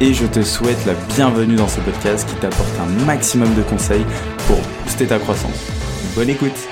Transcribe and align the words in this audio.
et 0.00 0.14
je 0.14 0.26
te 0.26 0.42
souhaite 0.42 0.86
la 0.86 0.94
bienvenue 1.16 1.56
dans 1.56 1.66
ce 1.66 1.80
podcast 1.80 2.28
qui 2.28 2.36
t'apporte 2.36 2.78
un 2.78 2.86
maximum 3.04 3.52
de 3.56 3.62
conseils 3.62 4.04
pour 4.46 4.56
booster 4.84 5.08
ta 5.08 5.18
croissance. 5.18 5.72
Bonne 6.14 6.28
écoute 6.28 6.68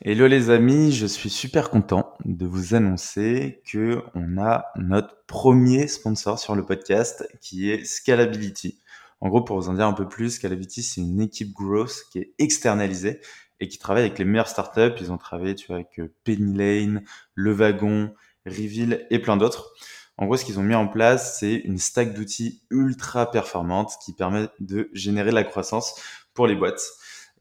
Hello 0.00 0.26
les 0.26 0.48
amis, 0.48 0.92
je 0.92 1.04
suis 1.04 1.28
super 1.28 1.68
content 1.68 2.14
de 2.24 2.46
vous 2.46 2.74
annoncer 2.74 3.60
que 3.70 4.02
on 4.14 4.38
a 4.38 4.66
notre 4.76 5.16
premier 5.26 5.86
sponsor 5.86 6.38
sur 6.38 6.54
le 6.54 6.64
podcast 6.64 7.28
qui 7.42 7.70
est 7.70 7.84
Scalability. 7.84 8.78
En 9.20 9.28
gros, 9.28 9.42
pour 9.42 9.60
vous 9.60 9.68
en 9.68 9.74
dire 9.74 9.86
un 9.86 9.92
peu 9.92 10.08
plus, 10.08 10.30
Scalability, 10.30 10.82
c'est 10.82 11.00
une 11.02 11.20
équipe 11.20 11.52
growth 11.52 12.04
qui 12.10 12.20
est 12.20 12.34
externalisée 12.38 13.20
et 13.60 13.68
qui 13.68 13.78
travaille 13.78 14.04
avec 14.04 14.18
les 14.18 14.24
meilleures 14.24 14.48
startups. 14.48 14.94
Ils 15.00 15.12
ont 15.12 15.18
travaillé 15.18 15.56
avec 15.68 16.00
Penny 16.24 16.54
Lane, 16.54 17.04
Le 17.34 17.52
Wagon, 17.52 18.14
Reveal 18.46 19.06
et 19.10 19.18
plein 19.18 19.36
d'autres. 19.36 19.72
En 20.16 20.26
gros, 20.26 20.36
ce 20.36 20.44
qu'ils 20.44 20.58
ont 20.58 20.62
mis 20.62 20.74
en 20.74 20.86
place, 20.86 21.38
c'est 21.40 21.54
une 21.54 21.78
stack 21.78 22.14
d'outils 22.14 22.62
ultra 22.70 23.30
performante 23.30 23.92
qui 24.04 24.12
permet 24.12 24.48
de 24.60 24.88
générer 24.92 25.30
de 25.30 25.34
la 25.34 25.44
croissance 25.44 25.94
pour 26.34 26.46
les 26.46 26.54
boîtes. 26.54 26.82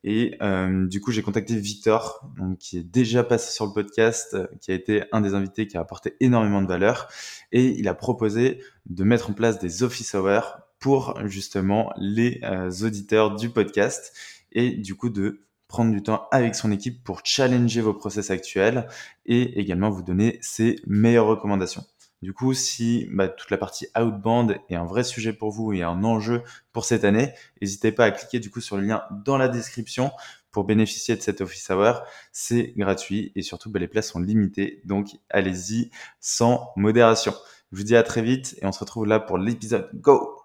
Et 0.04 0.36
euh, 0.42 0.86
du 0.88 1.00
coup, 1.00 1.12
j'ai 1.12 1.22
contacté 1.22 1.56
Victor, 1.56 2.28
donc, 2.38 2.58
qui 2.58 2.78
est 2.78 2.84
déjà 2.84 3.24
passé 3.24 3.54
sur 3.54 3.66
le 3.66 3.72
podcast, 3.72 4.38
qui 4.60 4.72
a 4.72 4.74
été 4.74 5.04
un 5.12 5.22
des 5.22 5.34
invités 5.34 5.68
qui 5.68 5.78
a 5.78 5.82
apporté 5.82 6.16
énormément 6.20 6.62
de 6.62 6.68
valeur. 6.68 7.08
Et 7.52 7.68
il 7.68 7.88
a 7.88 7.94
proposé 7.94 8.62
de 8.88 9.04
mettre 9.04 9.30
en 9.30 9.34
place 9.34 9.60
des 9.60 9.84
office 9.84 10.14
hours 10.14 10.58
pour 10.80 11.18
justement 11.26 11.94
les 11.96 12.42
euh, 12.44 12.70
auditeurs 12.84 13.36
du 13.36 13.50
podcast 13.50 14.14
et 14.52 14.72
du 14.72 14.96
coup 14.96 15.10
de 15.10 15.46
prendre 15.74 15.92
du 15.92 16.04
temps 16.04 16.28
avec 16.30 16.54
son 16.54 16.72
équipe 16.72 17.04
pour 17.04 17.22
challenger 17.24 17.82
vos 17.82 17.96
process 17.96 18.30
actuels 18.30 18.88
et 19.26 19.60
également 19.60 19.90
vous 19.90 20.04
donner 20.04 20.38
ses 20.40 20.76
meilleures 20.86 21.26
recommandations. 21.26 21.84
Du 22.22 22.32
coup, 22.32 22.54
si 22.54 23.08
bah, 23.10 23.28
toute 23.28 23.50
la 23.50 23.58
partie 23.58 23.88
outbound 24.00 24.60
est 24.70 24.76
un 24.76 24.86
vrai 24.86 25.04
sujet 25.04 25.34
pour 25.34 25.50
vous 25.50 25.74
et 25.74 25.82
un 25.82 26.04
enjeu 26.04 26.44
pour 26.74 26.86
cette 26.86 27.04
année, 27.04 27.34
n'hésitez 27.60 27.92
pas 27.92 28.06
à 28.06 28.12
cliquer 28.12 28.40
du 28.40 28.52
coup 28.52 28.62
sur 28.62 28.78
le 28.78 28.84
lien 28.84 29.02
dans 29.26 29.40
la 29.40 29.48
description 29.48 30.12
pour 30.52 30.64
bénéficier 30.64 31.16
de 31.16 31.22
cet 31.22 31.42
office 31.42 31.68
hour. 31.72 32.04
C'est 32.32 32.74
gratuit 32.78 33.32
et 33.36 33.42
surtout 33.42 33.72
bah, 33.72 33.80
les 33.80 33.88
places 33.88 34.10
sont 34.10 34.20
limitées, 34.20 34.84
donc 34.86 35.08
allez-y 35.32 35.90
sans 36.20 36.70
modération. 36.76 37.34
Je 37.72 37.78
vous 37.78 37.84
dis 37.84 37.96
à 37.96 38.04
très 38.04 38.22
vite 38.22 38.60
et 38.62 38.68
on 38.68 38.72
se 38.72 38.80
retrouve 38.80 39.08
là 39.08 39.20
pour 39.20 39.40
l'épisode. 39.40 39.90
Go 39.96 40.43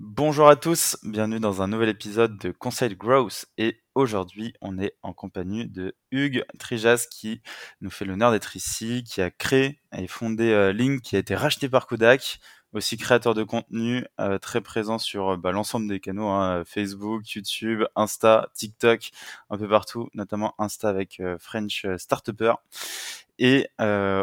Bonjour 0.00 0.48
à 0.48 0.54
tous, 0.54 0.96
bienvenue 1.02 1.40
dans 1.40 1.60
un 1.60 1.66
nouvel 1.66 1.88
épisode 1.88 2.38
de 2.38 2.52
Conseil 2.52 2.94
Growth 2.94 3.46
et 3.58 3.82
aujourd'hui 3.96 4.54
on 4.60 4.78
est 4.78 4.94
en 5.02 5.12
compagnie 5.12 5.66
de 5.66 5.96
Hugues 6.12 6.44
Trijas 6.60 7.08
qui 7.10 7.42
nous 7.80 7.90
fait 7.90 8.04
l'honneur 8.04 8.30
d'être 8.30 8.54
ici, 8.54 9.02
qui 9.02 9.20
a 9.20 9.32
créé 9.32 9.80
et 9.90 10.06
fondé 10.06 10.52
euh, 10.52 10.72
Link 10.72 11.02
qui 11.02 11.16
a 11.16 11.18
été 11.18 11.34
racheté 11.34 11.68
par 11.68 11.88
Kodak, 11.88 12.38
aussi 12.72 12.96
créateur 12.96 13.34
de 13.34 13.42
contenu 13.42 14.04
euh, 14.20 14.38
très 14.38 14.60
présent 14.60 14.98
sur 14.98 15.30
euh, 15.30 15.36
bah, 15.36 15.50
l'ensemble 15.50 15.88
des 15.88 15.98
canaux, 15.98 16.28
hein, 16.28 16.62
Facebook, 16.64 17.28
YouTube, 17.30 17.82
Insta, 17.96 18.50
TikTok, 18.54 19.10
un 19.50 19.58
peu 19.58 19.68
partout, 19.68 20.10
notamment 20.14 20.54
Insta 20.58 20.90
avec 20.90 21.20
French 21.40 21.84
Startupper. 21.96 22.54
Et 23.40 23.68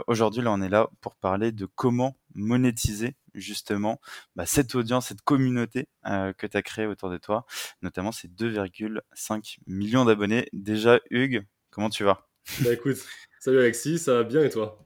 aujourd'hui 0.07 0.41
là 0.41 0.53
on 0.53 0.61
est 0.61 0.69
là 0.69 0.87
pour 1.01 1.15
parler 1.17 1.51
de 1.51 1.65
comment 1.65 2.15
monétiser 2.33 3.17
justement 3.35 3.99
bah, 4.35 4.45
cette 4.45 4.75
audience, 4.75 5.07
cette 5.07 5.21
communauté 5.21 5.87
euh, 6.07 6.33
que 6.33 6.47
tu 6.47 6.57
as 6.57 6.61
créée 6.61 6.85
autour 6.85 7.09
de 7.09 7.17
toi, 7.17 7.45
notamment 7.81 8.11
ces 8.11 8.27
2,5 8.27 9.57
millions 9.67 10.05
d'abonnés. 10.05 10.47
Déjà, 10.53 10.99
Hugues, 11.09 11.45
comment 11.69 11.89
tu 11.89 12.03
vas? 12.03 12.27
Bah 12.61 12.73
écoute, 12.73 12.97
salut 13.39 13.59
Alexis, 13.59 13.99
ça 13.99 14.13
va 14.13 14.23
bien 14.23 14.43
et 14.43 14.49
toi? 14.49 14.79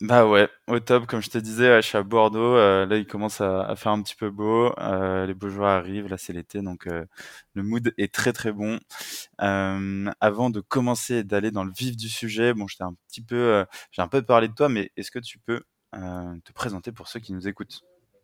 Bah 0.00 0.26
ouais, 0.26 0.48
au 0.66 0.80
top, 0.80 1.06
comme 1.06 1.22
je 1.22 1.30
te 1.30 1.38
disais, 1.38 1.80
je 1.80 1.86
suis 1.86 1.96
à 1.96 2.02
Bordeaux, 2.02 2.56
euh, 2.56 2.86
là 2.86 2.96
il 2.96 3.06
commence 3.06 3.40
à, 3.40 3.72
faire 3.76 3.92
un 3.92 4.02
petit 4.02 4.16
peu 4.16 4.30
beau, 4.30 4.74
euh, 4.80 5.26
les 5.26 5.34
beaux 5.34 5.48
jours 5.48 5.66
arrivent, 5.66 6.08
là 6.08 6.18
c'est 6.18 6.32
l'été, 6.32 6.60
donc 6.60 6.86
le 6.86 7.62
mood 7.62 7.94
est 7.98 8.12
très 8.12 8.32
très 8.32 8.50
bon. 8.50 8.80
avant 9.38 10.50
de 10.50 10.60
commencer 10.60 11.22
d'aller 11.22 11.52
dans 11.52 11.62
le 11.62 11.70
vif 11.76 11.96
du 11.96 12.08
sujet, 12.08 12.52
bon, 12.52 12.66
j'étais 12.66 12.82
un 12.82 12.94
petit 13.08 13.22
peu, 13.22 13.64
j'ai 13.92 14.02
un 14.02 14.08
peu 14.08 14.22
parlé 14.22 14.48
de 14.48 14.54
toi, 14.54 14.68
mais 14.68 14.90
est-ce 14.96 15.12
que 15.12 15.20
tu 15.20 15.38
peux 15.38 15.52
euh, 15.54 15.60
te 15.92 16.52
présenter 16.52 16.92
pour 16.92 17.08
ceux 17.08 17.20
qui 17.20 17.32
nous 17.32 17.48
écoutent. 17.48 17.82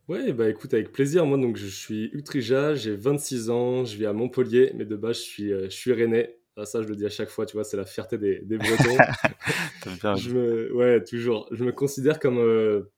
Ouais, 0.09 0.33
bah 0.33 0.49
écoute, 0.49 0.73
avec 0.73 0.91
plaisir. 0.91 1.27
Moi, 1.27 1.37
donc, 1.37 1.56
je 1.56 1.67
suis 1.67 2.09
Utrija, 2.15 2.75
j'ai 2.75 2.97
26 2.97 3.51
ans, 3.51 3.84
je 3.84 3.95
vis 3.97 4.06
à 4.06 4.15
Montpellier, 4.15 4.73
mais 4.75 4.87
de 4.87 4.97
base, 4.97 5.17
je 5.17 5.23
suis, 5.23 5.53
euh, 5.53 5.65
je 5.65 5.77
suis 5.77 5.93
rennais. 5.93 6.39
Ah, 6.56 6.65
ça, 6.65 6.83
je 6.83 6.89
le 6.89 6.97
dis 6.97 7.05
à 7.05 7.11
chaque 7.11 7.29
fois, 7.29 7.45
tu 7.45 7.53
vois, 7.53 7.62
c'est 7.62 7.77
la 7.77 7.84
fierté 7.84 8.17
des, 8.17 8.41
des 8.41 8.56
Bretons. 8.56 8.97
je 10.17 10.31
me, 10.31 10.75
ouais, 10.75 11.05
toujours. 11.05 11.47
Je 11.53 11.62
me 11.62 11.73
considère 11.73 12.19
comme, 12.19 12.39
euh, 12.39 12.91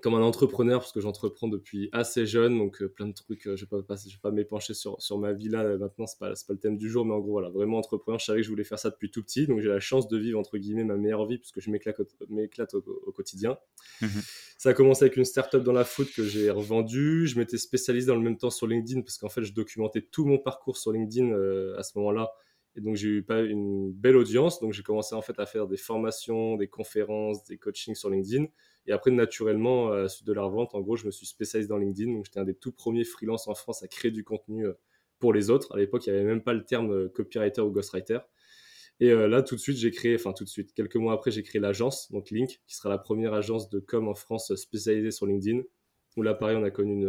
comme 0.00 0.14
un 0.14 0.22
entrepreneur 0.22 0.80
parce 0.80 0.92
que 0.92 1.00
j'entreprends 1.00 1.48
depuis 1.48 1.88
assez 1.92 2.26
jeune, 2.26 2.58
donc 2.58 2.84
plein 2.84 3.06
de 3.06 3.12
trucs. 3.12 3.44
je 3.44 3.50
ne 3.50 3.56
vais 3.56 3.82
pas, 3.82 3.96
je 3.96 4.08
vais 4.10 4.20
pas 4.20 4.30
m'épancher 4.30 4.74
sur, 4.74 5.00
sur 5.00 5.18
ma 5.18 5.32
vie 5.32 5.48
là 5.48 5.76
maintenant, 5.78 6.06
c'est 6.06 6.18
pas, 6.18 6.30
pas 6.30 6.52
le 6.52 6.58
thème 6.58 6.76
du 6.76 6.88
jour, 6.88 7.04
mais 7.04 7.14
en 7.14 7.20
gros, 7.20 7.32
voilà, 7.32 7.48
vraiment 7.48 7.78
entrepreneur. 7.78 8.18
Je 8.18 8.24
savais 8.26 8.40
que 8.40 8.44
je 8.44 8.50
voulais 8.50 8.64
faire 8.64 8.78
ça 8.78 8.90
depuis 8.90 9.10
tout 9.10 9.22
petit, 9.22 9.46
donc 9.46 9.60
j'ai 9.60 9.68
la 9.68 9.80
chance 9.80 10.08
de 10.08 10.18
vivre 10.18 10.38
entre 10.38 10.58
guillemets 10.58 10.84
ma 10.84 10.96
meilleure 10.96 11.26
vie 11.26 11.38
puisque 11.38 11.60
je 11.60 11.70
m'éclate, 11.70 11.96
m'éclate 12.28 12.74
au, 12.74 13.12
quotidien. 13.12 13.58
Mhm. 14.00 14.08
Ça 14.58 14.70
a 14.70 14.74
commencé 14.74 15.04
avec 15.04 15.16
une 15.16 15.24
startup 15.24 15.62
dans 15.62 15.72
la 15.72 15.84
foot 15.84 16.08
que 16.14 16.24
j'ai 16.24 16.50
revendue. 16.50 17.26
Je 17.26 17.38
m'étais 17.38 17.58
spécialisé 17.58 18.06
dans 18.06 18.16
le 18.16 18.22
même 18.22 18.36
temps 18.36 18.50
sur 18.50 18.66
LinkedIn 18.66 19.02
parce 19.02 19.18
qu'en 19.18 19.28
fait, 19.28 19.42
je 19.42 19.52
documentais 19.52 20.02
tout 20.02 20.24
mon 20.24 20.38
parcours 20.38 20.76
sur 20.76 20.92
LinkedIn 20.92 21.32
à 21.76 21.82
ce 21.82 21.96
moment-là. 21.98 22.32
Et 22.78 22.80
donc, 22.80 22.94
j'ai 22.94 23.08
eu 23.08 23.22
pas 23.22 23.40
une 23.40 23.92
belle 23.92 24.16
audience. 24.16 24.60
Donc, 24.60 24.72
j'ai 24.72 24.84
commencé 24.84 25.14
en 25.14 25.22
fait 25.22 25.38
à 25.40 25.46
faire 25.46 25.66
des 25.66 25.76
formations, 25.76 26.56
des 26.56 26.68
conférences, 26.68 27.44
des 27.44 27.58
coachings 27.58 27.96
sur 27.96 28.08
LinkedIn. 28.08 28.46
Et 28.88 28.92
après, 28.92 29.10
naturellement, 29.10 29.90
la 29.90 30.08
suite 30.08 30.26
de 30.26 30.32
la 30.32 30.42
revente, 30.42 30.74
en 30.74 30.80
gros, 30.80 30.96
je 30.96 31.04
me 31.04 31.10
suis 31.10 31.26
spécialisé 31.26 31.68
dans 31.68 31.76
LinkedIn. 31.76 32.10
Donc, 32.10 32.24
j'étais 32.24 32.40
un 32.40 32.44
des 32.44 32.54
tout 32.54 32.72
premiers 32.72 33.04
freelances 33.04 33.46
en 33.46 33.54
France 33.54 33.82
à 33.82 33.88
créer 33.88 34.10
du 34.10 34.24
contenu 34.24 34.66
euh, 34.66 34.72
pour 35.18 35.34
les 35.34 35.50
autres. 35.50 35.74
À 35.74 35.78
l'époque, 35.78 36.06
il 36.06 36.12
n'y 36.12 36.18
avait 36.18 36.26
même 36.26 36.42
pas 36.42 36.54
le 36.54 36.64
terme 36.64 36.90
euh, 36.90 37.08
copywriter 37.10 37.60
ou 37.60 37.70
ghostwriter. 37.70 38.20
Et 39.00 39.10
euh, 39.10 39.28
là, 39.28 39.42
tout 39.42 39.56
de 39.56 39.60
suite, 39.60 39.76
j'ai 39.76 39.90
créé, 39.90 40.14
enfin 40.14 40.32
tout 40.32 40.42
de 40.42 40.48
suite, 40.48 40.72
quelques 40.72 40.96
mois 40.96 41.12
après, 41.12 41.30
j'ai 41.30 41.42
créé 41.42 41.60
l'agence, 41.60 42.10
donc 42.10 42.30
Link, 42.30 42.62
qui 42.66 42.74
sera 42.74 42.88
la 42.88 42.96
première 42.96 43.34
agence 43.34 43.68
de 43.68 43.78
com 43.78 44.08
en 44.08 44.14
France 44.14 44.54
spécialisée 44.54 45.10
sur 45.10 45.26
LinkedIn. 45.26 45.60
Où 46.16 46.22
là, 46.22 46.32
pareil, 46.32 46.56
on 46.56 46.64
a 46.64 46.70
connu 46.70 47.04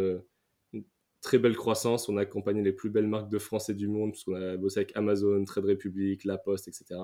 une, 0.72 0.84
très 1.22 1.38
belle 1.38 1.56
croissance. 1.56 2.10
On 2.10 2.18
a 2.18 2.22
accompagné 2.22 2.62
les 2.62 2.72
plus 2.72 2.90
belles 2.90 3.08
marques 3.08 3.30
de 3.30 3.38
France 3.38 3.70
et 3.70 3.74
du 3.74 3.88
monde, 3.88 4.12
puisqu'on 4.12 4.34
a 4.34 4.58
bossé 4.58 4.80
avec 4.80 4.94
Amazon, 4.96 5.42
Trade 5.46 5.64
Republic, 5.64 6.24
La 6.24 6.36
Poste, 6.36 6.68
etc. 6.68 7.00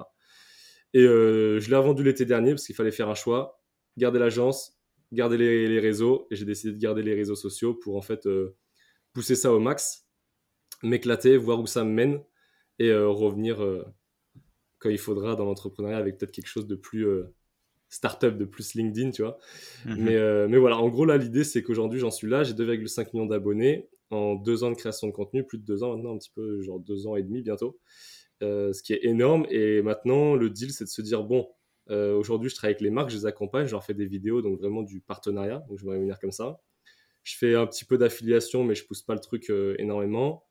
Et 0.92 1.00
je 1.02 1.68
l'ai 1.68 1.76
revendu 1.76 2.04
l'été 2.04 2.26
dernier 2.26 2.50
parce 2.50 2.66
qu'il 2.66 2.74
fallait 2.74 2.92
faire 2.92 3.08
un 3.08 3.14
choix 3.14 3.60
garder 3.96 4.18
l'agence, 4.18 4.76
garder 5.12 5.36
les, 5.38 5.80
réseaux. 5.80 6.26
Et 6.30 6.36
j'ai 6.36 6.44
décidé 6.44 6.72
de 6.72 6.78
garder 6.78 7.02
les 7.02 7.14
réseaux 7.14 7.34
sociaux 7.34 7.74
pour 7.74 7.96
en 7.96 8.02
fait 8.02 8.26
euh, 8.26 8.56
pousser 9.12 9.34
ça 9.34 9.52
au 9.52 9.60
max, 9.60 10.06
m'éclater, 10.82 11.36
voir 11.36 11.60
où 11.60 11.66
ça 11.66 11.84
me 11.84 11.90
mène 11.90 12.20
et 12.78 12.90
euh, 12.90 13.08
revenir 13.08 13.62
euh, 13.62 13.84
quand 14.78 14.90
il 14.90 14.98
faudra 14.98 15.36
dans 15.36 15.44
l'entrepreneuriat 15.44 15.96
avec 15.96 16.18
peut-être 16.18 16.32
quelque 16.32 16.48
chose 16.48 16.66
de 16.66 16.76
plus 16.76 17.06
startup, 17.88 18.36
de 18.36 18.44
plus 18.44 18.74
LinkedIn, 18.74 19.10
tu 19.10 19.22
vois. 19.22 19.38
Mhm. 19.86 19.96
mais, 19.98 20.48
mais 20.48 20.58
voilà, 20.58 20.76
en 20.76 20.88
gros, 20.88 21.06
là, 21.06 21.16
l'idée, 21.16 21.44
c'est 21.44 21.62
qu'aujourd'hui, 21.62 21.98
j'en 21.98 22.10
suis 22.10 22.28
là. 22.28 22.44
J'ai 22.44 22.52
2,5 22.52 23.10
millions 23.14 23.26
d'abonnés 23.26 23.88
en 24.10 24.34
deux 24.34 24.62
ans 24.62 24.70
de 24.70 24.76
création 24.76 25.08
de 25.08 25.12
contenu, 25.12 25.44
plus 25.44 25.58
de 25.58 25.64
deux 25.64 25.82
ans 25.82 25.94
maintenant, 25.94 26.14
un 26.14 26.18
petit 26.18 26.30
peu, 26.34 26.60
genre 26.62 26.78
deux 26.78 27.06
ans 27.06 27.16
et 27.16 27.22
demi 27.22 27.42
bientôt. 27.42 27.78
ce 28.42 28.82
qui 28.82 28.92
est 28.92 29.04
énorme. 29.04 29.46
Et 29.48 29.80
maintenant, 29.80 30.34
le 30.34 30.50
deal, 30.50 30.72
c'est 30.72 30.84
de 30.84 30.90
se 30.90 31.00
dire, 31.00 31.24
bon, 31.24 31.48
euh, 31.90 32.14
aujourd'hui, 32.16 32.50
je 32.50 32.54
travaille 32.54 32.72
avec 32.72 32.80
les 32.80 32.90
marques, 32.90 33.10
je 33.10 33.16
les 33.16 33.26
accompagne, 33.26 33.66
je 33.66 33.72
leur 33.72 33.84
fais 33.84 33.94
des 33.94 34.06
vidéos, 34.06 34.42
donc 34.42 34.58
vraiment 34.58 34.82
du 34.82 35.00
partenariat. 35.00 35.64
Donc, 35.68 35.78
je 35.78 35.84
vais 35.84 35.92
revenir 35.92 36.18
comme 36.18 36.32
ça. 36.32 36.60
Je 37.22 37.36
fais 37.36 37.54
un 37.54 37.66
petit 37.66 37.84
peu 37.84 37.98
d'affiliation, 37.98 38.64
mais 38.64 38.74
je 38.74 38.86
pousse 38.86 39.02
pas 39.02 39.14
le 39.14 39.20
truc 39.20 39.50
euh, 39.50 39.74
énormément. 39.78 40.44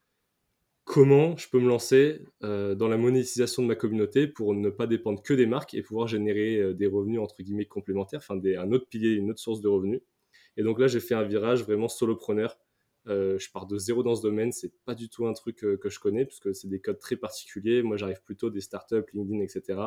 Comment 0.86 1.36
je 1.38 1.50
peux 1.50 1.60
me 1.60 1.68
lancer 1.68 2.22
euh, 2.44 2.76
dans 2.76 2.88
la 2.88 2.98
monétisation 2.98 3.64
de 3.64 3.68
ma 3.68 3.76
communauté 3.76 4.28
pour 4.28 4.54
ne 4.54 4.70
pas 4.70 4.86
dépendre 4.88 5.22
que 5.24 5.34
des 5.34 5.48
marques 5.48 5.74
et 5.74 5.82
pouvoir 5.82 6.08
générer 6.08 6.76
des 6.76 6.86
revenus 6.86 7.20
entre 7.20 7.42
guillemets 7.42 7.66
complémentaires, 7.66 8.20
enfin 8.20 8.40
un 8.40 8.72
autre 8.72 8.88
pilier, 8.88 9.14
une 9.14 9.32
autre 9.32 9.40
source 9.40 9.62
de 9.62 9.68
revenus? 9.68 10.02
Et 10.58 10.64
donc 10.64 10.80
là, 10.80 10.88
j'ai 10.88 11.00
fait 11.00 11.16
un 11.16 11.24
virage 11.24 11.64
vraiment 11.64 11.88
solopreneur. 11.88 12.60
je 13.08 13.52
pars 13.52 13.66
de 13.66 13.78
zéro 13.80 14.04
dans 14.04 14.16
ce 14.16 14.22
domaine, 14.22 14.52
c'est 14.52 14.74
pas 14.86 14.94
du 14.94 15.10
tout 15.10 15.26
un 15.26 15.34
truc 15.34 15.58
que 15.58 15.90
je 15.90 16.00
connais 16.00 16.24
puisque 16.24 16.54
c'est 16.54 16.68
des 16.68 16.80
codes 16.80 17.00
très 17.00 17.16
particuliers. 17.16 17.82
Moi, 17.82 17.98
j'arrive 17.98 18.22
plutôt 18.24 18.52
des 18.52 18.62
startups, 18.62 19.06
LinkedIn, 19.14 19.42
etc. 19.42 19.80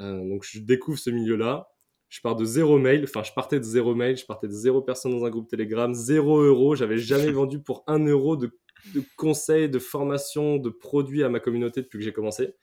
Euh, 0.00 0.28
donc 0.28 0.44
je 0.44 0.60
découvre 0.60 0.98
ce 0.98 1.10
milieu-là. 1.10 1.68
Je 2.08 2.20
pars 2.20 2.36
de 2.36 2.44
zéro 2.44 2.78
mail, 2.78 3.04
enfin 3.04 3.22
je 3.22 3.32
partais 3.32 3.58
de 3.58 3.64
zéro 3.64 3.94
mail, 3.94 4.16
je 4.16 4.24
partais 4.24 4.48
de 4.48 4.52
zéro 4.52 4.80
personne 4.80 5.12
dans 5.12 5.26
un 5.26 5.30
groupe 5.30 5.48
Telegram, 5.48 5.92
zéro 5.92 6.40
euro, 6.40 6.74
j'avais 6.74 6.96
jamais 6.96 7.30
vendu 7.32 7.60
pour 7.60 7.84
un 7.86 7.98
euro 8.06 8.36
de, 8.36 8.58
de 8.94 9.02
conseils, 9.16 9.68
de 9.68 9.78
formation, 9.78 10.56
de 10.56 10.70
produits 10.70 11.22
à 11.22 11.28
ma 11.28 11.38
communauté 11.38 11.82
depuis 11.82 11.98
que 11.98 12.04
j'ai 12.04 12.14
commencé. 12.14 12.54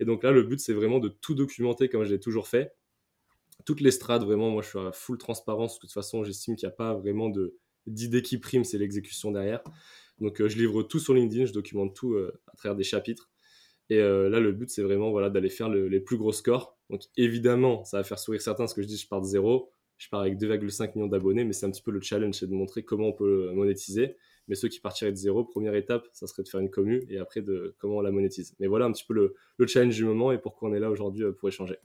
Et 0.00 0.04
donc 0.04 0.22
là, 0.22 0.30
le 0.30 0.42
but, 0.42 0.60
c'est 0.60 0.72
vraiment 0.72 1.00
de 1.00 1.08
tout 1.08 1.34
documenter 1.34 1.88
comme 1.88 2.04
je 2.04 2.10
l'ai 2.10 2.20
toujours 2.20 2.48
fait. 2.48 2.72
Toutes 3.66 3.80
les 3.80 3.90
strates, 3.90 4.24
vraiment, 4.24 4.50
moi 4.50 4.62
je 4.62 4.68
suis 4.68 4.78
à 4.78 4.92
full 4.92 5.18
transparence. 5.18 5.74
De 5.74 5.80
toute 5.80 5.92
façon, 5.92 6.24
j'estime 6.24 6.56
qu'il 6.56 6.66
n'y 6.66 6.72
a 6.72 6.76
pas 6.76 6.94
vraiment 6.94 7.30
d'idée 7.86 8.22
qui 8.22 8.38
prime, 8.38 8.64
c'est 8.64 8.78
l'exécution 8.78 9.32
derrière. 9.32 9.62
Donc 10.20 10.40
euh, 10.40 10.48
je 10.48 10.56
livre 10.56 10.82
tout 10.82 10.98
sur 10.98 11.14
LinkedIn, 11.14 11.46
je 11.46 11.52
documente 11.52 11.94
tout 11.94 12.14
euh, 12.14 12.40
à 12.52 12.56
travers 12.56 12.76
des 12.76 12.84
chapitres. 12.84 13.30
Et 13.90 13.98
euh, 13.98 14.28
là, 14.28 14.40
le 14.40 14.52
but, 14.52 14.70
c'est 14.70 14.82
vraiment 14.82 15.10
voilà, 15.10 15.30
d'aller 15.30 15.48
faire 15.48 15.68
les 15.68 16.00
plus 16.00 16.16
gros 16.16 16.32
scores. 16.32 16.76
Donc 16.90 17.02
évidemment, 17.16 17.84
ça 17.84 17.98
va 17.98 18.04
faire 18.04 18.18
sourire 18.18 18.40
certains, 18.40 18.64
parce 18.64 18.74
que 18.74 18.82
je 18.82 18.86
dis, 18.86 18.96
je 18.96 19.08
pars 19.08 19.20
de 19.20 19.26
zéro, 19.26 19.72
je 19.96 20.08
pars 20.08 20.20
avec 20.20 20.38
2,5 20.38 20.92
millions 20.94 21.08
d'abonnés, 21.08 21.44
mais 21.44 21.52
c'est 21.52 21.66
un 21.66 21.70
petit 21.70 21.82
peu 21.82 21.90
le 21.90 22.00
challenge, 22.00 22.34
c'est 22.36 22.46
de 22.46 22.54
montrer 22.54 22.82
comment 22.84 23.08
on 23.08 23.12
peut 23.12 23.50
monétiser. 23.52 24.16
Mais 24.48 24.54
ceux 24.54 24.68
qui 24.68 24.80
partiraient 24.80 25.12
de 25.12 25.16
zéro, 25.16 25.44
première 25.44 25.74
étape, 25.74 26.06
ça 26.12 26.26
serait 26.26 26.42
de 26.42 26.48
faire 26.48 26.60
une 26.60 26.70
commu 26.70 27.04
et 27.10 27.18
après 27.18 27.42
de 27.42 27.74
comment 27.78 27.96
on 27.98 28.00
la 28.00 28.10
monétise. 28.10 28.54
Mais 28.60 28.66
voilà 28.66 28.86
un 28.86 28.92
petit 28.92 29.04
peu 29.04 29.12
le, 29.12 29.34
le 29.58 29.66
challenge 29.66 29.94
du 29.94 30.04
moment 30.04 30.32
et 30.32 30.38
pourquoi 30.38 30.70
on 30.70 30.74
est 30.74 30.80
là 30.80 30.90
aujourd'hui 30.90 31.24
pour 31.38 31.48
échanger. 31.48 31.76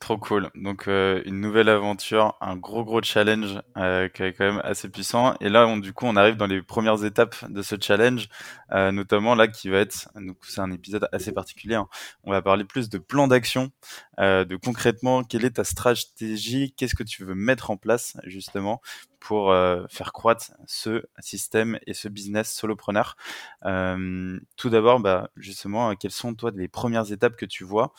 Trop 0.00 0.18
cool. 0.18 0.50
Donc 0.56 0.88
euh, 0.88 1.22
une 1.24 1.40
nouvelle 1.40 1.68
aventure, 1.68 2.36
un 2.40 2.56
gros 2.56 2.84
gros 2.84 3.00
challenge 3.00 3.60
euh, 3.76 4.08
qui 4.08 4.24
est 4.24 4.32
quand 4.32 4.44
même 4.44 4.60
assez 4.64 4.88
puissant. 4.88 5.34
Et 5.40 5.48
là, 5.48 5.66
on, 5.68 5.76
du 5.76 5.92
coup, 5.92 6.04
on 6.06 6.16
arrive 6.16 6.36
dans 6.36 6.46
les 6.46 6.62
premières 6.62 7.04
étapes 7.04 7.36
de 7.48 7.62
ce 7.62 7.76
challenge, 7.80 8.28
euh, 8.72 8.90
notamment 8.90 9.34
là 9.36 9.46
qui 9.46 9.68
va 9.68 9.78
être, 9.78 10.10
donc 10.16 10.36
c'est 10.42 10.60
un 10.60 10.72
épisode 10.72 11.08
assez 11.12 11.32
particulier. 11.32 11.76
Hein. 11.76 11.88
On 12.24 12.32
va 12.32 12.42
parler 12.42 12.64
plus 12.64 12.88
de 12.88 12.98
plan 12.98 13.28
d'action, 13.28 13.70
de 14.18 14.56
concrètement 14.56 15.22
quelle 15.22 15.44
est 15.44 15.56
ta 15.56 15.64
stratégie, 15.64 16.74
qu'est-ce 16.76 16.94
que 16.94 17.04
tu 17.04 17.24
veux 17.24 17.34
mettre 17.34 17.70
en 17.70 17.76
place 17.76 18.16
justement 18.24 18.80
pour 19.20 19.54
faire 19.88 20.12
croître 20.12 20.52
ce 20.66 21.02
système 21.20 21.78
et 21.86 21.94
ce 21.94 22.08
business 22.08 22.52
solopreneur. 22.52 23.16
tout 23.62 24.70
d'abord, 24.70 25.00
bah, 25.00 25.30
justement, 25.36 25.94
quelles 25.94 26.10
sont 26.10 26.34
toi 26.34 26.50
les 26.54 26.68
premières 26.68 27.10
étapes 27.10 27.36
que 27.36 27.46
tu 27.46 27.64
vois 27.64 27.94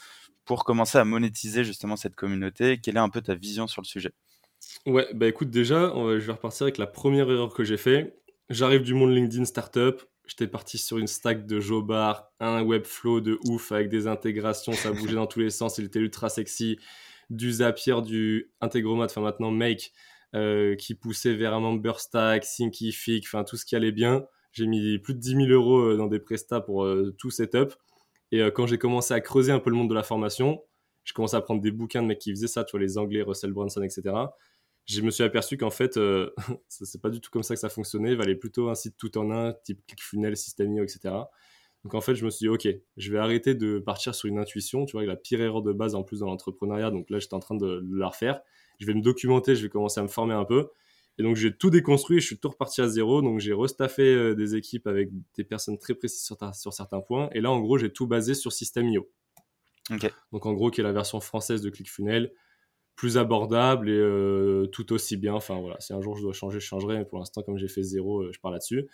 pour 0.45 0.63
commencer 0.63 0.97
à 0.97 1.06
monétiser 1.06 1.63
justement 1.63 1.95
cette 1.95 2.15
communauté 2.15 2.80
Quelle 2.80 2.95
est 2.95 3.00
un 3.00 3.09
peu 3.09 3.21
ta 3.21 3.36
vision 3.36 3.68
sur 3.68 3.81
le 3.81 3.88
sujet? 3.88 4.12
Ouais, 4.86 5.07
bah 5.13 5.27
écoute, 5.27 5.50
déjà, 5.50 5.92
je 5.95 6.25
vais 6.25 6.31
repartir 6.31 6.63
avec 6.63 6.77
la 6.77 6.88
première 6.88 7.30
erreur 7.30 7.53
que 7.53 7.63
j'ai 7.63 7.77
fait. 7.77 8.15
J'arrive 8.50 8.83
du 8.83 8.94
monde 8.94 9.12
LinkedIn 9.12 9.45
Startup. 9.45 10.01
J'étais 10.27 10.47
parti 10.47 10.77
sur 10.77 10.97
une 10.97 11.07
stack 11.07 11.45
de 11.45 11.59
Jobar, 11.59 12.31
un 12.39 12.63
webflow 12.63 13.21
de 13.21 13.38
ouf 13.45 13.71
avec 13.71 13.89
des 13.89 14.07
intégrations, 14.07 14.74
ça 14.74 14.92
bougeait 14.92 15.13
dans 15.13 15.27
tous 15.27 15.39
les 15.39 15.51
sens, 15.51 15.77
il 15.77 15.86
était 15.86 16.00
ultra 16.00 16.30
sexy. 16.30 16.80
Du 17.30 17.51
Zapier, 17.51 18.01
du 18.03 18.51
Integromat, 18.62 19.06
enfin 19.06 19.21
maintenant 19.21 19.51
Make, 19.51 19.91
euh, 20.36 20.75
qui 20.75 20.95
poussait 20.95 21.33
vers 21.33 21.53
un 21.53 21.59
member 21.59 22.00
stack, 22.00 22.45
Thinkific, 22.45 23.25
enfin 23.25 23.44
tout 23.44 23.57
ce 23.57 23.65
qui 23.65 23.75
allait 23.75 23.91
bien. 23.91 24.25
J'ai 24.51 24.68
mis 24.68 25.00
plus 25.00 25.13
de 25.13 25.19
10 25.19 25.36
000 25.36 25.48
euros 25.50 25.80
euh, 25.80 25.98
dans 25.98 26.07
des 26.07 26.19
prestats 26.19 26.62
pour 26.62 26.86
euh, 26.86 27.15
tout 27.18 27.31
setup. 27.31 27.74
Et 28.31 28.42
euh, 28.42 28.51
quand 28.51 28.68
j'ai 28.68 28.77
commencé 28.77 29.13
à 29.13 29.22
creuser 29.22 29.51
un 29.51 29.60
peu 29.60 29.69
le 29.69 29.75
monde 29.75 29.89
de 29.89 29.95
la 29.95 30.04
formation, 30.04 30.63
j'ai 31.04 31.13
commencé 31.13 31.36
à 31.36 31.42
prendre 31.42 31.62
des 31.62 31.72
bouquins 31.72 32.01
de 32.01 32.07
mecs 32.07 32.19
qui 32.19 32.31
faisaient 32.31 32.48
ça, 32.48 32.63
tu 32.63 32.72
vois, 32.72 32.80
les 32.80 32.98
Anglais, 32.98 33.22
Russell 33.22 33.51
Brunson, 33.54 33.81
etc. 33.83 34.13
Je 34.86 35.01
me 35.01 35.12
suis 35.12 35.24
aperçu 35.24 35.57
qu'en 35.57 35.69
fait, 35.69 35.98
euh, 35.98 36.31
c'est 36.68 37.01
pas 37.01 37.10
du 37.10 37.22
tout 37.22 37.31
comme 37.31 37.44
ça 37.44 37.54
que 37.54 37.60
ça 37.60 37.69
fonctionnait. 37.69 38.12
Il 38.12 38.18
valait 38.18 38.36
plutôt 38.36 38.69
un 38.69 38.75
site 38.75 38.95
tout 38.98 39.18
en 39.18 39.31
un, 39.31 39.54
type 39.63 39.86
ClickFunnels, 39.88 40.38
Systemio, 40.38 40.83
etc. 40.83 41.13
Donc 41.83 41.94
en 41.94 42.01
fait, 42.01 42.16
je 42.16 42.25
me 42.25 42.31
suis 42.31 42.45
dit, 42.45 42.50
ok, 42.50 42.68
je 42.98 43.12
vais 43.12 43.19
arrêter 43.19 43.54
de 43.54 43.77
partir 43.77 44.16
sur 44.16 44.27
une 44.27 44.39
intuition, 44.39 44.86
tu 44.86 44.94
vois, 44.94 45.06
la 45.06 45.16
pire 45.16 45.42
erreur 45.42 45.62
de 45.62 45.72
base 45.72 45.94
en 45.94 46.04
plus 46.04 46.19
dans 46.22 46.25
l'entrepreneuriat. 46.25 46.89
Donc 46.89 47.10
là, 47.12 47.19
j'étais 47.19 47.36
en 47.36 47.39
train 47.39 47.56
de 47.56 47.83
la 47.92 48.07
refaire. 48.07 48.42
Je 48.80 48.88
vais 48.88 48.95
me 48.95 49.01
documenter, 49.01 49.56
je 49.56 49.62
vais 49.62 49.69
commencer 49.69 50.00
à 50.00 50.04
me 50.04 50.07
former 50.07 50.33
un 50.33 50.45
peu. 50.45 50.69
Et 51.17 51.23
donc 51.23 51.35
j'ai 51.35 51.56
tout 51.56 51.69
déconstruit, 51.69 52.19
je 52.19 52.25
suis 52.25 52.38
tout 52.38 52.50
reparti 52.50 52.81
à 52.81 52.88
zéro. 52.88 53.21
Donc 53.21 53.39
j'ai 53.39 53.53
restaffé 53.53 54.03
euh, 54.03 54.35
des 54.35 54.56
équipes 54.56 54.88
avec 54.88 55.09
des 55.35 55.44
personnes 55.44 55.77
très 55.77 55.95
précises 55.95 56.23
sur, 56.23 56.38
sur 56.53 56.73
certains 56.73 57.01
points. 57.01 57.29
Et 57.33 57.41
là, 57.41 57.51
en 57.51 57.59
gros, 57.59 57.77
j'ai 57.77 57.91
tout 57.91 58.07
basé 58.07 58.33
sur 58.33 58.51
System.io. 58.51 59.09
Donc 60.31 60.45
en 60.45 60.53
gros, 60.53 60.71
qui 60.71 60.81
est 60.81 60.83
la 60.83 60.91
version 60.91 61.19
française 61.21 61.62
de 61.62 61.69
ClickFunnels, 61.69 62.33
plus 62.95 63.17
abordable 63.17 63.89
et 63.89 63.97
euh, 63.97 64.67
tout 64.67 64.91
aussi 64.94 65.15
bien. 65.15 65.33
Enfin 65.33 65.59
voilà, 65.59 65.79
si 65.79 65.94
un 65.94 66.01
jour 66.01 66.17
je 66.17 66.21
dois 66.21 66.33
changer, 66.33 66.59
je 66.59 66.65
changerai. 66.65 66.97
Mais 66.97 67.06
pour 67.06 67.19
l'instant, 67.19 67.41
comme 67.44 67.57
j'ai 67.57 67.67
fait 67.67 67.83
zéro, 67.83 68.23
euh, 68.23 68.31
je 68.33 68.39
pars 68.39 68.51
là-dessus. 68.51 68.88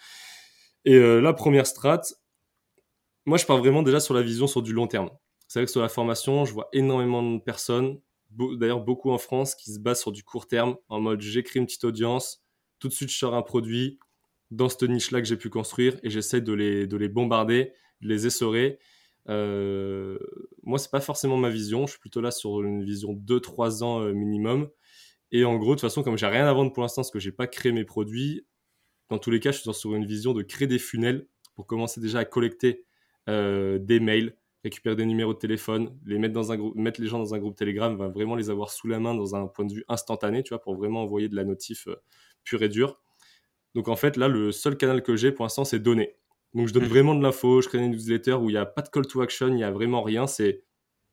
Et 0.83 1.00
la 1.00 1.33
première 1.33 1.68
strat, 1.68 2.01
moi 3.27 3.38
je 3.38 3.45
pars 3.45 3.59
vraiment 3.59 3.83
déjà 3.83 4.00
sur 4.00 4.15
la 4.15 4.23
vision 4.23 4.47
sur 4.47 4.63
du 4.63 4.73
long 4.73 4.88
terme. 4.88 5.12
C'est 5.47 5.59
vrai 5.59 5.65
que 5.68 5.71
sur 5.71 5.81
la 5.81 5.89
formation, 5.89 6.44
je 6.44 6.53
vois 6.53 6.69
énormément 6.73 7.21
de 7.21 7.39
personnes 7.39 8.00
d'ailleurs 8.31 8.81
beaucoup 8.81 9.12
en 9.12 9.18
France, 9.18 9.56
qui 9.56 9.72
se 9.74 9.80
basent 9.80 10.01
sur 10.01 10.12
du 10.12 10.24
court 10.24 10.48
terme, 10.48 10.75
en 10.89 11.00
mode 11.00 11.22
j'écris 11.22 11.60
une 11.60 11.66
petite 11.66 11.83
audience, 11.83 12.44
tout 12.80 12.88
de 12.88 12.94
suite 12.94 13.10
je 13.10 13.18
sors 13.18 13.36
un 13.36 13.42
produit 13.42 14.00
dans 14.50 14.69
cette 14.69 14.83
niche-là 14.83 15.22
que 15.22 15.28
j'ai 15.28 15.38
pu 15.38 15.50
construire 15.50 15.98
et 16.04 16.10
j'essaie 16.10 16.42
de 16.42 16.54
les, 16.54 16.88
de 16.88 16.98
les 16.98 17.10
bombarder, 17.10 17.72
de 18.01 18.07
les 18.07 18.28
essorer. 18.28 18.80
Euh, 19.30 20.18
moi, 20.63 20.78
c'est 20.78 20.92
pas 20.92 21.00
forcément 21.00 21.38
ma 21.38 21.50
vision, 21.50 21.86
je 21.86 21.92
suis 21.92 22.00
plutôt 22.00 22.22
là 22.22 22.31
sur 22.31 22.62
une 22.62 22.83
vision 22.83 23.13
2-3 23.13 23.83
ans 23.83 24.01
euh, 24.01 24.13
minimum. 24.13 24.69
Et 25.31 25.45
en 25.45 25.56
gros, 25.57 25.72
de 25.72 25.75
toute 25.75 25.81
façon, 25.81 26.04
comme 26.04 26.18
j'ai 26.18 26.28
rien 26.28 26.45
à 26.45 26.54
vendre 26.54 26.74
pour 26.74 26.83
l'instant, 26.83 27.01
parce 27.01 27.12
que 27.12 27.19
j'ai 27.19 27.31
pas 27.31 27.48
créé 27.48 27.72
mes 27.72 27.86
produits, 27.86 28.45
dans 29.10 29.18
tous 29.18 29.31
les 29.31 29.39
cas, 29.39 29.51
je 29.51 29.60
suis 29.60 29.74
sur 29.74 29.95
une 29.95 30.06
vision 30.06 30.33
de 30.33 30.42
créer 30.42 30.68
des 30.68 30.80
funnels 30.80 31.28
pour 31.56 31.68
commencer 31.68 32.01
déjà 32.01 32.19
à 32.19 32.25
collecter 32.25 32.86
euh, 33.30 33.80
des 33.80 34.00
mails, 34.00 34.36
récupérer 34.63 34.95
des 34.95 35.05
numéros 35.05 35.33
de 35.33 35.39
téléphone, 35.39 35.97
les 36.05 36.19
mettre 36.19 36.33
dans 36.33 36.51
un 36.51 36.57
groupe, 36.57 36.75
mettre 36.75 37.01
les 37.01 37.07
gens 37.07 37.19
dans 37.19 37.33
un 37.33 37.39
groupe 37.39 37.55
Telegram, 37.55 37.95
va 37.95 38.09
vraiment 38.09 38.35
les 38.35 38.49
avoir 38.49 38.69
sous 38.69 38.87
la 38.87 38.99
main 38.99 39.15
dans 39.15 39.35
un 39.35 39.47
point 39.47 39.65
de 39.65 39.73
vue 39.73 39.85
instantané, 39.87 40.43
tu 40.43 40.49
vois, 40.49 40.61
pour 40.61 40.75
vraiment 40.75 41.03
envoyer 41.03 41.29
de 41.29 41.35
la 41.35 41.43
notif 41.43 41.87
euh, 41.87 41.95
pure 42.43 42.61
et 42.63 42.69
dure. 42.69 42.99
Donc 43.73 43.87
en 43.87 43.95
fait, 43.95 44.17
là, 44.17 44.27
le 44.27 44.51
seul 44.51 44.77
canal 44.77 45.01
que 45.01 45.15
j'ai 45.15 45.31
pour 45.31 45.45
l'instant, 45.45 45.65
c'est 45.65 45.79
donner. 45.79 46.15
Donc 46.53 46.67
je 46.67 46.73
donne 46.73 46.83
mmh. 46.83 46.87
vraiment 46.87 47.15
de 47.15 47.23
l'info, 47.23 47.61
je 47.61 47.69
crée 47.69 47.79
une 47.79 47.91
newsletter 47.91 48.33
où 48.33 48.49
il 48.49 48.53
n'y 48.53 48.57
a 48.57 48.65
pas 48.65 48.81
de 48.81 48.89
call 48.89 49.07
to 49.07 49.21
action, 49.21 49.47
il 49.47 49.55
n'y 49.55 49.63
a 49.63 49.71
vraiment 49.71 50.03
rien, 50.03 50.27
c'est 50.27 50.63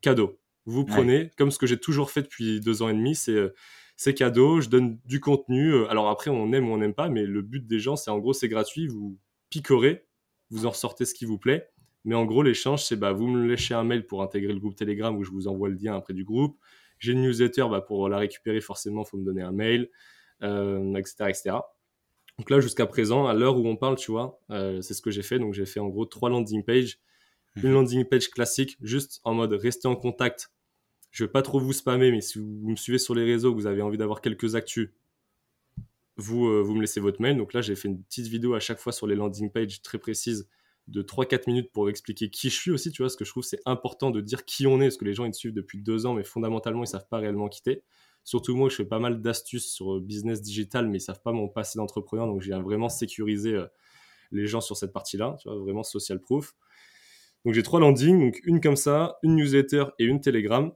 cadeau. 0.00 0.38
Vous 0.66 0.84
prenez, 0.84 1.30
comme 1.38 1.50
ce 1.50 1.58
que 1.58 1.66
j'ai 1.66 1.78
toujours 1.78 2.10
fait 2.10 2.22
depuis 2.22 2.60
deux 2.60 2.82
ans 2.82 2.90
et 2.90 2.92
demi, 2.92 3.14
c'est 3.14 3.32
euh, 3.32 3.54
c'est 3.96 4.14
cadeau, 4.14 4.60
je 4.60 4.68
donne 4.68 4.98
du 5.06 5.18
contenu. 5.18 5.72
Euh, 5.72 5.88
alors 5.90 6.08
après, 6.08 6.30
on 6.30 6.52
aime 6.52 6.68
ou 6.68 6.72
on 6.72 6.78
n'aime 6.78 6.94
pas, 6.94 7.08
mais 7.08 7.24
le 7.24 7.42
but 7.42 7.66
des 7.66 7.80
gens, 7.80 7.96
c'est 7.96 8.10
en 8.10 8.18
gros, 8.18 8.32
c'est 8.32 8.48
gratuit, 8.48 8.86
vous 8.86 9.18
picorez, 9.50 10.06
vous 10.50 10.66
en 10.66 10.70
ressortez 10.70 11.04
ce 11.04 11.14
qui 11.14 11.24
vous 11.24 11.38
plaît. 11.38 11.70
Mais 12.04 12.14
en 12.14 12.24
gros, 12.24 12.42
l'échange, 12.42 12.84
c'est 12.84 12.96
bah, 12.96 13.12
vous 13.12 13.26
me 13.26 13.46
laissez 13.46 13.74
un 13.74 13.84
mail 13.84 14.06
pour 14.06 14.22
intégrer 14.22 14.52
le 14.52 14.60
groupe 14.60 14.76
Telegram 14.76 15.16
où 15.16 15.24
je 15.24 15.30
vous 15.30 15.48
envoie 15.48 15.68
le 15.68 15.74
lien 15.74 15.96
après 15.96 16.14
du 16.14 16.24
groupe. 16.24 16.58
J'ai 16.98 17.12
une 17.12 17.22
newsletter, 17.22 17.66
bah, 17.70 17.80
pour 17.80 18.08
la 18.08 18.18
récupérer, 18.18 18.60
forcément, 18.60 19.02
il 19.02 19.08
faut 19.08 19.18
me 19.18 19.24
donner 19.24 19.42
un 19.42 19.52
mail, 19.52 19.88
euh, 20.42 20.94
etc., 20.94 21.24
etc. 21.28 21.50
Donc 22.38 22.50
là, 22.50 22.60
jusqu'à 22.60 22.86
présent, 22.86 23.26
à 23.26 23.34
l'heure 23.34 23.56
où 23.56 23.66
on 23.66 23.76
parle, 23.76 23.96
tu 23.96 24.12
vois, 24.12 24.40
euh, 24.50 24.80
c'est 24.80 24.94
ce 24.94 25.02
que 25.02 25.10
j'ai 25.10 25.22
fait. 25.22 25.38
Donc 25.38 25.54
j'ai 25.54 25.66
fait 25.66 25.80
en 25.80 25.88
gros 25.88 26.06
trois 26.06 26.30
landing 26.30 26.64
pages. 26.64 26.98
Une 27.56 27.70
mhm. 27.70 27.74
landing 27.74 28.04
page 28.04 28.30
classique, 28.30 28.78
juste 28.80 29.20
en 29.24 29.34
mode 29.34 29.52
rester 29.52 29.88
en 29.88 29.96
contact. 29.96 30.52
Je 31.10 31.24
vais 31.24 31.30
pas 31.30 31.42
trop 31.42 31.58
vous 31.58 31.72
spammer, 31.72 32.12
mais 32.12 32.20
si 32.20 32.38
vous 32.38 32.70
me 32.70 32.76
suivez 32.76 32.98
sur 32.98 33.14
les 33.14 33.24
réseaux, 33.24 33.52
vous 33.52 33.66
avez 33.66 33.82
envie 33.82 33.98
d'avoir 33.98 34.20
quelques 34.20 34.54
actus, 34.54 34.90
vous, 36.16 36.46
euh, 36.46 36.60
vous 36.62 36.74
me 36.74 36.80
laissez 36.80 37.00
votre 37.00 37.20
mail. 37.20 37.36
Donc 37.36 37.54
là, 37.54 37.60
j'ai 37.60 37.74
fait 37.74 37.88
une 37.88 38.00
petite 38.02 38.28
vidéo 38.28 38.54
à 38.54 38.60
chaque 38.60 38.78
fois 38.78 38.92
sur 38.92 39.08
les 39.08 39.16
landing 39.16 39.50
pages 39.50 39.82
très 39.82 39.98
précises 39.98 40.48
de 40.88 41.02
3-4 41.02 41.44
minutes 41.46 41.70
pour 41.72 41.88
expliquer 41.90 42.30
qui 42.30 42.50
je 42.50 42.56
suis 42.56 42.70
aussi, 42.70 42.90
tu 42.90 43.02
vois, 43.02 43.10
ce 43.10 43.16
que 43.16 43.24
je 43.24 43.30
trouve 43.30 43.44
c'est 43.44 43.60
important 43.66 44.10
de 44.10 44.20
dire 44.20 44.44
qui 44.44 44.66
on 44.66 44.80
est, 44.80 44.86
parce 44.86 44.96
que 44.96 45.04
les 45.04 45.14
gens 45.14 45.24
ils 45.24 45.30
te 45.30 45.36
suivent 45.36 45.54
depuis 45.54 45.78
deux 45.78 46.06
ans, 46.06 46.14
mais 46.14 46.24
fondamentalement 46.24 46.82
ils 46.82 46.88
savent 46.88 47.08
pas 47.08 47.18
réellement 47.18 47.48
quitter. 47.48 47.84
Surtout 48.24 48.56
moi, 48.56 48.68
je 48.68 48.76
fais 48.76 48.84
pas 48.84 48.98
mal 48.98 49.20
d'astuces 49.22 49.72
sur 49.72 49.96
euh, 49.96 50.00
business 50.00 50.42
digital, 50.42 50.86
mais 50.88 50.98
ils 50.98 51.00
savent 51.00 51.22
pas 51.22 51.32
mon 51.32 51.48
passé 51.48 51.78
d'entrepreneur, 51.78 52.26
donc 52.26 52.42
viens 52.42 52.60
vraiment 52.60 52.88
sécuriser 52.88 53.54
euh, 53.54 53.66
les 54.32 54.46
gens 54.46 54.60
sur 54.60 54.76
cette 54.76 54.92
partie-là, 54.92 55.36
tu 55.40 55.48
vois, 55.48 55.58
vraiment 55.58 55.82
social 55.82 56.20
proof. 56.20 56.54
Donc 57.44 57.54
j'ai 57.54 57.62
trois 57.62 57.80
landings, 57.80 58.20
donc 58.20 58.40
une 58.44 58.60
comme 58.60 58.76
ça, 58.76 59.18
une 59.22 59.36
newsletter 59.36 59.84
et 59.98 60.04
une 60.04 60.20
Telegram. 60.20 60.72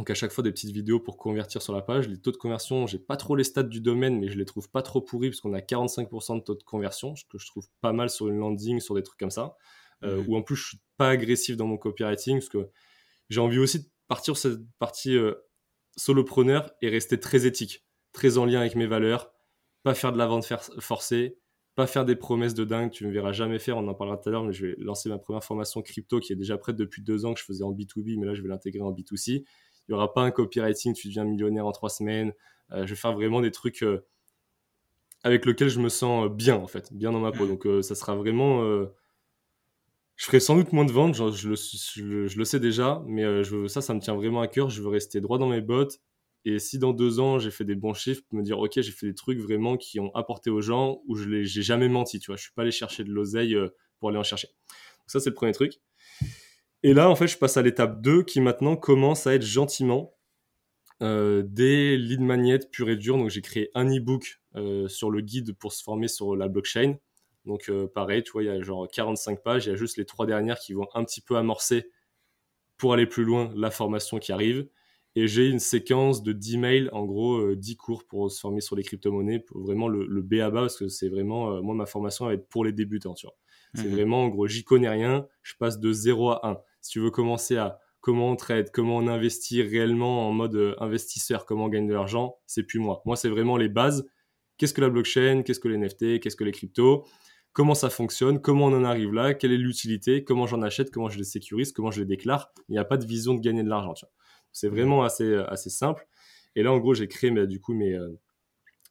Donc 0.00 0.08
à 0.08 0.14
chaque 0.14 0.32
fois 0.32 0.42
des 0.42 0.50
petites 0.50 0.70
vidéos 0.70 0.98
pour 0.98 1.18
convertir 1.18 1.60
sur 1.60 1.74
la 1.74 1.82
page. 1.82 2.08
Les 2.08 2.16
taux 2.16 2.32
de 2.32 2.38
conversion, 2.38 2.86
j'ai 2.86 2.98
pas 2.98 3.18
trop 3.18 3.36
les 3.36 3.44
stats 3.44 3.64
du 3.64 3.82
domaine, 3.82 4.18
mais 4.18 4.30
je 4.30 4.38
les 4.38 4.46
trouve 4.46 4.70
pas 4.70 4.80
trop 4.80 5.02
pourris 5.02 5.28
parce 5.28 5.42
qu'on 5.42 5.52
a 5.52 5.60
45% 5.60 6.38
de 6.38 6.40
taux 6.40 6.54
de 6.54 6.62
conversion, 6.62 7.14
ce 7.16 7.26
que 7.26 7.36
je 7.36 7.44
trouve 7.44 7.66
pas 7.82 7.92
mal 7.92 8.08
sur 8.08 8.26
une 8.28 8.38
landing, 8.38 8.80
sur 8.80 8.94
des 8.94 9.02
trucs 9.02 9.18
comme 9.18 9.30
ça. 9.30 9.58
Euh, 10.02 10.22
mhm. 10.22 10.24
Ou 10.26 10.36
en 10.38 10.42
plus 10.42 10.56
je 10.56 10.68
suis 10.68 10.78
pas 10.96 11.10
agressif 11.10 11.58
dans 11.58 11.66
mon 11.66 11.76
copywriting 11.76 12.38
parce 12.38 12.48
que 12.48 12.70
j'ai 13.28 13.40
envie 13.42 13.58
aussi 13.58 13.80
de 13.80 13.84
partir 14.08 14.38
sur 14.38 14.50
cette 14.50 14.60
partie 14.78 15.14
euh, 15.14 15.34
solopreneur 15.98 16.70
et 16.80 16.88
rester 16.88 17.20
très 17.20 17.44
éthique, 17.44 17.84
très 18.14 18.38
en 18.38 18.46
lien 18.46 18.60
avec 18.60 18.76
mes 18.76 18.86
valeurs, 18.86 19.30
pas 19.82 19.92
faire 19.92 20.14
de 20.14 20.18
la 20.18 20.26
vente 20.26 20.50
forcée, 20.78 21.36
pas 21.74 21.86
faire 21.86 22.06
des 22.06 22.16
promesses 22.16 22.54
de 22.54 22.64
dingue, 22.64 22.90
tu 22.90 23.06
me 23.06 23.12
verras 23.12 23.32
jamais 23.32 23.58
faire, 23.58 23.76
on 23.76 23.86
en 23.86 23.94
parlera 23.94 24.16
tout 24.16 24.30
à 24.30 24.32
l'heure, 24.32 24.44
mais 24.44 24.54
je 24.54 24.68
vais 24.68 24.76
lancer 24.78 25.10
ma 25.10 25.18
première 25.18 25.44
formation 25.44 25.82
crypto 25.82 26.20
qui 26.20 26.32
est 26.32 26.36
déjà 26.36 26.56
prête 26.56 26.76
depuis 26.76 27.02
deux 27.02 27.26
ans 27.26 27.34
que 27.34 27.40
je 27.40 27.44
faisais 27.44 27.64
en 27.64 27.72
B2B, 27.72 28.18
mais 28.18 28.24
là 28.24 28.32
je 28.32 28.40
vais 28.40 28.48
l'intégrer 28.48 28.80
en 28.80 28.92
B2C 28.92 29.44
il 29.90 29.94
n'y 29.94 29.96
aura 29.96 30.14
pas 30.14 30.22
un 30.22 30.30
copywriting, 30.30 30.94
tu 30.94 31.08
deviens 31.08 31.24
millionnaire 31.24 31.66
en 31.66 31.72
trois 31.72 31.90
semaines. 31.90 32.32
Euh, 32.70 32.86
je 32.86 32.90
vais 32.90 32.96
faire 32.96 33.12
vraiment 33.12 33.40
des 33.40 33.50
trucs 33.50 33.82
euh, 33.82 34.06
avec 35.24 35.44
lesquels 35.44 35.68
je 35.68 35.80
me 35.80 35.88
sens 35.88 36.26
euh, 36.26 36.28
bien, 36.28 36.54
en 36.54 36.68
fait, 36.68 36.92
bien 36.92 37.10
dans 37.10 37.18
ma 37.18 37.32
peau. 37.32 37.44
Donc, 37.46 37.66
ça 37.82 37.96
sera 37.96 38.14
vraiment. 38.14 38.62
je 40.14 40.24
ferai 40.24 40.38
sans 40.38 40.54
doute 40.54 40.72
moins 40.72 40.84
de 40.84 40.92
ventes, 40.92 41.16
je, 41.16 41.48
le, 41.48 42.44
sais 42.44 42.60
déjà, 42.60 43.02
mais 43.06 43.42
je, 43.42 43.66
ça, 43.66 43.80
ça 43.80 43.92
me 43.92 44.00
tient 44.00 44.14
vraiment 44.14 44.42
à 44.42 44.46
cœur. 44.46 44.70
Je 44.70 44.80
veux 44.80 44.88
rester 44.88 45.20
droit 45.20 45.38
dans 45.38 45.48
mes 45.48 45.60
bottes, 45.60 46.00
Et 46.44 46.60
si 46.60 46.78
dans 46.78 46.92
deux 46.92 47.18
ans, 47.18 47.40
j'ai 47.40 47.50
fait 47.50 47.64
des 47.64 47.74
bons 47.74 47.94
chiffres, 47.94 48.22
me 48.30 48.42
dire, 48.44 48.60
OK, 48.60 48.72
j'ai 48.76 48.92
fait 48.92 49.06
des 49.06 49.14
trucs 49.14 49.40
vraiment 49.40 49.76
qui 49.76 49.98
ont 49.98 50.14
apporté 50.14 50.50
aux 50.50 50.60
gens, 50.60 51.02
où 51.08 51.16
je 51.16 51.28
n'ai 51.28 51.44
jamais 51.44 51.88
menti, 51.88 52.20
tu 52.20 52.30
vois. 52.30 52.36
Je 52.36 52.42
suis 52.42 52.52
pas 52.52 52.62
allé 52.62 52.70
chercher 52.70 53.02
de 53.02 53.10
l'oseille 53.10 53.56
pour 53.98 54.10
aller 54.10 54.18
en 54.18 54.22
chercher. 54.22 54.46
Donc 54.46 55.08
ça, 55.08 55.18
c'est 55.18 55.30
le 55.30 55.34
premier 55.34 55.52
truc. 55.52 55.80
Et 56.82 56.94
là, 56.94 57.10
en 57.10 57.14
fait, 57.14 57.26
je 57.26 57.36
passe 57.36 57.56
à 57.56 57.62
l'étape 57.62 58.00
2 58.00 58.22
qui 58.22 58.40
maintenant 58.40 58.76
commence 58.76 59.26
à 59.26 59.34
être 59.34 59.42
gentiment 59.42 60.14
euh, 61.02 61.42
des 61.42 61.96
lead 61.98 62.20
magnets 62.20 62.58
pur 62.70 62.88
et 62.88 62.96
dur. 62.96 63.18
Donc, 63.18 63.28
j'ai 63.28 63.42
créé 63.42 63.70
un 63.74 63.86
e-book 63.86 64.40
euh, 64.56 64.88
sur 64.88 65.10
le 65.10 65.20
guide 65.20 65.54
pour 65.54 65.72
se 65.72 65.82
former 65.82 66.08
sur 66.08 66.36
la 66.36 66.48
blockchain. 66.48 66.96
Donc, 67.44 67.68
euh, 67.68 67.86
pareil, 67.86 68.22
tu 68.22 68.32
vois, 68.32 68.42
il 68.42 68.46
y 68.46 68.50
a 68.50 68.60
genre 68.62 68.88
45 68.88 69.42
pages. 69.42 69.66
Il 69.66 69.70
y 69.70 69.72
a 69.72 69.76
juste 69.76 69.98
les 69.98 70.06
trois 70.06 70.26
dernières 70.26 70.58
qui 70.58 70.72
vont 70.72 70.88
un 70.94 71.04
petit 71.04 71.20
peu 71.20 71.36
amorcer 71.36 71.90
pour 72.78 72.94
aller 72.94 73.06
plus 73.06 73.24
loin 73.24 73.52
la 73.54 73.70
formation 73.70 74.18
qui 74.18 74.32
arrive. 74.32 74.66
Et 75.16 75.26
j'ai 75.26 75.48
une 75.48 75.58
séquence 75.58 76.22
de 76.22 76.32
10 76.32 76.56
mails, 76.58 76.88
en 76.92 77.04
gros 77.04 77.54
10 77.54 77.76
cours 77.76 78.04
pour 78.04 78.30
se 78.30 78.38
former 78.38 78.60
sur 78.60 78.76
les 78.76 78.84
crypto-monnaies, 78.84 79.40
pour 79.40 79.60
vraiment 79.60 79.88
le, 79.88 80.06
le 80.06 80.22
B 80.22 80.34
à 80.34 80.50
bas, 80.50 80.60
parce 80.60 80.78
que 80.78 80.88
c'est 80.88 81.08
vraiment, 81.08 81.60
moi, 81.62 81.74
ma 81.74 81.84
formation 81.84 82.26
va 82.26 82.34
être 82.34 82.48
pour 82.48 82.64
les 82.64 82.72
débutants, 82.72 83.14
tu 83.14 83.26
vois. 83.26 83.34
C'est 83.74 83.86
mhm. 83.86 83.94
vraiment, 83.94 84.24
en 84.24 84.28
gros, 84.28 84.46
j'y 84.46 84.62
connais 84.62 84.88
rien, 84.88 85.26
je 85.42 85.54
passe 85.56 85.80
de 85.80 85.92
0 85.92 86.30
à 86.30 86.48
1 86.48 86.60
si 86.80 86.90
tu 86.92 87.00
veux 87.00 87.10
commencer 87.10 87.56
à 87.56 87.78
comment 88.00 88.30
on 88.30 88.36
trade, 88.36 88.70
comment 88.72 88.96
on 88.96 89.06
investit 89.06 89.62
réellement 89.62 90.28
en 90.28 90.32
mode 90.32 90.54
euh, 90.54 90.74
investisseur, 90.78 91.46
comment 91.46 91.66
on 91.66 91.68
gagne 91.68 91.86
de 91.86 91.94
l'argent, 91.94 92.38
c'est 92.46 92.62
plus 92.62 92.78
moi. 92.78 93.02
Moi, 93.04 93.16
c'est 93.16 93.28
vraiment 93.28 93.56
les 93.56 93.68
bases. 93.68 94.08
Qu'est-ce 94.56 94.74
que 94.74 94.80
la 94.80 94.90
blockchain 94.90 95.42
Qu'est-ce 95.42 95.60
que 95.60 95.68
les 95.68 95.78
NFT 95.78 96.20
Qu'est-ce 96.20 96.36
que 96.36 96.44
les 96.44 96.52
cryptos 96.52 97.06
Comment 97.52 97.74
ça 97.74 97.90
fonctionne 97.90 98.40
Comment 98.40 98.66
on 98.66 98.76
en 98.76 98.84
arrive 98.84 99.12
là 99.12 99.34
Quelle 99.34 99.52
est 99.52 99.58
l'utilité 99.58 100.24
Comment 100.24 100.46
j'en 100.46 100.62
achète 100.62 100.90
Comment 100.90 101.08
je 101.08 101.18
les 101.18 101.24
sécurise 101.24 101.72
Comment 101.72 101.90
je 101.90 102.00
les 102.00 102.06
déclare 102.06 102.52
Il 102.68 102.72
n'y 102.72 102.78
a 102.78 102.84
pas 102.84 102.96
de 102.96 103.04
vision 103.04 103.34
de 103.34 103.40
gagner 103.40 103.62
de 103.62 103.68
l'argent. 103.68 103.94
C'est 104.52 104.68
vraiment 104.68 105.02
assez, 105.02 105.24
euh, 105.24 105.50
assez 105.50 105.70
simple. 105.70 106.06
Et 106.56 106.62
là, 106.62 106.72
en 106.72 106.78
gros, 106.78 106.94
j'ai 106.94 107.08
créé 107.08 107.30
mais, 107.30 107.46
du 107.46 107.60
coup 107.60 107.74
mes, 107.74 107.94
euh, 107.94 108.18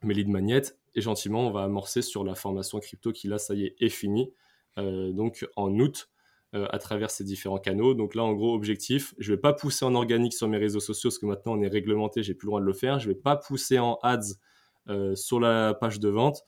mes 0.03 0.13
lead 0.13 0.29
magnets 0.29 0.73
et 0.95 1.01
gentiment, 1.01 1.47
on 1.47 1.51
va 1.51 1.63
amorcer 1.63 2.01
sur 2.01 2.23
la 2.23 2.35
formation 2.35 2.79
crypto 2.79 3.11
qui 3.11 3.27
là, 3.27 3.37
ça 3.37 3.53
y 3.53 3.65
est, 3.65 3.75
est 3.79 3.89
finie. 3.89 4.33
donc 4.77 5.45
en 5.55 5.77
août, 5.77 6.09
euh, 6.55 6.65
à 6.71 6.79
travers 6.79 7.11
ces 7.11 7.23
différents 7.23 7.59
canaux. 7.59 7.93
Donc 7.93 8.15
là, 8.15 8.23
en 8.23 8.33
gros, 8.33 8.55
objectif, 8.55 9.13
je 9.19 9.31
ne 9.31 9.35
vais 9.35 9.39
pas 9.39 9.53
pousser 9.53 9.85
en 9.85 9.93
organique 9.93 10.33
sur 10.33 10.47
mes 10.47 10.57
réseaux 10.57 10.79
sociaux 10.79 11.11
parce 11.11 11.19
que 11.19 11.27
maintenant 11.27 11.53
on 11.53 11.61
est 11.61 11.67
réglementé, 11.67 12.23
j'ai 12.23 12.33
plus 12.33 12.47
le 12.47 12.49
droit 12.49 12.59
de 12.59 12.65
le 12.65 12.73
faire. 12.73 12.97
Je 12.97 13.07
ne 13.07 13.13
vais 13.13 13.19
pas 13.19 13.35
pousser 13.35 13.77
en 13.77 13.99
ads 14.01 14.21
euh, 14.87 15.15
sur 15.15 15.39
la 15.39 15.75
page 15.75 15.99
de 15.99 16.09
vente. 16.09 16.41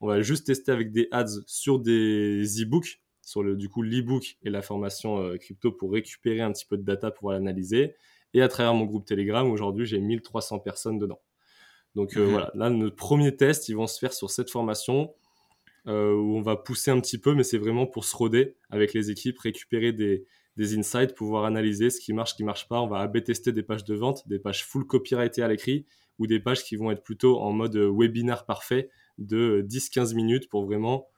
On 0.00 0.06
va 0.06 0.20
juste 0.22 0.46
tester 0.46 0.70
avec 0.70 0.92
des 0.92 1.08
ads 1.10 1.42
sur 1.46 1.80
des 1.80 2.44
e-books, 2.62 3.02
sur 3.20 3.42
le, 3.42 3.56
du 3.56 3.68
coup 3.68 3.82
l'e-book 3.82 4.36
et 4.44 4.50
la 4.50 4.62
formation 4.62 5.20
euh, 5.20 5.36
crypto 5.38 5.72
pour 5.72 5.90
récupérer 5.90 6.40
un 6.40 6.52
petit 6.52 6.64
peu 6.64 6.76
de 6.76 6.84
data 6.84 7.10
pour 7.10 7.32
l'analyser. 7.32 7.96
Et 8.34 8.42
à 8.42 8.46
travers 8.46 8.74
mon 8.74 8.84
groupe 8.84 9.06
Telegram, 9.06 9.50
aujourd'hui, 9.50 9.86
j'ai 9.86 9.98
1300 9.98 10.60
personnes 10.60 10.98
dedans. 10.98 11.20
Donc 11.96 12.14
mhm. 12.14 12.26
voilà, 12.26 12.52
là, 12.54 12.70
notre 12.70 12.94
premier 12.94 13.34
test, 13.34 13.68
ils 13.68 13.74
vont 13.74 13.88
se 13.88 13.98
faire 13.98 14.12
sur 14.12 14.30
cette 14.30 14.50
formation. 14.50 15.12
Euh, 15.86 16.12
où 16.12 16.36
on 16.36 16.42
va 16.42 16.56
pousser 16.56 16.90
un 16.90 17.00
petit 17.00 17.18
peu, 17.18 17.34
mais 17.34 17.42
c'est 17.42 17.56
vraiment 17.56 17.86
pour 17.86 18.04
se 18.04 18.14
roder 18.14 18.56
avec 18.68 18.92
les 18.92 19.10
équipes, 19.10 19.38
récupérer 19.38 19.92
des, 19.92 20.26
insights, 20.58 21.14
pouvoir 21.14 21.44
analyser 21.44 21.88
ce 21.88 22.00
qui 22.00 22.12
marche, 22.12 22.32
ce 22.32 22.34
qui 22.36 22.44
marche 22.44 22.68
pas. 22.68 22.80
On 22.80 22.88
va 22.88 22.98
AB 22.98 23.22
tester 23.22 23.52
des 23.52 23.62
pages 23.62 23.84
de 23.84 23.94
vente, 23.94 24.26
des 24.28 24.38
pages 24.38 24.64
full 24.66 24.86
copyrightées 24.86 25.42
à 25.42 25.48
l'écrit 25.48 25.86
ou 26.18 26.26
des 26.26 26.40
pages 26.40 26.64
qui 26.64 26.76
vont 26.76 26.90
être 26.90 27.02
plutôt 27.02 27.38
en 27.38 27.52
mode 27.52 27.76
webinar 27.76 28.44
parfait 28.44 28.90
de 29.18 29.64
10-15 29.66 30.14
minutes 30.14 30.48
pour 30.48 30.66
vraiment 30.66 31.08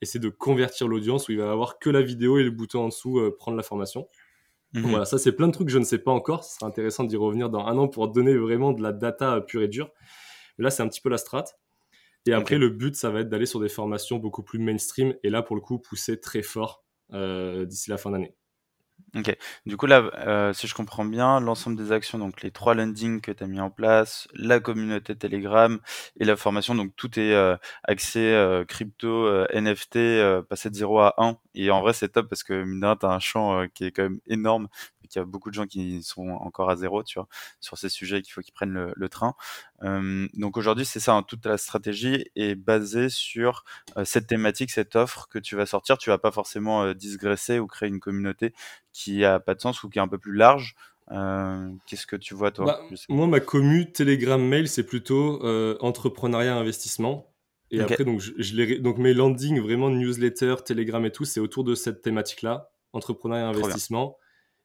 essayer 0.00 0.20
de 0.20 0.28
convertir 0.28 0.86
l'audience 0.86 1.28
où 1.28 1.32
il 1.32 1.38
va 1.38 1.50
avoir 1.50 1.78
que 1.78 1.90
la 1.90 2.02
vidéo 2.02 2.38
et 2.38 2.44
le 2.44 2.50
bouton 2.50 2.84
en 2.84 2.88
dessous 2.88 3.18
euh, 3.18 3.34
prendre 3.36 3.56
la 3.56 3.62
formation. 3.62 4.08
Mhm. 4.74 4.90
Voilà, 4.90 5.04
ça 5.04 5.18
c'est 5.18 5.32
plein 5.32 5.48
de 5.48 5.52
trucs 5.52 5.66
que 5.66 5.72
je 5.72 5.78
ne 5.78 5.84
sais 5.84 5.98
pas 5.98 6.12
encore. 6.12 6.44
Ce 6.44 6.56
sera 6.56 6.66
intéressant 6.66 7.04
d'y 7.04 7.16
revenir 7.16 7.50
dans 7.50 7.66
un 7.66 7.76
an 7.78 7.88
pour 7.88 8.08
donner 8.08 8.36
vraiment 8.36 8.72
de 8.72 8.82
la 8.82 8.92
data 8.92 9.40
pure 9.40 9.62
et 9.62 9.68
dure. 9.68 9.90
là, 10.58 10.70
c'est 10.70 10.82
un 10.82 10.88
petit 10.88 11.00
peu 11.00 11.10
la 11.10 11.18
strat. 11.18 11.44
Et 12.26 12.32
après, 12.32 12.58
le 12.58 12.70
but, 12.70 12.96
ça 12.96 13.10
va 13.10 13.20
être 13.20 13.28
d'aller 13.28 13.46
sur 13.46 13.60
des 13.60 13.68
formations 13.68 14.18
beaucoup 14.18 14.42
plus 14.42 14.58
mainstream 14.58 15.14
et 15.22 15.30
là, 15.30 15.42
pour 15.42 15.56
le 15.56 15.62
coup, 15.62 15.78
pousser 15.78 16.20
très 16.20 16.42
fort 16.42 16.84
euh, 17.12 17.66
d'ici 17.66 17.90
la 17.90 17.98
fin 17.98 18.10
d'année. 18.10 18.34
Ok. 19.16 19.36
Du 19.64 19.76
coup, 19.76 19.86
là, 19.86 20.10
euh, 20.26 20.52
si 20.52 20.66
je 20.66 20.74
comprends 20.74 21.04
bien, 21.04 21.38
l'ensemble 21.38 21.76
des 21.76 21.92
actions, 21.92 22.18
donc 22.18 22.42
les 22.42 22.50
trois 22.50 22.74
landings 22.74 23.20
que 23.20 23.30
tu 23.30 23.44
as 23.44 23.46
mis 23.46 23.60
en 23.60 23.70
place, 23.70 24.26
la 24.34 24.58
communauté 24.58 25.14
Telegram 25.14 25.78
et 26.18 26.24
la 26.24 26.34
formation, 26.36 26.74
donc 26.74 26.96
tout 26.96 27.20
est 27.20 27.32
euh, 27.32 27.56
accès 27.84 28.36
crypto, 28.66 29.28
NFT, 29.52 30.42
passer 30.48 30.68
de 30.68 30.74
0 30.74 30.98
à 30.98 31.14
1. 31.18 31.36
Et 31.54 31.70
en 31.70 31.80
vrai, 31.80 31.92
c'est 31.92 32.08
top 32.08 32.28
parce 32.28 32.42
que, 32.42 32.64
mine 32.64 32.96
tu 32.98 33.06
as 33.06 33.10
un 33.10 33.20
champ 33.20 33.68
qui 33.72 33.84
est 33.84 33.92
quand 33.92 34.02
même 34.02 34.20
énorme 34.26 34.66
il 35.14 35.18
y 35.18 35.22
a 35.22 35.24
beaucoup 35.24 35.50
de 35.50 35.54
gens 35.54 35.66
qui 35.66 36.02
sont 36.02 36.28
encore 36.28 36.70
à 36.70 36.76
zéro, 36.76 37.02
tu 37.02 37.18
vois, 37.18 37.28
sur 37.60 37.78
ces 37.78 37.88
sujets 37.88 38.22
qu'il 38.22 38.32
faut 38.32 38.40
qu'ils 38.40 38.54
prennent 38.54 38.92
le, 38.94 39.08
train. 39.08 39.34
Euh, 39.82 40.26
donc 40.34 40.56
aujourd'hui, 40.56 40.84
c'est 40.84 41.00
ça, 41.00 41.14
hein, 41.14 41.22
toute 41.22 41.44
la 41.46 41.58
stratégie 41.58 42.24
est 42.36 42.54
basée 42.54 43.08
sur 43.08 43.64
euh, 43.96 44.04
cette 44.04 44.26
thématique, 44.26 44.70
cette 44.70 44.96
offre 44.96 45.28
que 45.28 45.38
tu 45.38 45.56
vas 45.56 45.66
sortir. 45.66 45.98
Tu 45.98 46.10
vas 46.10 46.18
pas 46.18 46.32
forcément 46.32 46.82
euh, 46.84 46.94
digresser 46.94 47.58
ou 47.58 47.66
créer 47.66 47.88
une 47.88 48.00
communauté 48.00 48.54
qui 48.94 49.24
a 49.24 49.40
pas 49.40 49.54
de 49.54 49.60
sens 49.60 49.82
ou 49.82 49.90
qui 49.90 49.98
est 49.98 50.02
un 50.02 50.08
peu 50.08 50.16
plus 50.16 50.32
large. 50.34 50.74
Qu'est-ce 51.86 52.06
que 52.06 52.16
tu 52.16 52.34
vois 52.34 52.50
toi 52.50 52.64
bah, 52.64 52.80
Moi, 53.10 53.26
ma 53.26 53.40
commu 53.40 53.92
Telegram 53.92 54.42
Mail, 54.42 54.68
c'est 54.68 54.86
plutôt 54.86 55.44
entrepreneuriat 55.80 56.56
investissement. 56.56 57.30
Et 57.70 57.80
après, 57.80 58.04
donc, 58.04 58.20
je, 58.20 58.32
je 58.38 58.78
donc 58.78 58.98
mes 58.98 59.12
landings, 59.12 59.60
vraiment 59.60 59.90
newsletter, 59.90 60.56
Telegram 60.64 61.04
et 61.04 61.10
tout, 61.10 61.24
c'est 61.24 61.40
autour 61.40 61.64
de 61.64 61.74
cette 61.74 62.00
thématique-là, 62.00 62.70
entrepreneuriat 62.92 63.48
investissement. 63.48 64.16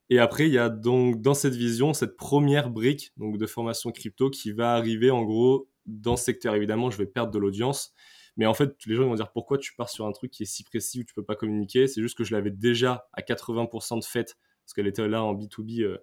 Et 0.09 0.19
après, 0.19 0.47
il 0.47 0.53
y 0.53 0.57
a 0.57 0.69
donc 0.69 1.21
dans 1.21 1.35
cette 1.35 1.55
vision 1.55 1.93
cette 1.93 2.17
première 2.17 2.69
brique 2.69 3.11
donc 3.17 3.37
de 3.37 3.45
formation 3.45 3.91
crypto 3.91 4.29
qui 4.29 4.51
va 4.51 4.73
arriver 4.73 5.11
en 5.11 5.23
gros 5.23 5.69
dans 5.85 6.15
ce 6.15 6.25
secteur. 6.25 6.55
Évidemment, 6.55 6.89
je 6.89 6.97
vais 6.97 7.05
perdre 7.05 7.31
de 7.31 7.39
l'audience, 7.39 7.93
mais 8.39 8.45
en 8.45 8.53
fait, 8.53 8.73
les 8.85 8.95
gens 8.95 9.03
vont 9.03 9.15
dire 9.15 9.33
pourquoi 9.33 9.57
tu 9.57 9.75
pars 9.75 9.89
sur 9.89 10.05
un 10.05 10.13
truc 10.13 10.31
qui 10.31 10.43
est 10.43 10.45
si 10.45 10.63
précis 10.63 11.01
où 11.01 11.03
tu 11.03 11.13
peux 11.13 11.25
pas 11.25 11.35
communiquer? 11.35 11.87
C'est 11.87 12.01
juste 12.01 12.17
que 12.17 12.23
je 12.23 12.33
l'avais 12.33 12.51
déjà 12.51 13.09
à 13.11 13.21
80% 13.21 13.99
de 13.99 14.05
fait 14.05 14.37
parce 14.63 14.73
qu'elle 14.73 14.87
était 14.87 15.05
là 15.09 15.21
en 15.25 15.35
B2B 15.35 15.81
euh, 15.81 15.97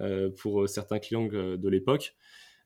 euh, 0.00 0.30
pour 0.36 0.62
euh, 0.62 0.66
certains 0.66 0.98
clients 0.98 1.26
de 1.26 1.68
l'époque. 1.68 2.16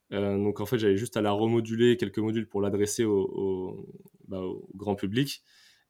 donc 0.09 0.59
en 0.59 0.65
fait, 0.65 0.79
j'avais 0.79 0.97
juste 0.97 1.17
à 1.17 1.21
la 1.21 1.33
remoduler 1.33 1.97
quelques 1.97 2.17
modules 2.17 2.49
pour 2.49 2.61
l'adresser 2.61 3.03
au, 3.05 3.87
bah, 4.27 4.41
grand 4.73 4.95
public. 4.95 5.43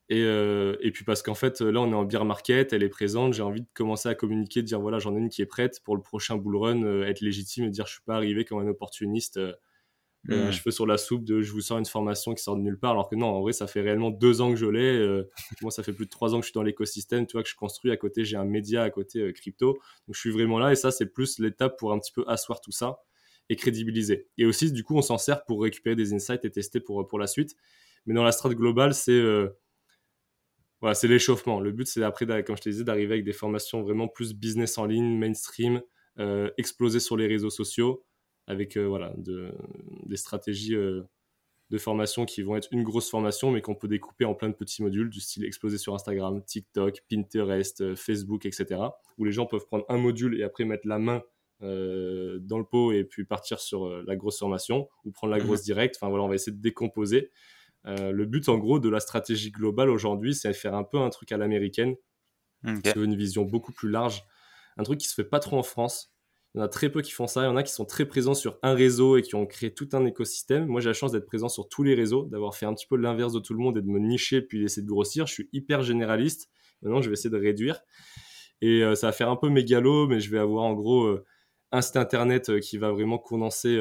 Et, 0.09 0.91
puis 0.93 1.05
parce 1.05 1.21
qu'en 1.23 1.33
fait, 1.33 1.61
là, 1.61 1.79
on 1.79 1.89
est 1.89 1.95
en 1.95 2.03
beer 2.03 2.25
market, 2.25 2.73
elle 2.73 2.83
est 2.83 2.89
présente, 2.89 3.33
j'ai 3.33 3.43
envie 3.43 3.61
de 3.61 3.69
commencer 3.73 4.09
à 4.09 4.15
communiquer, 4.15 4.61
de 4.61 4.67
dire 4.67 4.81
voilà, 4.81 4.99
j'en 4.99 5.15
ai 5.15 5.19
une 5.19 5.29
qui 5.29 5.41
est 5.41 5.45
prête 5.45 5.79
pour 5.85 5.95
le 5.95 6.01
prochain 6.01 6.35
bull 6.35 6.57
run, 6.57 7.03
être 7.03 7.21
légitime 7.21 7.63
et 7.63 7.69
dire 7.69 7.87
je 7.87 7.93
suis 7.93 8.03
pas 8.03 8.15
arrivé 8.15 8.43
comme 8.43 8.59
un 8.59 8.67
opportuniste, 8.67 9.39
euh, 10.29 10.45
un 10.45 10.49
mmh. 10.49 10.51
cheveu 10.51 10.71
sur 10.71 10.85
la 10.85 10.97
soupe 10.97 11.23
de 11.23 11.41
je 11.41 11.51
vous 11.51 11.61
sors 11.61 11.79
une 11.79 11.85
formation 11.85 12.33
qui 12.33 12.43
sort 12.43 12.55
de 12.55 12.61
nulle 12.61 12.77
part, 12.77 12.91
alors 12.91 13.09
que 13.09 13.15
non, 13.15 13.27
en 13.27 13.41
vrai, 13.41 13.53
ça 13.53 13.67
fait 13.67 13.81
réellement 13.81 14.11
deux 14.11 14.41
ans 14.41 14.51
que 14.51 14.55
je 14.55 14.67
l'ai. 14.67 15.23
moi, 15.61 15.71
ça 15.71 15.83
fait 15.83 15.93
plus 15.93 16.05
de 16.05 16.09
trois 16.09 16.33
ans 16.33 16.39
que 16.39 16.45
je 16.45 16.51
suis 16.51 16.53
dans 16.53 16.63
l'écosystème, 16.63 17.25
tu 17.25 17.33
vois, 17.33 17.43
que 17.43 17.49
je 17.49 17.55
construis 17.55 17.91
à 17.91 17.97
côté, 17.97 18.23
j'ai 18.23 18.37
un 18.37 18.45
média 18.45 18.83
à 18.83 18.89
côté 18.89 19.33
crypto, 19.33 19.73
donc 20.07 20.15
je 20.15 20.19
suis 20.19 20.31
vraiment 20.31 20.59
là 20.59 20.71
et 20.71 20.75
ça, 20.75 20.91
c'est 20.91 21.07
plus 21.07 21.39
l'étape 21.39 21.77
pour 21.79 21.91
un 21.91 21.99
petit 21.99 22.11
peu 22.11 22.23
asseoir 22.27 22.61
tout 22.61 22.71
ça 22.71 22.99
et 23.49 23.55
crédibiliser. 23.55 24.27
Et 24.37 24.45
aussi, 24.45 24.71
du 24.71 24.83
coup, 24.83 24.95
on 24.95 25.01
s'en 25.01 25.17
sert 25.17 25.43
pour 25.45 25.63
récupérer 25.63 25.95
des 25.95 26.13
insights 26.13 26.45
et 26.45 26.51
tester 26.51 26.79
pour, 26.79 27.07
pour 27.07 27.19
la 27.19 27.27
suite. 27.27 27.55
Mais 28.05 28.13
dans 28.13 28.23
la 28.23 28.31
strate 28.31 28.53
globale, 28.53 28.93
c'est 28.93 29.21
voilà, 30.81 30.95
c'est 30.95 31.07
l'échauffement. 31.07 31.59
Le 31.59 31.71
but, 31.71 31.87
c'est 31.87 32.03
après, 32.03 32.25
comme 32.43 32.57
je 32.57 32.61
te 32.63 32.69
disais, 32.69 32.83
d'arriver 32.83 33.13
avec 33.13 33.23
des 33.23 33.33
formations 33.33 33.83
vraiment 33.83 34.07
plus 34.07 34.33
business 34.33 34.79
en 34.79 34.85
ligne, 34.85 35.17
mainstream, 35.17 35.81
euh, 36.19 36.49
exploser 36.57 36.99
sur 36.99 37.15
les 37.15 37.27
réseaux 37.27 37.51
sociaux, 37.51 38.03
avec 38.47 38.77
euh, 38.77 38.85
voilà, 38.85 39.13
de, 39.17 39.51
des 40.05 40.17
stratégies 40.17 40.75
euh, 40.75 41.03
de 41.69 41.77
formation 41.77 42.25
qui 42.25 42.41
vont 42.41 42.55
être 42.55 42.67
une 42.71 42.83
grosse 42.83 43.09
formation, 43.09 43.51
mais 43.51 43.61
qu'on 43.61 43.75
peut 43.75 43.87
découper 43.87 44.25
en 44.25 44.35
plein 44.35 44.49
de 44.49 44.55
petits 44.55 44.83
modules, 44.83 45.09
du 45.09 45.21
style 45.21 45.45
exploser 45.45 45.77
sur 45.77 45.93
Instagram, 45.93 46.43
TikTok, 46.43 47.01
Pinterest, 47.09 47.95
Facebook, 47.95 48.45
etc., 48.45 48.81
où 49.17 49.23
les 49.23 49.31
gens 49.31 49.45
peuvent 49.45 49.65
prendre 49.67 49.85
un 49.87 49.97
module 49.97 50.39
et 50.39 50.43
après 50.43 50.65
mettre 50.65 50.87
la 50.87 50.99
main 50.99 51.23
dans 51.61 52.57
le 52.57 52.63
pot 52.63 52.91
et 52.91 53.03
puis 53.03 53.23
partir 53.23 53.59
sur 53.59 53.87
la 53.87 54.15
grosse 54.15 54.39
formation, 54.39 54.89
ou 55.05 55.11
prendre 55.11 55.31
la 55.31 55.39
mmh 55.39 55.45
grosse 55.45 55.61
directe. 55.61 55.95
Enfin 55.97 56.09
voilà, 56.09 56.23
on 56.25 56.27
va 56.27 56.35
essayer 56.35 56.51
de 56.51 56.61
décomposer. 56.61 57.29
Euh, 57.85 58.11
le 58.11 58.25
but, 58.25 58.47
en 58.49 58.57
gros, 58.57 58.79
de 58.79 58.89
la 58.89 58.99
stratégie 58.99 59.51
globale 59.51 59.89
aujourd'hui, 59.89 60.35
c'est 60.35 60.49
de 60.49 60.53
faire 60.53 60.75
un 60.75 60.83
peu 60.83 60.99
un 60.99 61.09
truc 61.09 61.31
à 61.31 61.37
l'américaine, 61.37 61.95
okay. 62.65 62.93
une 62.95 63.15
vision 63.15 63.43
beaucoup 63.43 63.71
plus 63.71 63.89
large, 63.89 64.23
un 64.77 64.83
truc 64.83 64.99
qui 64.99 65.07
se 65.07 65.13
fait 65.13 65.27
pas 65.27 65.39
trop 65.39 65.57
en 65.57 65.63
France. 65.63 66.13
Il 66.53 66.57
y 66.57 66.61
en 66.61 66.65
a 66.65 66.67
très 66.67 66.89
peu 66.89 67.01
qui 67.01 67.11
font 67.11 67.27
ça. 67.27 67.43
Il 67.43 67.45
y 67.45 67.47
en 67.47 67.55
a 67.55 67.63
qui 67.63 67.71
sont 67.71 67.85
très 67.85 68.05
présents 68.05 68.33
sur 68.33 68.59
un 68.61 68.73
réseau 68.73 69.17
et 69.17 69.21
qui 69.21 69.35
ont 69.35 69.45
créé 69.45 69.73
tout 69.73 69.87
un 69.93 70.05
écosystème. 70.05 70.65
Moi, 70.65 70.81
j'ai 70.81 70.89
la 70.89 70.93
chance 70.93 71.11
d'être 71.11 71.25
présent 71.25 71.49
sur 71.49 71.69
tous 71.69 71.83
les 71.83 71.95
réseaux, 71.95 72.25
d'avoir 72.25 72.55
fait 72.55 72.65
un 72.65 72.73
petit 72.73 72.87
peu 72.87 72.97
l'inverse 72.97 73.33
de 73.33 73.39
tout 73.39 73.53
le 73.53 73.59
monde 73.59 73.77
et 73.77 73.81
de 73.81 73.87
me 73.87 73.99
nicher 73.99 74.41
puis 74.41 74.59
d'essayer 74.59 74.83
de 74.83 74.89
grossir. 74.89 75.27
Je 75.27 75.33
suis 75.33 75.49
hyper 75.53 75.81
généraliste. 75.81 76.49
Maintenant, 76.81 77.01
je 77.01 77.09
vais 77.09 77.13
essayer 77.13 77.29
de 77.29 77.39
réduire. 77.39 77.81
Et 78.61 78.83
euh, 78.83 78.95
ça 78.95 79.07
va 79.07 79.13
faire 79.13 79.29
un 79.29 79.35
peu 79.37 79.49
mégalo, 79.49 80.07
mais 80.07 80.19
je 80.19 80.29
vais 80.29 80.39
avoir 80.39 80.65
en 80.65 80.73
gros 80.73 81.05
euh, 81.05 81.25
un 81.71 81.81
site 81.81 81.95
internet 81.95 82.59
qui 82.59 82.77
va 82.77 82.91
vraiment 82.91 83.17
condenser 83.17 83.79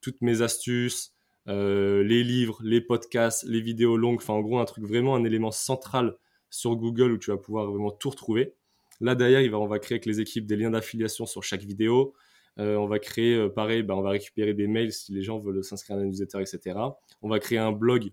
toutes 0.00 0.20
mes 0.20 0.42
astuces, 0.42 1.12
euh, 1.48 2.04
les 2.04 2.22
livres, 2.22 2.60
les 2.62 2.80
podcasts, 2.80 3.44
les 3.44 3.60
vidéos 3.60 3.96
longues, 3.96 4.18
enfin 4.18 4.34
en 4.34 4.42
gros 4.42 4.58
un 4.58 4.64
truc 4.64 4.84
vraiment 4.84 5.16
un 5.16 5.24
élément 5.24 5.50
central 5.50 6.16
sur 6.50 6.76
Google 6.76 7.12
où 7.12 7.18
tu 7.18 7.30
vas 7.30 7.36
pouvoir 7.36 7.70
vraiment 7.70 7.90
tout 7.90 8.10
retrouver. 8.10 8.54
Là 9.02 9.14
derrière, 9.14 9.60
on 9.60 9.66
va 9.66 9.78
créer 9.78 9.96
avec 9.96 10.06
les 10.06 10.20
équipes 10.20 10.46
des 10.46 10.56
liens 10.56 10.70
d'affiliation 10.70 11.26
sur 11.26 11.42
chaque 11.42 11.62
vidéo. 11.62 12.14
on 12.56 12.86
va 12.86 12.98
créer, 12.98 13.48
pareil, 13.50 13.82
bah, 13.82 13.96
on 13.96 14.02
va 14.02 14.10
récupérer 14.10 14.54
des 14.54 14.66
mails 14.66 14.92
si 14.92 15.12
les 15.12 15.22
gens 15.22 15.38
veulent 15.38 15.64
s'inscrire 15.64 15.96
à 15.96 16.00
la 16.00 16.06
newsletter, 16.06 16.40
etc. 16.40 16.78
On 17.20 17.28
va 17.28 17.38
créer 17.38 17.58
un 17.58 17.72
blog 17.72 18.12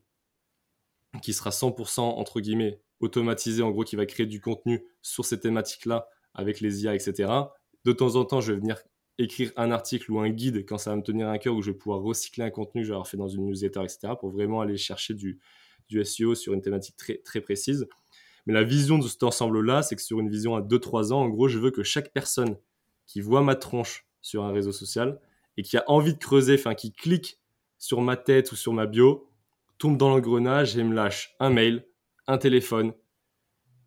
qui 1.21 1.33
sera 1.33 1.51
100% 1.51 2.01
entre 2.01 2.41
guillemets 2.41 2.81
automatisé, 2.99 3.63
en 3.63 3.71
gros, 3.71 3.83
qui 3.83 3.95
va 3.95 4.05
créer 4.05 4.25
du 4.25 4.41
contenu 4.41 4.83
sur 5.01 5.25
ces 5.25 5.39
thématiques-là 5.39 6.07
avec 6.33 6.59
les 6.59 6.83
IA, 6.83 6.95
etc. 6.95 7.31
De 7.85 7.91
temps 7.91 8.15
en 8.15 8.25
temps, 8.25 8.41
je 8.41 8.53
vais 8.53 8.59
venir 8.59 8.77
écrire 9.17 9.51
un 9.57 9.71
article 9.71 10.11
ou 10.11 10.19
un 10.19 10.29
guide 10.29 10.65
quand 10.65 10.77
ça 10.77 10.91
va 10.91 10.95
me 10.95 11.01
tenir 11.01 11.27
à 11.27 11.37
cœur, 11.39 11.55
où 11.55 11.61
je 11.61 11.71
vais 11.71 11.77
pouvoir 11.77 12.01
recycler 12.01 12.43
un 12.45 12.49
contenu 12.49 12.81
que 12.81 12.87
je 12.87 12.93
vais 12.93 13.03
fait 13.05 13.17
dans 13.17 13.27
une 13.27 13.45
newsletter, 13.45 13.81
etc., 13.83 14.13
pour 14.19 14.29
vraiment 14.29 14.61
aller 14.61 14.77
chercher 14.77 15.13
du, 15.13 15.39
SEO 16.03 16.35
sur 16.35 16.53
une 16.53 16.61
thématique 16.61 16.95
très 17.23 17.41
précise. 17.41 17.87
Mais 18.45 18.53
la 18.53 18.63
vision 18.63 18.97
de 18.97 19.07
cet 19.07 19.23
ensemble-là, 19.23 19.83
c'est 19.83 19.95
que 19.95 20.01
sur 20.01 20.19
une 20.19 20.29
vision 20.29 20.55
à 20.55 20.61
2-3 20.61 21.11
ans, 21.11 21.21
en 21.21 21.29
gros, 21.29 21.47
je 21.47 21.59
veux 21.59 21.71
que 21.71 21.83
chaque 21.83 22.11
personne 22.13 22.57
qui 23.05 23.21
voit 23.21 23.41
ma 23.41 23.55
tronche 23.55 24.05
sur 24.21 24.43
un 24.43 24.51
réseau 24.51 24.71
social 24.71 25.19
et 25.57 25.63
qui 25.63 25.77
a 25.77 25.83
envie 25.87 26.13
de 26.13 26.19
creuser, 26.19 26.55
enfin 26.55 26.75
qui 26.75 26.93
clique 26.93 27.39
sur 27.77 28.01
ma 28.01 28.17
tête 28.17 28.51
ou 28.51 28.55
sur 28.55 28.73
ma 28.73 28.85
bio, 28.85 29.29
tombe 29.77 29.97
dans 29.97 30.09
l'engrenage 30.09 30.77
et 30.77 30.83
me 30.83 30.93
lâche 30.93 31.35
un 31.39 31.49
mail, 31.49 31.85
un 32.27 32.37
téléphone, 32.37 32.93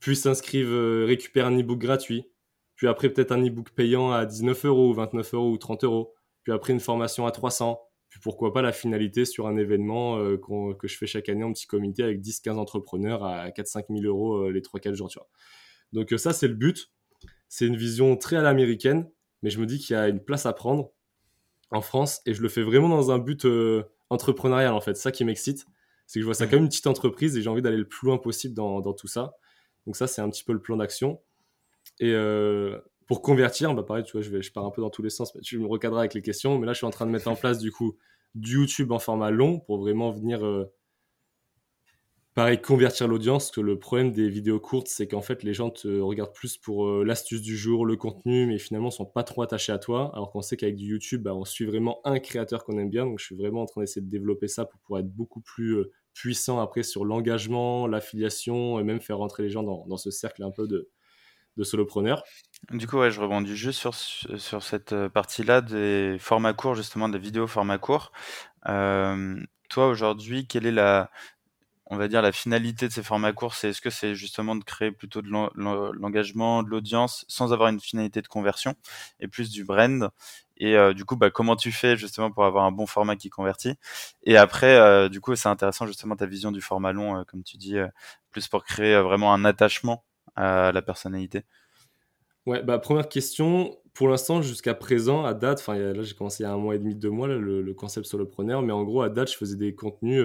puis 0.00 0.16
s'inscrive, 0.16 0.72
euh, 0.72 1.04
récupère 1.06 1.46
un 1.46 1.58
e-book 1.58 1.78
gratuit, 1.78 2.26
puis 2.74 2.88
après 2.88 3.08
peut-être 3.10 3.32
un 3.32 3.46
e-book 3.46 3.70
payant 3.70 4.10
à 4.10 4.26
19 4.26 4.64
euros, 4.64 4.92
29 4.92 5.34
euros 5.34 5.50
ou 5.50 5.58
30 5.58 5.84
euros, 5.84 6.14
puis 6.42 6.52
après 6.52 6.72
une 6.72 6.80
formation 6.80 7.26
à 7.26 7.30
300, 7.30 7.80
puis 8.12 8.20
pourquoi 8.20 8.52
pas 8.52 8.60
la 8.60 8.72
finalité 8.72 9.24
sur 9.24 9.46
un 9.46 9.56
événement 9.56 10.18
euh, 10.18 10.36
que 10.36 10.86
je 10.86 10.98
fais 10.98 11.06
chaque 11.06 11.30
année 11.30 11.44
en 11.44 11.52
petit 11.52 11.66
comité 11.66 12.02
avec 12.02 12.20
10-15 12.20 12.56
entrepreneurs 12.56 13.24
à 13.24 13.48
4-5 13.48 13.86
000 13.88 14.04
euros 14.04 14.44
euh, 14.44 14.50
les 14.50 14.60
3-4 14.60 14.92
jours, 14.92 15.08
tu 15.08 15.18
vois. 15.18 15.28
Donc 15.92 16.12
ça, 16.18 16.32
c'est 16.32 16.48
le 16.48 16.54
but. 16.54 16.90
C'est 17.48 17.66
une 17.66 17.76
vision 17.76 18.16
très 18.16 18.36
à 18.36 18.42
l'américaine, 18.42 19.10
mais 19.42 19.48
je 19.48 19.58
me 19.60 19.66
dis 19.66 19.78
qu'il 19.78 19.94
y 19.94 19.98
a 19.98 20.08
une 20.08 20.20
place 20.20 20.46
à 20.46 20.52
prendre 20.52 20.92
en 21.70 21.80
France 21.80 22.20
et 22.26 22.34
je 22.34 22.42
le 22.42 22.48
fais 22.48 22.62
vraiment 22.62 22.88
dans 22.90 23.10
un 23.10 23.18
but 23.18 23.46
entrepreneurial 24.10 24.74
en 24.74 24.80
fait. 24.80 24.96
Ça 24.96 25.10
qui 25.10 25.24
m'excite 25.24 25.66
c'est 26.12 26.18
que 26.18 26.24
je 26.24 26.26
vois 26.26 26.34
ça 26.34 26.44
mmh. 26.44 26.50
comme 26.50 26.58
une 26.60 26.68
petite 26.68 26.86
entreprise 26.86 27.38
et 27.38 27.42
j'ai 27.42 27.48
envie 27.48 27.62
d'aller 27.62 27.78
le 27.78 27.88
plus 27.88 28.06
loin 28.06 28.18
possible 28.18 28.54
dans, 28.54 28.92
tout 28.92 29.06
ça. 29.06 29.34
Donc 29.86 29.96
ça, 29.96 30.06
c'est 30.06 30.20
un 30.20 30.28
petit 30.28 30.44
peu 30.44 30.52
le 30.52 30.60
plan 30.60 30.76
d'action. 30.76 31.22
Et 32.00 32.12
euh, 32.12 32.78
pour 33.12 33.20
convertir, 33.20 33.74
bah 33.74 33.82
pareil, 33.82 34.04
tu 34.04 34.12
vois, 34.12 34.22
je, 34.22 34.52
pars 34.52 34.64
un 34.64 34.70
peu 34.70 34.80
dans 34.80 34.88
tous 34.88 35.02
les 35.02 35.10
sens, 35.10 35.36
tu 35.42 35.58
me 35.58 35.66
recadreras 35.66 36.00
avec 36.00 36.14
les 36.14 36.22
questions. 36.22 36.58
Mais 36.58 36.64
là, 36.64 36.72
je 36.72 36.78
suis 36.78 36.86
en 36.86 36.90
train 36.90 37.04
de 37.04 37.10
mettre 37.10 37.28
en 37.28 37.36
place 37.36 37.58
du 37.58 37.70
coup 37.70 37.98
du 38.34 38.54
YouTube 38.54 38.90
en 38.90 38.98
format 38.98 39.30
long 39.30 39.60
pour 39.60 39.76
vraiment 39.76 40.12
venir 40.12 40.42
euh, 40.46 40.72
pareil, 42.32 42.58
convertir 42.58 43.08
l'audience, 43.08 43.50
que 43.50 43.60
le 43.60 43.78
problème 43.78 44.12
des 44.12 44.30
vidéos 44.30 44.58
courtes, 44.60 44.88
c'est 44.88 45.06
qu'en 45.06 45.20
fait, 45.20 45.42
les 45.42 45.52
gens 45.52 45.68
te 45.68 46.00
regardent 46.00 46.32
plus 46.32 46.56
pour 46.56 46.86
euh, 46.86 47.04
l'astuce 47.04 47.42
du 47.42 47.54
jour, 47.54 47.84
le 47.84 47.96
contenu, 47.96 48.46
mais 48.46 48.56
finalement, 48.56 48.90
sont 48.90 49.04
pas 49.04 49.24
trop 49.24 49.42
attachés 49.42 49.72
à 49.72 49.78
toi. 49.78 50.10
Alors 50.14 50.30
qu'on 50.30 50.40
sait 50.40 50.56
qu'avec 50.56 50.76
du 50.76 50.86
YouTube, 50.86 51.24
bah, 51.24 51.34
on 51.34 51.44
suit 51.44 51.66
vraiment 51.66 52.00
un 52.04 52.18
créateur 52.18 52.64
qu'on 52.64 52.78
aime 52.78 52.88
bien. 52.88 53.04
Donc, 53.04 53.18
je 53.18 53.26
suis 53.26 53.36
vraiment 53.36 53.60
en 53.60 53.66
train 53.66 53.82
d'essayer 53.82 54.00
de 54.00 54.08
développer 54.08 54.48
ça 54.48 54.64
pour 54.64 54.80
pouvoir 54.80 55.00
être 55.00 55.12
beaucoup 55.12 55.42
plus 55.42 55.72
euh, 55.76 55.92
puissant 56.14 56.60
après 56.60 56.82
sur 56.82 57.04
l'engagement, 57.04 57.86
l'affiliation, 57.86 58.80
et 58.80 58.84
même 58.84 59.02
faire 59.02 59.18
rentrer 59.18 59.42
les 59.42 59.50
gens 59.50 59.62
dans, 59.62 59.96
ce 59.98 60.10
cercle 60.10 60.42
un 60.44 60.50
peu 60.50 60.66
de, 60.66 60.88
de 61.56 61.64
solopreneurs. 61.64 62.22
Du 62.70 62.86
coup, 62.86 62.98
ouais, 62.98 63.10
je 63.10 63.20
rebondis 63.20 63.56
juste 63.56 63.78
sur, 63.78 63.94
sur 63.94 64.62
cette 64.62 64.92
euh, 64.92 65.08
partie-là 65.08 65.60
des 65.60 66.16
formats 66.18 66.52
courts, 66.52 66.74
justement, 66.74 67.08
des 67.08 67.18
vidéos 67.18 67.46
formats 67.46 67.78
courts. 67.78 68.12
toi, 68.64 69.88
aujourd'hui, 69.88 70.46
quelle 70.46 70.66
est 70.66 70.72
la, 70.72 71.10
on 71.92 71.96
va 71.98 72.08
dire, 72.08 72.22
la 72.22 72.32
finalité 72.32 72.88
de 72.88 72.92
ces 72.92 73.02
formats 73.02 73.34
courts, 73.34 73.54
c'est 73.54 73.68
est-ce 73.68 73.82
que 73.82 73.90
c'est 73.90 74.14
justement 74.14 74.56
de 74.56 74.64
créer 74.64 74.92
plutôt 74.92 75.20
de 75.20 75.28
l'engagement, 75.28 76.62
de 76.62 76.68
l'audience, 76.70 77.26
sans 77.28 77.52
avoir 77.52 77.68
une 77.68 77.80
finalité 77.80 78.22
de 78.22 78.28
conversion, 78.28 78.74
et 79.20 79.28
plus 79.28 79.50
du 79.50 79.64
brand? 79.64 80.08
Et 80.56 80.76
euh, 80.76 80.94
du 80.94 81.04
coup, 81.04 81.16
bah, 81.16 81.30
comment 81.30 81.54
tu 81.54 81.70
fais 81.70 81.98
justement 81.98 82.30
pour 82.30 82.46
avoir 82.46 82.64
un 82.64 82.72
bon 82.72 82.86
format 82.86 83.16
qui 83.16 83.28
convertit? 83.28 83.74
Et 84.22 84.38
après, 84.38 84.76
euh, 84.76 85.10
du 85.10 85.20
coup, 85.20 85.36
c'est 85.36 85.50
intéressant 85.50 85.86
justement 85.86 86.16
ta 86.16 86.24
vision 86.24 86.50
du 86.50 86.62
format 86.62 86.92
long, 86.92 87.18
euh, 87.18 87.24
comme 87.24 87.42
tu 87.42 87.58
dis, 87.58 87.76
plus 88.30 88.48
pour 88.48 88.64
créer 88.64 88.98
vraiment 89.02 89.34
un 89.34 89.44
attachement 89.44 90.02
à 90.34 90.72
la 90.72 90.82
personnalité. 90.82 91.42
Ouais, 92.46 92.62
bah 92.62 92.78
première 92.78 93.08
question. 93.08 93.78
Pour 93.94 94.08
l'instant, 94.08 94.40
jusqu'à 94.42 94.74
présent, 94.74 95.24
à 95.24 95.34
date, 95.34 95.60
enfin 95.60 95.76
là 95.76 96.02
j'ai 96.02 96.14
commencé 96.14 96.42
il 96.42 96.46
y 96.46 96.48
a 96.48 96.52
un 96.52 96.56
mois 96.56 96.74
et 96.74 96.78
demi, 96.78 96.94
deux 96.94 97.10
mois 97.10 97.28
le, 97.28 97.60
le, 97.60 97.74
concept 97.74 98.06
solopreneur, 98.06 98.62
mais 98.62 98.72
en 98.72 98.84
gros 98.84 99.02
à 99.02 99.10
date, 99.10 99.30
je 99.30 99.36
faisais 99.36 99.56
des 99.56 99.74
contenus 99.74 100.24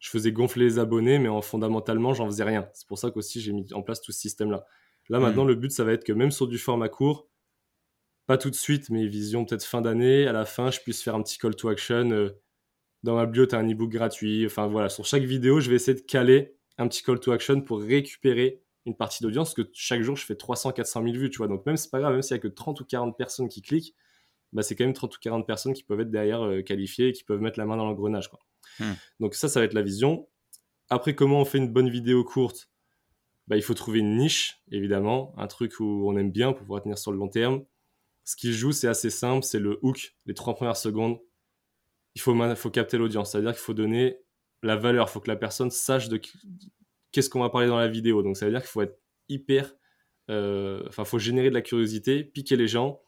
je 0.00 0.08
faisais 0.08 0.32
gonfler 0.32 0.64
les 0.64 0.78
abonnés, 0.78 1.18
mais 1.18 1.28
en 1.28 1.42
fondamentalement, 1.42 2.14
j'en 2.14 2.26
faisais 2.26 2.42
rien. 2.42 2.68
C'est 2.72 2.88
pour 2.88 2.98
ça 2.98 3.10
qu'aussi 3.10 3.40
j'ai 3.40 3.52
mis 3.52 3.72
en 3.72 3.82
place 3.82 4.00
tout 4.00 4.12
ce 4.12 4.18
système-là. 4.18 4.66
Là, 5.10 5.18
hmm. 5.18 5.22
maintenant, 5.22 5.44
le 5.44 5.54
but, 5.54 5.70
ça 5.70 5.84
va 5.84 5.92
être 5.92 6.04
que 6.04 6.12
même 6.12 6.30
sur 6.30 6.48
du 6.48 6.58
format 6.58 6.88
court, 6.88 7.28
pas 8.26 8.38
tout 8.38 8.50
de 8.50 8.54
suite, 8.54 8.90
mais 8.90 9.06
vision 9.06 9.44
peut-être 9.44 9.64
fin 9.64 9.82
d'année, 9.82 10.26
à 10.26 10.32
la 10.32 10.46
fin, 10.46 10.70
je 10.70 10.80
puisse 10.80 11.02
faire 11.02 11.14
un 11.14 11.22
petit 11.22 11.38
call 11.38 11.54
to 11.54 11.68
action. 11.68 12.10
Euh, 12.10 12.30
dans 13.02 13.14
ma 13.14 13.26
bio, 13.26 13.46
tu 13.46 13.54
as 13.54 13.58
un 13.58 13.70
e-book 13.70 13.90
gratuit. 13.90 14.46
Enfin 14.46 14.66
voilà, 14.68 14.88
sur 14.88 15.04
chaque 15.04 15.22
vidéo, 15.22 15.60
je 15.60 15.68
vais 15.68 15.76
essayer 15.76 15.98
de 15.98 16.04
caler 16.04 16.56
un 16.78 16.88
petit 16.88 17.02
call 17.02 17.20
to 17.20 17.32
action 17.32 17.60
pour 17.60 17.80
récupérer 17.80 18.62
une 18.86 18.96
partie 18.96 19.22
d'audience, 19.22 19.54
que 19.54 19.62
chaque 19.72 20.02
jour, 20.02 20.16
je 20.16 20.24
fais 20.24 20.36
300, 20.36 20.72
400 20.72 21.02
000 21.02 21.14
vues, 21.16 21.30
tu 21.30 21.38
vois. 21.38 21.48
Donc 21.48 21.66
même, 21.66 21.76
c'est 21.76 21.90
pas 21.90 22.00
grave, 22.00 22.12
même 22.12 22.22
s'il 22.22 22.36
y 22.36 22.38
a 22.38 22.40
que 22.40 22.48
30 22.48 22.80
ou 22.80 22.84
40 22.84 23.16
personnes 23.16 23.48
qui 23.48 23.62
cliquent, 23.62 23.94
bah, 24.52 24.62
c'est 24.62 24.74
quand 24.74 24.84
même 24.84 24.94
30 24.94 25.14
ou 25.14 25.18
40 25.20 25.46
personnes 25.46 25.72
qui 25.72 25.84
peuvent 25.84 26.00
être 26.00 26.10
derrière 26.10 26.42
euh, 26.42 26.62
qualifiées 26.62 27.08
et 27.08 27.12
qui 27.12 27.24
peuvent 27.24 27.40
mettre 27.40 27.58
la 27.58 27.66
main 27.66 27.76
dans 27.76 27.84
l'engrenage, 27.84 28.28
quoi. 28.28 28.40
Hmm. 28.78 28.94
Donc 29.20 29.34
ça, 29.34 29.48
ça 29.48 29.60
va 29.60 29.66
être 29.66 29.74
la 29.74 29.82
vision. 29.82 30.28
Après, 30.88 31.14
comment 31.14 31.40
on 31.40 31.44
fait 31.44 31.58
une 31.58 31.72
bonne 31.72 31.88
vidéo 31.88 32.24
courte? 32.24 32.70
Bah, 33.46 33.56
Il 33.56 33.62
faut 33.62 33.74
trouver 33.74 34.00
une 34.00 34.16
niche, 34.16 34.60
évidemment, 34.70 35.34
un 35.36 35.46
truc 35.46 35.78
où 35.80 36.08
on 36.08 36.16
aime 36.16 36.30
bien 36.30 36.52
pour 36.52 36.62
pouvoir 36.62 36.82
tenir 36.82 36.98
sur 36.98 37.12
le 37.12 37.18
long 37.18 37.28
terme. 37.28 37.64
Ce 38.24 38.36
qui 38.36 38.52
joue, 38.52 38.72
c'est 38.72 38.88
assez 38.88 39.10
simple, 39.10 39.44
c'est 39.44 39.58
le 39.58 39.78
hook, 39.82 40.14
les 40.26 40.34
trois 40.34 40.54
premières 40.54 40.76
secondes. 40.76 41.18
Il 42.14 42.20
faut, 42.20 42.34
faut 42.56 42.70
capter 42.70 42.98
l'audience, 42.98 43.32
c'est-à-dire 43.32 43.52
qu'il 43.52 43.60
faut 43.60 43.74
donner 43.74 44.18
la 44.62 44.76
valeur, 44.76 45.06
il 45.08 45.12
faut 45.12 45.20
que 45.20 45.30
la 45.30 45.36
personne 45.36 45.70
sache 45.70 46.08
de 46.08 46.20
qu'est-ce 47.12 47.30
qu'on 47.30 47.40
va 47.40 47.50
parler 47.50 47.66
dans 47.66 47.78
la 47.78 47.88
vidéo. 47.88 48.22
Donc 48.22 48.36
ça 48.36 48.46
veut 48.46 48.52
dire 48.52 48.60
qu'il 48.60 48.70
faut 48.70 48.82
être 48.82 48.98
hyper... 49.28 49.74
Euh, 50.30 50.82
enfin, 50.86 51.02
il 51.02 51.08
faut 51.08 51.18
générer 51.18 51.48
de 51.48 51.54
la 51.54 51.62
curiosité, 51.62 52.22
piquer 52.22 52.56
les 52.56 52.68
gens 52.68 53.00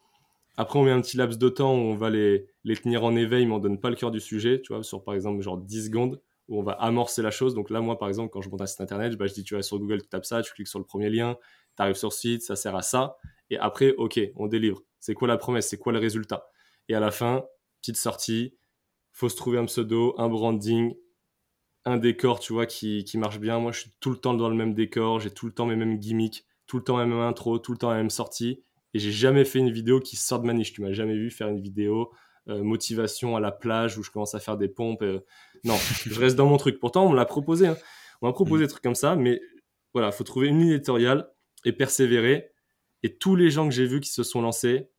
après, 0.55 0.77
on 0.77 0.83
met 0.83 0.91
un 0.91 1.01
petit 1.01 1.17
laps 1.17 1.39
de 1.39 1.49
temps 1.49 1.73
où 1.73 1.79
on 1.79 1.95
va 1.95 2.09
les, 2.09 2.47
les 2.63 2.75
tenir 2.75 3.03
en 3.03 3.15
éveil, 3.15 3.45
mais 3.45 3.53
on 3.53 3.59
donne 3.59 3.79
pas 3.79 3.89
le 3.89 3.95
cœur 3.95 4.11
du 4.11 4.19
sujet, 4.19 4.61
tu 4.61 4.73
vois, 4.73 4.83
sur 4.83 5.03
par 5.03 5.15
exemple 5.15 5.41
genre 5.41 5.57
10 5.57 5.85
secondes, 5.85 6.21
où 6.47 6.59
on 6.59 6.63
va 6.63 6.73
amorcer 6.73 7.23
la 7.23 7.31
chose. 7.31 7.55
Donc 7.55 7.71
là, 7.71 7.81
moi, 7.81 7.97
par 7.97 8.07
exemple, 8.07 8.29
quand 8.31 8.41
je 8.41 8.49
monte 8.49 8.61
un 8.61 8.67
site 8.67 8.81
internet, 8.81 9.15
bah, 9.17 9.25
je 9.25 9.33
dis, 9.33 9.43
tu 9.43 9.55
vas 9.55 9.63
sur 9.63 9.79
Google, 9.79 10.01
tu 10.03 10.09
tapes 10.09 10.25
ça, 10.25 10.43
tu 10.43 10.53
cliques 10.53 10.67
sur 10.67 10.79
le 10.79 10.85
premier 10.85 11.09
lien, 11.09 11.37
tu 11.75 11.81
arrives 11.81 11.95
sur 11.95 12.09
le 12.09 12.13
site, 12.13 12.43
ça 12.43 12.55
sert 12.55 12.75
à 12.75 12.83
ça. 12.83 13.17
Et 13.49 13.57
après, 13.57 13.95
OK, 13.97 14.19
on 14.35 14.47
délivre. 14.47 14.81
C'est 14.99 15.15
quoi 15.15 15.27
la 15.27 15.37
promesse? 15.37 15.67
C'est 15.67 15.77
quoi 15.77 15.91
le 15.91 15.99
résultat? 15.99 16.45
Et 16.87 16.93
à 16.93 16.99
la 16.99 17.09
fin, 17.09 17.43
petite 17.81 17.97
sortie, 17.97 18.55
faut 19.11 19.29
se 19.29 19.35
trouver 19.35 19.57
un 19.57 19.65
pseudo, 19.65 20.13
un 20.19 20.29
branding, 20.29 20.93
un 21.85 21.97
décor, 21.97 22.39
tu 22.39 22.53
vois, 22.53 22.65
qui, 22.65 23.03
qui 23.03 23.17
marche 23.17 23.39
bien. 23.39 23.59
Moi, 23.59 23.71
je 23.71 23.81
suis 23.81 23.91
tout 23.99 24.11
le 24.11 24.17
temps 24.17 24.33
dans 24.33 24.49
le 24.49 24.55
même 24.55 24.73
décor, 24.73 25.19
j'ai 25.19 25.31
tout 25.31 25.45
le 25.45 25.51
temps 25.51 25.65
mes 25.65 25.75
mêmes 25.75 25.97
gimmicks, 25.97 26.45
tout 26.67 26.77
le 26.77 26.83
temps 26.83 26.97
la 26.97 27.05
même 27.05 27.19
intro, 27.19 27.59
tout 27.59 27.71
le 27.71 27.77
temps 27.77 27.89
la 27.89 27.97
même 27.97 28.09
sortie 28.09 28.63
et 28.93 28.99
j'ai 28.99 29.11
jamais 29.11 29.45
fait 29.45 29.59
une 29.59 29.71
vidéo 29.71 29.99
qui 29.99 30.15
sort 30.15 30.39
de 30.39 30.45
ma 30.45 30.53
niche. 30.53 30.73
Tu 30.73 30.81
m'as 30.81 30.91
jamais 30.91 31.15
vu 31.15 31.31
faire 31.31 31.47
une 31.47 31.59
vidéo 31.59 32.11
euh, 32.47 32.63
motivation 32.63 33.35
à 33.35 33.39
la 33.39 33.51
plage 33.51 33.97
où 33.97 34.03
je 34.03 34.11
commence 34.11 34.35
à 34.35 34.39
faire 34.39 34.57
des 34.57 34.67
pompes. 34.67 35.01
Euh. 35.01 35.21
Non, 35.63 35.75
je 36.05 36.19
reste 36.19 36.35
dans 36.35 36.47
mon 36.47 36.57
truc. 36.57 36.79
Pourtant, 36.79 37.05
on 37.05 37.09
me 37.09 37.15
l'a 37.15 37.25
proposé. 37.25 37.67
Hein. 37.67 37.77
On 38.21 38.27
m'a 38.27 38.33
proposé 38.33 38.63
mm. 38.63 38.67
des 38.67 38.71
trucs 38.71 38.83
comme 38.83 38.95
ça, 38.95 39.15
mais 39.15 39.41
voilà, 39.93 40.11
faut 40.11 40.23
trouver 40.23 40.47
une 40.47 40.59
ligne 40.59 40.71
éditoriale 40.71 41.29
et 41.65 41.73
persévérer. 41.73 42.51
Et 43.01 43.17
tous 43.17 43.35
les 43.35 43.49
gens 43.49 43.67
que 43.67 43.73
j'ai 43.73 43.85
vus 43.85 43.99
qui 43.99 44.11
se 44.11 44.23
sont 44.23 44.41
lancés, 44.41 44.89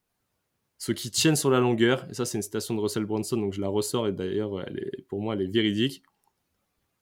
ceux 0.78 0.92
qui 0.92 1.10
tiennent 1.10 1.36
sur 1.36 1.50
la 1.50 1.60
longueur, 1.60 2.06
et 2.10 2.14
ça 2.14 2.26
c'est 2.26 2.36
une 2.36 2.42
citation 2.42 2.74
de 2.74 2.80
Russell 2.80 3.06
Brunson, 3.06 3.36
donc 3.36 3.54
je 3.54 3.60
la 3.60 3.68
ressors 3.68 4.06
et 4.08 4.12
d'ailleurs 4.12 4.62
pour 5.08 5.22
moi 5.22 5.34
elle 5.34 5.40
est 5.40 5.46
véridique. 5.50 6.02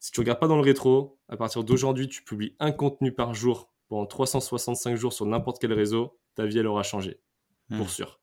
Si 0.03 0.11
tu 0.11 0.19
regardes 0.19 0.41
pas 0.41 0.49
dans 0.49 0.57
le 0.57 0.63
rétro, 0.63 1.21
à 1.29 1.37
partir 1.37 1.63
d'aujourd'hui 1.63 2.09
tu 2.09 2.25
publies 2.25 2.57
un 2.59 2.73
contenu 2.73 3.13
par 3.13 3.35
jour 3.35 3.73
pendant 3.87 4.05
365 4.05 4.97
jours 4.97 5.13
sur 5.13 5.27
n'importe 5.27 5.61
quel 5.61 5.73
réseau, 5.73 6.19
ta 6.35 6.45
vie, 6.45 6.59
elle 6.59 6.67
aura 6.67 6.83
changé, 6.83 7.21
pour 7.69 7.87
hmm. 7.87 7.89
sûr. 7.89 8.21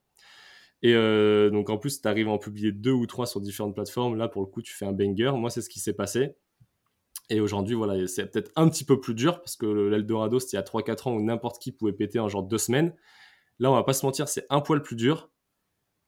Et 0.82 0.94
euh, 0.94 1.50
donc, 1.50 1.70
en 1.70 1.78
plus, 1.78 2.02
tu 2.02 2.08
arrives 2.10 2.28
à 2.28 2.32
en 2.32 2.38
publier 2.38 2.74
deux 2.74 2.92
ou 2.92 3.06
trois 3.06 3.26
sur 3.26 3.40
différentes 3.40 3.76
plateformes. 3.76 4.18
Là, 4.18 4.28
pour 4.28 4.42
le 4.42 4.48
coup, 4.48 4.62
tu 4.62 4.74
fais 4.74 4.86
un 4.86 4.92
banger. 4.92 5.32
Moi, 5.36 5.50
c'est 5.50 5.62
ce 5.62 5.70
qui 5.70 5.80
s'est 5.80 5.94
passé. 5.94 6.36
Et 7.30 7.40
aujourd'hui, 7.40 7.76
voilà, 7.76 8.08
c'est 8.08 8.26
peut-être 8.26 8.52
un 8.58 8.68
petit 8.68 8.84
peu 8.84 9.00
plus 9.00 9.14
dur 9.14 9.40
parce 9.40 9.56
que 9.56 9.66
l'Eldorado, 9.66 10.40
c'était 10.40 10.58
il 10.58 10.60
y 10.60 10.60
a 10.60 10.64
3-4 10.64 11.08
ans 11.08 11.14
où 11.14 11.22
n'importe 11.22 11.62
qui 11.62 11.72
pouvait 11.72 11.94
péter 11.94 12.20
en 12.20 12.28
genre 12.28 12.44
deux 12.44 12.58
semaines. 12.58 12.94
Là, 13.60 13.72
on 13.72 13.76
va 13.76 13.84
pas 13.84 13.94
se 13.94 14.06
mentir, 14.06 14.28
c'est 14.28 14.46
un 14.50 14.60
poil 14.60 14.82
plus 14.82 14.98
dur. 14.98 15.30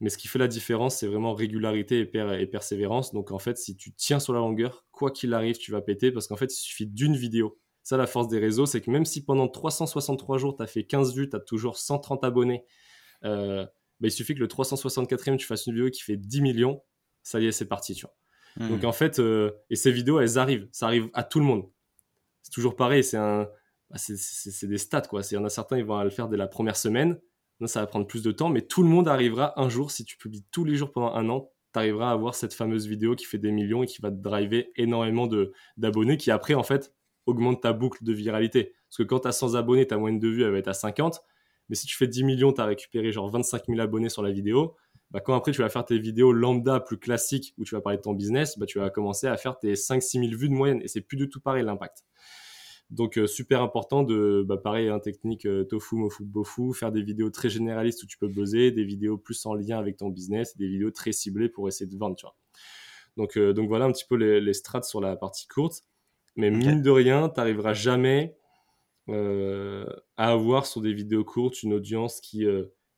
Mais 0.02 0.10
ce 0.10 0.18
qui 0.18 0.28
fait 0.28 0.38
la 0.38 0.48
différence, 0.48 0.96
c'est 0.96 1.06
vraiment 1.06 1.32
régularité 1.32 2.00
et, 2.00 2.40
et, 2.42 2.46
persévérance. 2.46 3.14
Donc, 3.14 3.30
en 3.30 3.38
fait, 3.38 3.56
si 3.56 3.76
tu 3.76 3.94
tiens 3.94 4.20
sur 4.20 4.34
la 4.34 4.40
longueur, 4.40 4.84
quoi 4.90 5.10
qu'il 5.10 5.32
arrive, 5.32 5.56
tu 5.56 5.72
vas 5.72 5.80
péter 5.80 6.12
parce 6.12 6.26
qu'en 6.26 6.36
fait, 6.36 6.52
il 6.52 6.58
suffit 6.58 6.86
d'une 6.86 7.16
vidéo 7.16 7.58
ça, 7.82 7.96
la 7.96 8.06
force 8.06 8.28
des 8.28 8.38
réseaux, 8.38 8.66
c'est 8.66 8.80
que 8.80 8.90
même 8.90 9.04
si 9.04 9.24
pendant 9.24 9.48
363 9.48 10.38
jours, 10.38 10.56
tu 10.56 10.62
as 10.62 10.66
fait 10.66 10.84
15 10.84 11.14
vues, 11.14 11.28
tu 11.28 11.36
as 11.36 11.40
toujours 11.40 11.78
130 11.78 12.22
abonnés, 12.24 12.64
euh, 13.24 13.64
bah, 14.00 14.08
il 14.08 14.12
suffit 14.12 14.34
que 14.34 14.40
le 14.40 14.46
364e, 14.46 15.36
tu 15.36 15.46
fasses 15.46 15.66
une 15.66 15.74
vidéo 15.74 15.90
qui 15.90 16.02
fait 16.02 16.16
10 16.16 16.42
millions, 16.42 16.82
ça 17.22 17.40
y 17.40 17.46
est, 17.46 17.52
c'est 17.52 17.66
parti, 17.66 17.94
tu 17.94 18.06
vois. 18.06 18.14
Hmm. 18.56 18.70
Donc 18.70 18.84
en 18.84 18.92
fait, 18.92 19.18
euh, 19.18 19.50
et 19.70 19.76
ces 19.76 19.90
vidéos, 19.90 20.20
elles 20.20 20.38
arrivent, 20.38 20.68
ça 20.70 20.86
arrive 20.86 21.08
à 21.14 21.24
tout 21.24 21.40
le 21.40 21.44
monde. 21.44 21.68
C'est 22.42 22.52
toujours 22.52 22.76
pareil, 22.76 23.02
c'est 23.02 23.16
un, 23.16 23.48
bah, 23.90 23.96
c'est 23.98 24.66
des 24.66 24.78
stats, 24.78 25.02
quoi. 25.02 25.22
Il 25.28 25.34
y 25.34 25.36
en 25.36 25.44
a 25.44 25.50
certains, 25.50 25.78
ils 25.78 25.84
vont 25.84 26.00
le 26.02 26.10
faire 26.10 26.28
dès 26.28 26.36
la 26.36 26.46
première 26.46 26.76
semaine. 26.76 27.18
Ça 27.66 27.80
va 27.80 27.86
prendre 27.86 28.06
plus 28.06 28.22
de 28.22 28.32
temps, 28.32 28.48
mais 28.48 28.62
tout 28.62 28.82
le 28.82 28.88
monde 28.88 29.08
arrivera 29.08 29.60
un 29.60 29.68
jour, 29.68 29.90
si 29.90 30.04
tu 30.04 30.16
publies 30.16 30.44
tous 30.50 30.64
les 30.64 30.74
jours 30.76 30.92
pendant 30.92 31.14
un 31.14 31.28
an, 31.28 31.50
tu 31.72 31.78
arriveras 31.78 32.10
à 32.10 32.12
avoir 32.12 32.34
cette 32.34 32.54
fameuse 32.54 32.86
vidéo 32.86 33.16
qui 33.16 33.24
fait 33.24 33.38
des 33.38 33.50
millions 33.50 33.82
et 33.82 33.86
qui 33.86 34.00
va 34.02 34.10
te 34.10 34.16
driver 34.16 34.70
énormément 34.76 35.28
d'abonnés, 35.76 36.16
qui 36.16 36.30
après, 36.30 36.54
en 36.54 36.62
fait, 36.62 36.94
augmente 37.26 37.62
ta 37.62 37.72
boucle 37.72 38.04
de 38.04 38.12
viralité. 38.12 38.74
Parce 38.88 38.98
que 38.98 39.02
quand 39.04 39.20
tu 39.20 39.28
as 39.28 39.32
100 39.32 39.54
abonnés, 39.54 39.86
ta 39.86 39.96
moyenne 39.96 40.18
de 40.18 40.28
vue, 40.28 40.42
elle 40.42 40.50
va 40.50 40.58
être 40.58 40.68
à 40.68 40.74
50. 40.74 41.22
Mais 41.68 41.76
si 41.76 41.86
tu 41.86 41.96
fais 41.96 42.08
10 42.08 42.24
millions, 42.24 42.52
tu 42.52 42.60
as 42.60 42.66
récupéré 42.66 43.12
genre 43.12 43.30
25 43.30 43.62
000 43.68 43.80
abonnés 43.80 44.10
sur 44.10 44.22
la 44.22 44.30
vidéo. 44.30 44.76
Bah, 45.10 45.20
quand 45.20 45.34
après 45.34 45.52
tu 45.52 45.60
vas 45.62 45.68
faire 45.68 45.84
tes 45.84 45.98
vidéos 45.98 46.32
lambda 46.32 46.80
plus 46.80 46.98
classiques 46.98 47.54
où 47.58 47.64
tu 47.64 47.74
vas 47.74 47.80
parler 47.80 47.98
de 47.98 48.02
ton 48.02 48.12
business, 48.12 48.58
bah, 48.58 48.66
tu 48.66 48.78
vas 48.78 48.90
commencer 48.90 49.26
à 49.26 49.36
faire 49.36 49.58
tes 49.58 49.74
5-6 49.74 50.28
000 50.28 50.38
vues 50.38 50.48
de 50.48 50.54
moyenne. 50.54 50.80
Et 50.82 50.88
c'est 50.88 51.00
plus 51.00 51.16
du 51.16 51.28
tout 51.28 51.40
pareil 51.40 51.64
l'impact. 51.64 52.04
Donc 52.92 53.16
euh, 53.16 53.26
super 53.26 53.62
important 53.62 54.02
de, 54.02 54.44
bah, 54.46 54.58
pareil, 54.58 54.90
hein, 54.90 54.98
technique 54.98 55.46
euh, 55.46 55.64
tofu, 55.64 55.96
mofu, 55.96 56.24
bofu, 56.24 56.74
faire 56.74 56.92
des 56.92 57.02
vidéos 57.02 57.30
très 57.30 57.48
généralistes 57.48 58.02
où 58.02 58.06
tu 58.06 58.18
peux 58.18 58.28
buzzer, 58.28 58.70
des 58.70 58.84
vidéos 58.84 59.16
plus 59.16 59.46
en 59.46 59.54
lien 59.54 59.78
avec 59.78 59.96
ton 59.96 60.10
business, 60.10 60.58
des 60.58 60.68
vidéos 60.68 60.90
très 60.90 61.12
ciblées 61.12 61.48
pour 61.48 61.66
essayer 61.68 61.90
de 61.90 61.96
vendre, 61.96 62.16
tu 62.16 62.26
vois. 62.26 62.36
Donc, 63.16 63.38
euh, 63.38 63.54
donc 63.54 63.68
voilà 63.68 63.86
un 63.86 63.92
petit 63.92 64.04
peu 64.06 64.16
les, 64.16 64.42
les 64.42 64.52
strats 64.52 64.82
sur 64.82 65.00
la 65.00 65.16
partie 65.16 65.48
courte. 65.48 65.84
Mais 66.36 66.50
mine 66.50 66.82
de 66.82 66.90
rien, 66.90 67.30
tu 67.30 67.40
n'arriveras 67.40 67.72
jamais 67.72 68.36
à 69.08 69.84
avoir 70.16 70.64
sur 70.64 70.80
des 70.80 70.94
vidéos 70.94 71.24
courtes 71.24 71.62
une 71.62 71.74
audience 71.74 72.20
qui, 72.20 72.46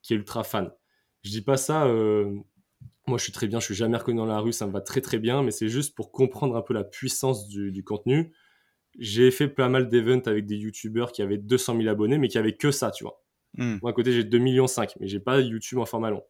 qui 0.03 0.13
est 0.13 0.17
ultra 0.17 0.45
fan. 0.45 0.71
Je 1.23 1.31
dis 1.31 1.43
pas 1.43 1.57
ça, 1.57 1.87
moi 3.09 3.19
je 3.19 3.23
suis 3.25 3.33
très 3.33 3.49
bien, 3.49 3.59
je 3.59 3.65
suis 3.65 3.75
jamais 3.75 3.97
reconnu 3.97 4.19
dans 4.19 4.27
la 4.27 4.39
rue, 4.39 4.53
ça 4.53 4.69
me 4.69 4.73
va 4.73 4.81
très 4.81 5.01
très 5.01 5.19
bien, 5.19 5.43
mais 5.43 5.51
c'est 5.51 5.69
juste 5.69 5.97
pour 5.97 6.13
comprendre 6.13 6.55
un 6.55 6.63
peu 6.63 6.75
la 6.75 6.85
puissance 6.85 7.49
du, 7.49 7.73
du 7.73 7.83
contenu 7.83 8.33
j'ai 8.99 9.31
fait 9.31 9.49
pas 9.49 9.69
mal 9.69 9.89
d'events 9.89 10.27
avec 10.27 10.47
des 10.47 10.57
youtubeurs 10.57 11.13
qui 11.13 11.23
avaient 11.23 11.39
200 11.39 11.77
000 11.77 11.89
abonnés, 11.89 12.19
mais 12.19 12.29
qui 12.29 12.39
avaient 12.39 12.57
que 12.57 12.71
ça, 12.71 12.91
tu 12.91 13.05
vois. 13.05 13.23
Hmm. 13.57 13.79
Moi, 13.83 13.91
à 13.91 13.95
côté, 13.95 14.13
j'ai 14.13 14.25
2 14.25 14.39
millions 14.39 14.67
5, 14.67 14.95
mais 15.01 15.07
j'ai 15.07 15.21
pas 15.21 15.41
YouTube 15.41 15.79
en 15.79 15.87
format 15.87 16.11
long. 16.11 16.23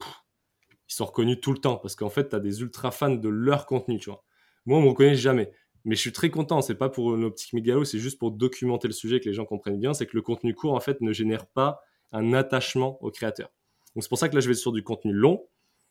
ils 0.00 0.94
sont 0.94 1.04
reconnus 1.04 1.38
tout 1.40 1.52
le 1.52 1.58
temps 1.58 1.76
parce 1.76 1.94
qu'en 1.94 2.10
fait, 2.10 2.28
tu 2.28 2.36
as 2.36 2.40
des 2.40 2.60
ultra 2.60 2.90
fans 2.90 3.14
de 3.14 3.28
leur 3.28 3.66
contenu, 3.66 3.98
tu 3.98 4.10
vois. 4.10 4.24
Moi, 4.66 4.78
on 4.78 4.82
me 4.82 4.88
reconnaît 4.88 5.14
jamais. 5.14 5.50
Mais 5.84 5.96
je 5.96 6.00
suis 6.00 6.12
très 6.12 6.30
content, 6.30 6.62
c'est 6.62 6.76
pas 6.76 6.88
pour 6.88 7.14
une 7.14 7.24
optique 7.24 7.52
mégalo, 7.52 7.84
c'est 7.84 7.98
juste 7.98 8.18
pour 8.18 8.30
documenter 8.30 8.88
le 8.88 8.94
sujet, 8.94 9.20
que 9.20 9.28
les 9.28 9.34
gens 9.34 9.44
comprennent 9.44 9.78
bien, 9.78 9.92
c'est 9.92 10.06
que 10.06 10.16
le 10.16 10.22
contenu 10.22 10.54
court, 10.54 10.72
en 10.72 10.80
fait, 10.80 11.00
ne 11.02 11.12
génère 11.12 11.46
pas 11.46 11.82
un 12.12 12.32
attachement 12.32 13.02
au 13.02 13.10
créateur. 13.10 13.50
Donc 13.94 14.02
c'est 14.02 14.08
pour 14.08 14.18
ça 14.18 14.28
que 14.30 14.34
là, 14.34 14.40
je 14.40 14.48
vais 14.48 14.54
sur 14.54 14.72
du 14.72 14.82
contenu 14.82 15.12
long 15.12 15.46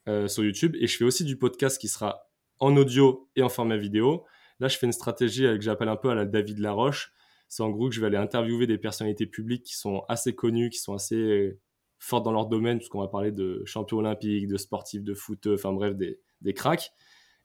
euh, 0.07 0.27
sur 0.27 0.43
YouTube, 0.43 0.75
et 0.79 0.87
je 0.87 0.97
fais 0.97 1.03
aussi 1.03 1.23
du 1.23 1.37
podcast 1.37 1.79
qui 1.79 1.87
sera 1.87 2.27
en 2.59 2.75
audio 2.75 3.29
et 3.35 3.43
en 3.43 3.49
format 3.49 3.77
vidéo. 3.77 4.25
Là, 4.63 4.69
je 4.69 4.77
fais 4.77 4.85
une 4.85 4.93
stratégie 4.93 5.43
que 5.43 5.59
j'appelle 5.59 5.89
un 5.89 5.97
peu 5.97 6.09
à 6.09 6.15
la 6.15 6.23
David 6.23 6.59
Laroche. 6.59 7.11
C'est 7.49 7.63
en 7.63 7.69
gros 7.69 7.89
que 7.89 7.95
je 7.95 7.99
vais 7.99 8.07
aller 8.07 8.15
interviewer 8.15 8.65
des 8.65 8.77
personnalités 8.77 9.25
publiques 9.25 9.63
qui 9.63 9.75
sont 9.75 10.05
assez 10.07 10.33
connues, 10.33 10.69
qui 10.69 10.79
sont 10.79 10.93
assez 10.93 11.17
euh, 11.17 11.59
fortes 11.99 12.23
dans 12.23 12.31
leur 12.31 12.45
domaine, 12.45 12.77
puisqu'on 12.77 13.01
va 13.01 13.09
parler 13.09 13.33
de 13.33 13.61
champions 13.65 13.97
olympiques, 13.97 14.47
de 14.47 14.55
sportifs, 14.55 15.03
de 15.03 15.13
foot, 15.13 15.47
enfin 15.47 15.73
bref, 15.73 15.97
des, 15.97 16.21
des 16.39 16.53
cracks. 16.53 16.93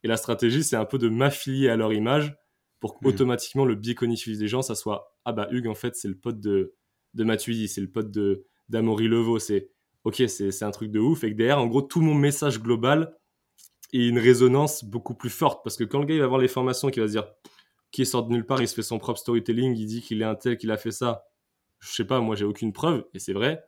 Et 0.04 0.06
la 0.06 0.16
stratégie, 0.16 0.62
c'est 0.62 0.76
un 0.76 0.84
peu 0.84 0.96
de 0.96 1.08
m'affilier 1.08 1.68
à 1.68 1.76
leur 1.76 1.92
image 1.92 2.36
pour 2.78 2.94
mmh. 2.94 2.98
qu'automatiquement 3.02 3.64
le 3.64 3.74
biais 3.74 3.96
cognitif 3.96 4.38
des 4.38 4.46
gens, 4.46 4.62
ça 4.62 4.76
soit 4.76 5.18
Ah 5.24 5.32
bah 5.32 5.48
Hugues, 5.50 5.66
en 5.66 5.74
fait, 5.74 5.96
c'est 5.96 6.06
le 6.06 6.16
pote 6.16 6.38
de, 6.38 6.76
de 7.14 7.24
Mathieu, 7.24 7.66
c'est 7.66 7.80
le 7.80 7.90
pote 7.90 8.12
de 8.12 8.46
d'Amaury 8.68 9.08
Levaux. 9.08 9.40
C'est 9.40 9.72
ok, 10.04 10.22
c'est 10.28 10.62
un 10.62 10.70
truc 10.70 10.92
de 10.92 11.00
ouf. 11.00 11.24
Et 11.24 11.32
que 11.32 11.36
derrière, 11.36 11.58
en 11.58 11.66
gros, 11.66 11.82
tout 11.82 12.00
mon 12.00 12.14
message 12.14 12.60
global, 12.60 13.17
et 13.92 14.08
une 14.08 14.18
résonance 14.18 14.84
beaucoup 14.84 15.14
plus 15.14 15.30
forte. 15.30 15.62
Parce 15.64 15.76
que 15.76 15.84
quand 15.84 15.98
le 16.00 16.06
gars 16.06 16.14
il 16.14 16.20
va 16.20 16.26
voir 16.26 16.40
les 16.40 16.48
formations, 16.48 16.90
qui 16.90 17.00
va 17.00 17.06
se 17.06 17.12
dire 17.12 17.26
qui 17.90 18.04
sort 18.04 18.26
de 18.26 18.32
nulle 18.32 18.44
part, 18.44 18.60
il 18.60 18.68
se 18.68 18.74
fait 18.74 18.82
son 18.82 18.98
propre 18.98 19.18
storytelling, 19.18 19.76
il 19.76 19.86
dit 19.86 20.02
qu'il 20.02 20.20
est 20.20 20.26
un 20.26 20.34
tel, 20.34 20.58
qu'il 20.58 20.70
a 20.70 20.76
fait 20.76 20.90
ça. 20.90 21.24
Je 21.80 21.90
sais 21.90 22.04
pas, 22.04 22.20
moi 22.20 22.36
j'ai 22.36 22.44
aucune 22.44 22.72
preuve, 22.72 23.06
et 23.14 23.18
c'est 23.18 23.32
vrai. 23.32 23.64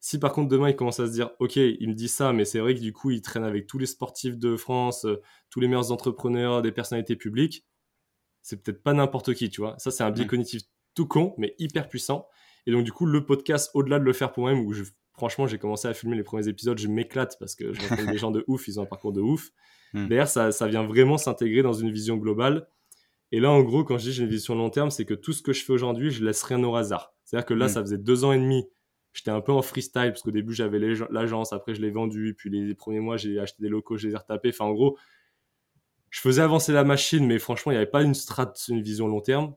Si 0.00 0.18
par 0.18 0.32
contre 0.32 0.48
demain 0.48 0.70
il 0.70 0.76
commence 0.76 1.00
à 1.00 1.06
se 1.06 1.12
dire, 1.12 1.30
ok, 1.38 1.56
il 1.56 1.88
me 1.88 1.94
dit 1.94 2.08
ça, 2.08 2.32
mais 2.32 2.44
c'est 2.44 2.58
vrai 2.58 2.74
que 2.74 2.80
du 2.80 2.92
coup 2.92 3.10
il 3.10 3.22
traîne 3.22 3.44
avec 3.44 3.66
tous 3.66 3.78
les 3.78 3.86
sportifs 3.86 4.36
de 4.36 4.56
France, 4.56 5.04
euh, 5.04 5.22
tous 5.50 5.60
les 5.60 5.68
meilleurs 5.68 5.92
entrepreneurs, 5.92 6.62
des 6.62 6.72
personnalités 6.72 7.16
publiques, 7.16 7.64
c'est 8.42 8.62
peut-être 8.62 8.82
pas 8.82 8.92
n'importe 8.92 9.34
qui, 9.34 9.48
tu 9.50 9.60
vois. 9.60 9.76
Ça 9.78 9.90
c'est 9.90 10.02
un 10.02 10.10
biais 10.10 10.26
cognitif 10.26 10.62
tout 10.94 11.06
con, 11.06 11.34
mais 11.38 11.54
hyper 11.58 11.88
puissant. 11.88 12.28
Et 12.66 12.72
donc 12.72 12.84
du 12.84 12.92
coup 12.92 13.06
le 13.06 13.24
podcast, 13.24 13.70
au-delà 13.74 13.98
de 13.98 14.04
le 14.04 14.12
faire 14.12 14.32
pour 14.32 14.42
moi-même, 14.42 14.66
où 14.66 14.72
je 14.72 14.84
franchement, 15.14 15.46
j'ai 15.46 15.58
commencé 15.58 15.88
à 15.88 15.94
filmer 15.94 16.16
les 16.16 16.22
premiers 16.22 16.48
épisodes, 16.48 16.78
je 16.78 16.88
m'éclate 16.88 17.36
parce 17.38 17.54
que 17.54 17.72
je 17.72 17.80
rencontre 17.80 18.10
des 18.10 18.18
gens 18.18 18.30
de 18.30 18.44
ouf, 18.46 18.68
ils 18.68 18.78
ont 18.78 18.82
un 18.82 18.86
parcours 18.86 19.12
de 19.12 19.20
ouf. 19.20 19.50
Hmm. 19.92 20.08
D'ailleurs, 20.08 20.28
ça, 20.28 20.52
ça 20.52 20.66
vient 20.66 20.84
vraiment 20.84 21.18
s'intégrer 21.18 21.62
dans 21.62 21.72
une 21.72 21.90
vision 21.90 22.16
globale. 22.16 22.68
Et 23.32 23.40
là, 23.40 23.50
en 23.50 23.62
gros, 23.62 23.84
quand 23.84 23.98
je 23.98 24.04
dis 24.04 24.12
j'ai 24.12 24.24
une 24.24 24.28
vision 24.28 24.54
long 24.54 24.70
terme, 24.70 24.90
c'est 24.90 25.04
que 25.04 25.14
tout 25.14 25.32
ce 25.32 25.42
que 25.42 25.52
je 25.52 25.64
fais 25.64 25.72
aujourd'hui, 25.72 26.10
je 26.10 26.24
laisse 26.24 26.42
rien 26.42 26.62
au 26.62 26.74
hasard. 26.74 27.14
C'est-à-dire 27.24 27.46
que 27.46 27.54
là, 27.54 27.66
hmm. 27.66 27.70
ça 27.70 27.80
faisait 27.80 27.98
deux 27.98 28.24
ans 28.24 28.32
et 28.32 28.38
demi, 28.38 28.68
j'étais 29.12 29.30
un 29.30 29.40
peu 29.40 29.52
en 29.52 29.62
freestyle 29.62 30.10
parce 30.10 30.22
qu'au 30.22 30.32
début, 30.32 30.52
j'avais 30.52 30.78
l'agence, 31.10 31.52
après, 31.52 31.74
je 31.74 31.80
l'ai 31.80 31.90
vendu, 31.90 32.34
puis 32.36 32.50
les, 32.50 32.74
premiers 32.74 33.00
mois, 33.00 33.16
j'ai 33.16 33.38
acheté 33.38 33.62
des 33.62 33.68
locaux, 33.68 33.96
je 33.96 34.08
les 34.08 34.14
ai 34.14 34.16
retapés. 34.16 34.50
Enfin, 34.50 34.66
en 34.66 34.72
gros, 34.72 34.98
je 36.10 36.20
faisais 36.20 36.42
avancer 36.42 36.72
la 36.72 36.84
machine, 36.84 37.26
mais 37.26 37.38
franchement, 37.38 37.72
il 37.72 37.76
n'y 37.76 37.80
avait 37.80 37.90
pas 37.90 38.02
une 38.02 38.14
strat, 38.14 38.52
une 38.68 38.82
vision 38.82 39.06
long 39.06 39.20
terme. 39.20 39.54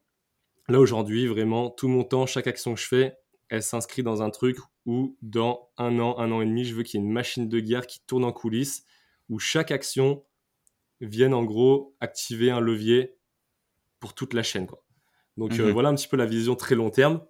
Là, 0.70 0.80
aujourd'hui, 0.80 1.28
vraiment, 1.28 1.70
tout 1.70 1.88
mon 1.88 2.04
temps, 2.04 2.26
chaque 2.26 2.48
action 2.48 2.76
que 2.76 2.80
je 2.80 2.88
fais, 2.88 3.18
elle 3.50 3.64
s'inscrit 3.64 4.04
dans 4.04 4.22
un 4.22 4.30
truc 4.30 4.58
où 4.86 5.18
dans 5.22 5.70
un 5.78 6.00
an, 6.00 6.18
un 6.18 6.32
an 6.32 6.42
et 6.42 6.46
demi, 6.46 6.66
je 6.66 6.76
veux 6.76 6.84
qu'il 6.84 7.00
y 7.00 7.04
ait 7.04 7.06
une 7.06 7.14
machine 7.14 7.48
de 7.48 7.60
guerre 7.60 7.88
qui 7.88 8.00
tourne 8.06 8.24
en 8.24 8.32
coulisses, 8.32 8.86
où 9.30 9.40
chaque 9.40 9.72
action 9.72 10.24
vienne 11.02 11.34
en 11.34 11.44
gros 11.44 11.96
activer 12.00 12.50
un 12.52 12.60
levier 12.60 13.18
pour 14.00 14.14
toute 14.14 14.34
la 14.34 14.44
chaîne. 14.44 14.68
Quoi. 14.68 14.84
Donc 15.38 15.60
euh, 15.60 15.68
mhm. 15.68 15.72
voilà 15.72 15.90
un 15.90 15.96
petit 15.96 16.08
peu 16.08 16.18
la 16.18 16.26
vision 16.26 16.56
très 16.56 16.76
long 16.76 16.90
terme. 16.90 17.22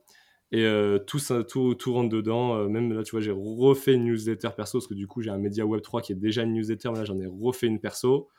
Et 0.53 0.63
euh, 0.63 0.97
tout, 0.97 1.19
ça, 1.19 1.43
tout, 1.43 1.75
tout, 1.75 1.93
rentre 1.93 2.09
dedans. 2.09 2.55
Euh, 2.55 2.67
même 2.69 2.93
là, 2.93 3.03
tu 3.03 3.11
vois, 3.11 3.19
j'ai 3.19 3.31
refait 3.31 3.95
une 3.95 4.05
newsletter 4.05 4.49
perso, 4.55 4.77
parce 4.77 4.87
que 4.87 4.93
du 4.93 5.05
coup, 5.05 5.21
j'ai 5.21 5.29
un 5.29 5.37
média 5.37 5.65
Web3 5.65 6.01
qui 6.01 6.13
est 6.13 6.15
déjà 6.15 6.43
une 6.43 6.53
newsletter, 6.53 6.91
mais 6.91 6.99
là, 6.99 7.05
j'en 7.05 7.19
ai 7.19 7.27
refait 7.27 7.67
une 7.67 7.81
perso. 7.81 8.29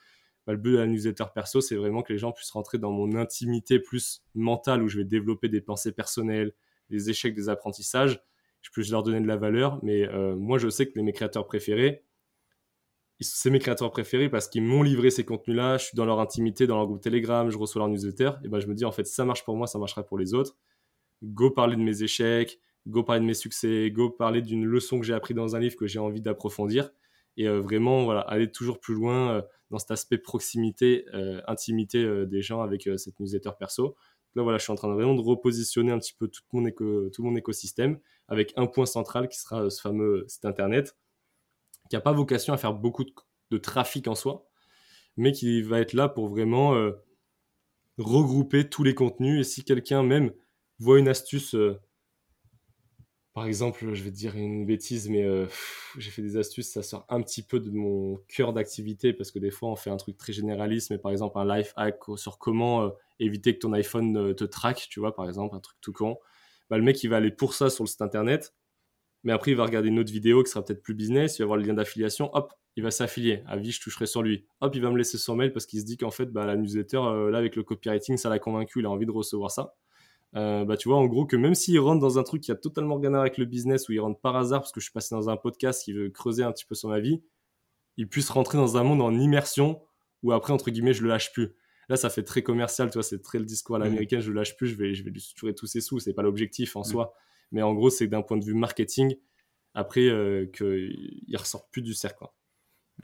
Bah, 0.47 0.55
le 0.55 0.59
but 0.59 0.73
de 0.73 0.79
la 0.79 0.87
newsletter 0.87 1.25
perso, 1.35 1.61
c'est 1.61 1.77
vraiment 1.77 2.03
que 2.03 2.13
les 2.13 2.19
gens 2.19 2.33
puissent 2.33 2.51
rentrer 2.51 2.79
dans 2.79 2.93
mon 2.93 3.15
intimité 3.15 3.79
plus 3.79 4.23
mentale, 4.35 4.83
où 4.83 4.89
je 4.89 4.97
vais 4.97 5.05
développer 5.05 5.51
des 5.51 5.61
pensées 5.61 5.93
personnelles, 5.93 6.55
des 6.91 7.11
échecs, 7.11 7.35
des 7.35 7.49
apprentissages, 7.49 8.21
je 8.63 8.71
peux 8.73 8.83
leur 8.91 9.03
donner 9.03 9.21
de 9.21 9.27
la 9.27 9.37
valeur. 9.37 9.79
Mais 9.83 10.09
euh, 10.09 10.35
moi, 10.37 10.59
je 10.59 10.69
sais 10.69 10.87
que 10.89 10.99
mes 11.01 11.13
créateurs 11.13 11.47
préférés, 11.47 12.05
c'est 13.21 13.51
mes 13.51 13.59
créateurs 13.59 13.91
préférés 13.91 14.29
parce 14.29 14.49
qu'ils 14.49 14.63
m'ont 14.63 14.83
livré 14.83 15.11
ces 15.11 15.25
contenus-là. 15.25 15.77
Je 15.77 15.87
suis 15.87 15.97
dans 15.97 16.05
leur 16.05 16.21
intimité, 16.21 16.67
dans 16.67 16.77
leur 16.77 16.87
groupe 16.87 17.01
Telegram, 17.01 17.51
je 17.51 17.59
reçois 17.59 17.81
leur 17.81 17.89
newsletter. 17.89 18.33
Et 18.45 18.49
ben, 18.49 18.61
je 18.61 18.67
me 18.67 18.75
dis, 18.75 18.85
en 18.85 18.93
fait, 18.93 19.07
ça 19.07 19.25
marche 19.25 19.45
pour 19.45 19.57
moi, 19.57 19.67
ça 19.67 19.79
marchera 19.79 20.05
pour 20.05 20.19
les 20.19 20.35
autres. 20.35 20.57
Go 21.23 21.51
parler 21.51 21.77
de 21.77 21.83
mes 21.83 22.03
échecs, 22.03 22.61
go 22.87 23.03
parler 23.03 23.21
de 23.21 23.27
mes 23.27 23.35
succès, 23.35 23.91
go 23.91 24.11
parler 24.11 24.41
d'une 24.41 24.65
leçon 24.65 25.01
que 25.01 25.07
j'ai 25.07 25.15
appris 25.15 25.35
dans 25.35 25.57
un 25.57 25.59
livre 25.59 25.77
que 25.77 25.87
j'ai 25.87 25.99
envie 25.99 26.21
d'approfondir. 26.21 26.91
Et 27.37 27.49
euh, 27.49 27.61
vraiment, 27.61 28.05
voilà, 28.05 28.21
aller 28.21 28.51
toujours 28.51 28.79
plus 28.79 28.95
loin 28.95 29.33
euh, 29.33 29.43
dans 29.71 29.79
cet 29.79 29.91
aspect 29.91 30.19
proximité, 30.19 31.05
intimité 31.47 32.25
des 32.27 32.41
gens 32.41 32.63
avec 32.63 32.89
cette 32.97 33.21
newsletter 33.21 33.51
perso. 33.59 33.97
Là, 34.39 34.45
voilà, 34.45 34.59
je 34.59 34.63
suis 34.63 34.73
en 34.73 34.77
train 34.77 34.95
de 34.95 35.21
repositionner 35.21 35.91
un 35.91 35.99
petit 35.99 36.15
peu 36.15 36.29
tout 36.29 36.45
mon, 36.53 36.63
mon 37.19 37.35
écosystème 37.35 37.99
avec 38.29 38.53
un 38.55 38.69
point 38.69 38.87
central 38.87 39.29
qui 39.29 39.37
sera 39.37 39.65
euh, 39.65 39.69
ce 39.69 39.81
fameux 39.81 40.25
site 40.29 40.45
internet 40.45 40.97
qui 41.91 41.97
n'a 41.97 42.01
pas 42.01 42.13
vocation 42.13 42.55
à 42.55 42.57
faire 42.57 42.73
beaucoup 42.73 43.05
de, 43.51 43.59
trafic 43.59 44.07
en 44.07 44.15
soi, 44.15 44.47
mais 45.17 45.33
qui 45.33 45.61
va 45.61 45.81
être 45.81 45.93
là 45.93 46.09
pour 46.09 46.29
vraiment 46.29 46.77
euh, 46.77 46.93
regrouper 47.97 48.71
tous 48.71 48.85
les 48.85 48.95
contenus. 48.95 49.41
Et 49.41 49.51
si 49.51 49.65
quelqu'un 49.65 50.05
même 50.05 50.31
voit 50.79 51.01
une 51.01 51.09
astuce, 51.09 51.57
euh, 51.57 51.81
par 53.39 53.47
exemple, 53.47 53.95
je 53.95 54.03
vais 54.03 54.11
te 54.11 54.17
dire 54.17 54.35
une 54.35 54.67
bêtise, 54.67 55.09
mais 55.09 55.25
j'ai 55.97 56.11
fait 56.11 56.23
des 56.23 56.37
astuces, 56.37 56.73
ça 56.73 56.83
sort 56.83 57.07
un 57.09 57.23
petit 57.23 57.45
peu 57.45 57.61
de 57.61 57.71
mon 57.71 58.17
cœur 58.27 58.53
d'activité 58.53 59.13
parce 59.13 59.31
que 59.31 59.39
des 59.39 59.53
fois 59.53 59.71
on 59.71 59.77
fait 59.77 59.91
un 59.91 59.97
truc 59.97 60.17
très 60.17 60.33
généraliste, 60.33 60.91
mais 60.91 60.99
par 60.99 61.13
exemple 61.13 61.39
un 61.39 61.57
life 61.57 61.73
hack 61.77 62.01
sur 62.17 62.39
comment 62.39 62.91
éviter 63.21 63.55
que 63.55 63.61
ton 63.61 63.73
iPhone 63.75 64.35
te 64.35 64.43
traque, 64.43 64.89
tu 64.91 64.99
vois, 64.99 65.15
par 65.15 65.29
exemple, 65.29 65.55
un 65.55 65.61
truc 65.61 65.79
tout 65.81 65.93
con. 65.93 66.19
Bah, 66.69 66.79
le 66.79 66.83
mec, 66.83 67.01
il 67.05 67.11
va 67.11 67.19
aller 67.19 67.31
pour 67.31 67.55
ça 67.55 67.71
sur 67.71 67.85
le 67.85 67.89
site 67.89 68.03
internet, 68.03 68.57
mais 69.23 69.31
après, 69.31 69.53
il 69.53 69.57
va 69.57 69.65
regarder 69.65 69.87
une 69.87 70.01
autre 70.01 70.11
vidéo 70.11 70.43
qui 70.43 70.51
sera 70.51 70.65
peut-être 70.65 70.83
plus 70.83 70.95
business, 70.95 71.39
il 71.39 71.43
va 71.43 71.47
voir 71.47 71.59
le 71.59 71.65
lien 71.65 71.75
d'affiliation, 71.75 72.35
hop, 72.35 72.53
il 72.75 72.83
va 72.83 72.91
s'affilier. 72.91 73.45
À 73.47 73.57
vie, 73.57 73.71
je 73.71 73.81
toucherai 73.81 74.07
sur 74.07 74.21
lui. 74.21 74.47
Hop, 74.63 74.75
il 74.75 74.83
va 74.83 74.91
me 74.91 74.99
laisser 74.99 75.17
son 75.17 75.37
mail 75.37 75.53
parce 75.53 75.67
qu'il 75.67 75.79
se 75.79 75.85
dit 75.85 75.97
qu'en 75.97 76.11
fait, 76.11 76.27
bah, 76.27 76.45
la 76.45 76.57
newsletter, 76.57 76.97
euh, 76.97 77.31
là, 77.31 77.39
avec 77.39 77.55
le 77.55 77.63
copywriting, 77.63 78.17
ça 78.17 78.31
l'a 78.31 78.41
convaincu, 78.41 78.81
il 78.81 78.87
a 78.87 78.91
envie 78.91 79.07
de 79.07 79.13
recevoir 79.13 79.53
ça. 79.53 79.77
Euh, 80.37 80.65
bah, 80.65 80.77
tu 80.77 80.89
vois, 80.89 80.99
en 80.99 81.07
gros, 81.07 81.27
que 81.27 81.37
même 81.37 81.55
s'il 81.55 81.79
rentre 81.81 82.01
dans 82.01 82.19
un 82.19 82.23
truc 82.23 82.43
qui 82.43 82.53
a 82.53 82.55
totalement 82.55 82.97
rien 82.97 83.15
avec 83.15 83.39
le 83.39 83.45
business, 83.45 83.89
ou 83.89 83.93
il 83.93 84.01
rentre 84.01 84.21
par 84.21 84.37
hasard 84.37 84.61
parce 84.61 84.73
que 84.73 84.81
je 84.81 84.85
suis 84.85 84.93
passé 84.93 85.15
dans 85.15 85.31
un 85.31 85.37
podcast 85.37 85.83
qui 85.85 85.93
veut 85.93 86.11
creuser 86.11 86.43
un 86.43 86.53
petit 86.53 86.67
peu 86.67 86.75
son 86.75 86.91
avis, 86.91 87.23
il 87.97 88.09
puisse 88.09 88.31
rentrer 88.31 88.59
dans 88.59 88.77
un 88.77 88.85
monde 88.85 89.01
en 89.01 89.19
immersion 89.19 89.81
où 90.23 90.33
après, 90.33 90.53
entre 90.53 90.71
guillemets, 90.71 90.93
je 90.93 91.03
le 91.03 91.09
lâche 91.09 91.33
plus. 91.33 91.55
Là, 91.89 91.97
ça 91.97 92.11
fait 92.11 92.23
très 92.23 92.43
commercial, 92.43 92.91
tu 92.91 92.95
vois, 92.95 93.03
c'est 93.03 93.23
très 93.23 93.39
le 93.39 93.47
discours 93.47 93.77
à 93.77 93.79
l'américaine, 93.79 94.21
je 94.21 94.29
le 94.31 94.37
lâche 94.37 94.57
plus, 94.57 94.69
je 94.69 94.77
vais, 94.77 94.95
je 94.95 95.03
vais 95.03 95.11
lui 95.11 95.21
suturer 95.21 95.55
tous 95.55 95.67
ses 95.67 95.81
sous, 95.81 95.99
c'est 95.99 96.13
pas 96.13 96.23
l'objectif 96.23 96.77
en 96.77 96.81
mm. 96.81 96.85
soi. 96.85 97.15
Mais 97.51 97.63
en 97.63 97.73
gros, 97.73 97.89
c'est 97.89 98.09
d'un 98.09 98.21
point 98.21 98.37
de 98.37 98.45
vue 98.45 98.55
marketing, 98.55 99.17
après, 99.75 100.09
euh, 100.09 100.47
qu'il 100.47 101.37
ressort 101.37 101.69
plus 101.71 101.83
du 101.83 101.95
cercle. 101.95 102.25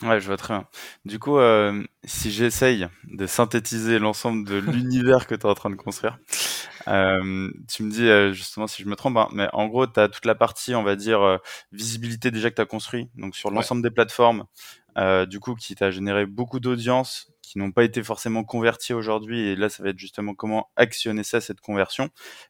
Ouais, 0.03 0.21
je 0.21 0.27
vois 0.27 0.37
très 0.37 0.55
bien. 0.55 0.67
Du 1.05 1.19
coup, 1.19 1.39
euh, 1.39 1.83
si 2.05 2.31
j'essaye 2.31 2.89
de 3.05 3.27
synthétiser 3.27 3.99
l'ensemble 3.99 4.47
de 4.47 4.57
l'univers 4.73 5.27
que 5.27 5.35
tu 5.35 5.43
es 5.43 5.47
en 5.47 5.55
train 5.55 5.71
de 5.71 5.77
construire, 5.77 6.19
Euh, 6.89 7.51
tu 7.69 7.83
me 7.83 7.91
dis 7.91 8.07
euh, 8.07 8.33
justement 8.33 8.67
si 8.67 8.83
je 8.83 8.89
me 8.89 8.97
trompe, 8.97 9.17
hein, 9.17 9.29
mais 9.33 9.49
en 9.53 9.67
gros, 9.67 9.87
tu 9.87 9.99
as 9.99 10.09
toute 10.09 10.25
la 10.25 10.35
partie, 10.35 10.75
on 10.75 10.83
va 10.83 10.97
dire, 10.97 11.23
euh, 11.23 11.39
visibilité 11.73 12.31
déjà 12.31 12.51
que 12.51 12.57
tu 12.57 12.63
as 12.63 12.67
construit, 12.67 13.09
donc 13.15 13.37
sur 13.37 13.51
l'ensemble 13.51 13.83
des 13.83 13.91
plateformes, 13.91 14.45
du 15.27 15.41
coup, 15.41 15.55
qui 15.55 15.75
t'a 15.75 15.91
généré 15.91 16.27
beaucoup 16.27 16.61
d'audience 16.61 17.31
qui 17.43 17.59
n'ont 17.59 17.73
pas 17.73 17.85
été 17.85 18.03
forcément 18.03 18.43
converties 18.43 18.95
aujourd'hui. 18.95 19.41
Et 19.49 19.57
là, 19.57 19.69
ça 19.69 19.83
va 19.83 19.91
être 19.91 19.99
justement 19.99 20.35
comment 20.35 20.71
actionner 20.77 21.23
ça, 21.25 21.41
cette 21.41 21.61
conversion. 21.61 22.09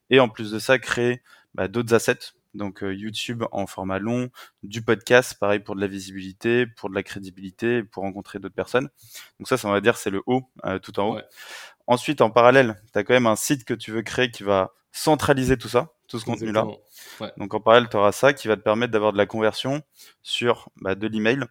Et 0.08 0.20
en 0.20 0.28
plus 0.28 0.50
de 0.52 0.58
ça, 0.58 0.78
créer 0.78 1.22
bah, 1.54 1.68
d'autres 1.68 1.94
assets. 1.94 2.32
Donc 2.54 2.82
YouTube 2.82 3.42
en 3.50 3.66
format 3.66 3.98
long, 3.98 4.30
du 4.62 4.80
podcast, 4.80 5.36
pareil 5.40 5.58
pour 5.58 5.74
de 5.74 5.80
la 5.80 5.88
visibilité, 5.88 6.66
pour 6.66 6.88
de 6.88 6.94
la 6.94 7.02
crédibilité, 7.02 7.82
pour 7.82 8.04
rencontrer 8.04 8.38
d'autres 8.38 8.54
personnes. 8.54 8.88
Donc 9.40 9.48
ça, 9.48 9.56
ça 9.56 9.66
on 9.66 9.72
va 9.72 9.80
dire, 9.80 9.96
c'est 9.96 10.10
le 10.10 10.22
haut, 10.26 10.48
tout 10.82 11.00
en 11.00 11.16
haut. 11.16 11.20
Ensuite, 11.86 12.20
en 12.20 12.30
parallèle, 12.30 12.80
tu 12.92 12.98
as 12.98 13.04
quand 13.04 13.14
même 13.14 13.26
un 13.26 13.36
site 13.36 13.64
que 13.64 13.74
tu 13.74 13.90
veux 13.90 14.02
créer 14.02 14.30
qui 14.30 14.42
va 14.42 14.72
centraliser 14.92 15.58
tout 15.58 15.68
ça, 15.68 15.92
tout 16.08 16.18
ce 16.18 16.24
contenu-là. 16.24 16.66
Donc 17.36 17.52
en 17.52 17.60
parallèle, 17.60 17.88
tu 17.88 17.96
auras 17.96 18.12
ça 18.12 18.32
qui 18.32 18.48
va 18.48 18.56
te 18.56 18.62
permettre 18.62 18.92
d'avoir 18.92 19.12
de 19.12 19.18
la 19.18 19.26
conversion 19.26 19.82
sur 20.22 20.68
bah, 20.80 20.94
de 20.94 21.06
l'email 21.06 21.44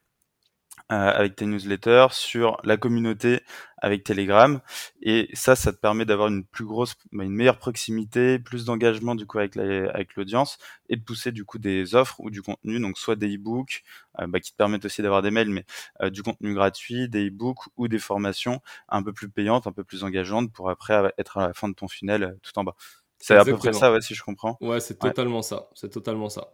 avec 0.90 1.36
tes 1.36 1.46
newsletters, 1.46 2.08
sur 2.12 2.58
la 2.64 2.78
communauté 2.78 3.42
avec 3.78 4.04
Telegram. 4.04 4.62
Et 5.02 5.30
ça, 5.34 5.56
ça 5.56 5.74
te 5.74 5.78
permet 5.78 6.06
d'avoir 6.06 6.30
une 6.30 6.46
plus 6.46 6.66
grosse, 6.66 6.96
bah, 7.12 7.24
une 7.24 7.34
meilleure 7.34 7.58
proximité, 7.58 8.40
plus 8.40 8.66
d'engagement 8.66 9.16
du 9.16 9.26
coup 9.26 9.40
avec 9.40 9.58
avec 9.58 10.16
l'audience 10.16 10.58
et 10.90 10.96
de 10.96 11.04
pousser 11.04 11.32
du 11.32 11.46
coup 11.46 11.58
des 11.58 11.96
offres 11.96 12.20
ou 12.20 12.30
du 12.30 12.42
contenu, 12.42 12.80
donc 12.80 12.98
soit 12.98 13.16
des 13.16 13.36
e-books 13.36 13.84
euh, 14.20 14.28
bah, 14.28 14.40
qui 14.40 14.52
te 14.52 14.58
permettent 14.58 14.86
aussi 14.86 15.02
d'avoir 15.02 15.22
des 15.22 15.32
mails, 15.32 15.50
mais 15.50 15.66
euh, 16.02 16.10
du 16.10 16.24
contenu 16.24 16.54
gratuit, 16.54 17.10
des 17.10 17.28
e-books 17.28 17.66
ou 17.76 17.88
des 17.88 18.00
formations 18.00 18.62
un 18.88 19.04
peu 19.04 19.14
plus 19.14 19.30
payantes, 19.30 19.68
un 19.68 19.72
peu 19.74 19.84
plus 19.84 20.04
engageantes 20.04 20.52
pour 20.52 20.70
après 20.70 21.14
être 21.18 21.38
à 21.38 21.48
la 21.48 21.54
fin 21.54 21.68
de 21.68 21.74
ton 21.74 21.88
funnel 21.88 22.38
tout 22.42 22.58
en 22.58 22.64
bas. 22.64 22.76
C'est 23.20 23.36
à 23.36 23.46
peu 23.46 23.56
près 23.56 23.72
ça, 23.72 23.92
ouais, 23.92 24.02
si 24.02 24.16
je 24.16 24.24
comprends. 24.24 24.58
Ouais, 24.60 24.82
c'est 24.82 25.00
totalement 25.00 25.42
ça. 25.42 25.70
C'est 25.76 25.90
totalement 25.90 26.30
ça. 26.30 26.52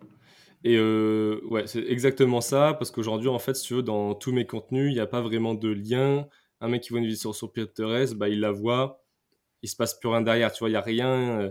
Et 0.63 0.75
euh, 0.77 1.39
ouais, 1.45 1.67
c'est 1.67 1.85
exactement 1.87 2.41
ça, 2.41 2.73
parce 2.77 2.91
qu'aujourd'hui, 2.91 3.29
en 3.29 3.39
fait, 3.39 3.55
si 3.55 3.67
tu 3.67 3.75
veux, 3.75 3.83
dans 3.83 4.13
tous 4.13 4.31
mes 4.33 4.45
contenus, 4.45 4.91
il 4.91 4.93
n'y 4.93 4.99
a 4.99 5.07
pas 5.07 5.21
vraiment 5.21 5.53
de 5.53 5.69
lien. 5.69 6.27
Un 6.59 6.67
mec 6.67 6.83
qui 6.83 6.89
voit 6.89 6.99
une 6.99 7.07
vidéo 7.07 7.33
sur, 7.33 7.53
Pinterest, 7.53 8.15
bah, 8.15 8.27
il 8.27 8.41
la 8.41 8.51
voit, 8.51 9.01
il 9.61 9.69
se 9.69 9.75
passe 9.77 9.97
plus 9.97 10.09
rien 10.09 10.21
derrière, 10.21 10.51
tu 10.51 10.59
vois, 10.59 10.69
il 10.69 10.73
n'y 10.73 10.77
a 10.77 10.81
rien. 10.81 11.39
Euh, 11.41 11.49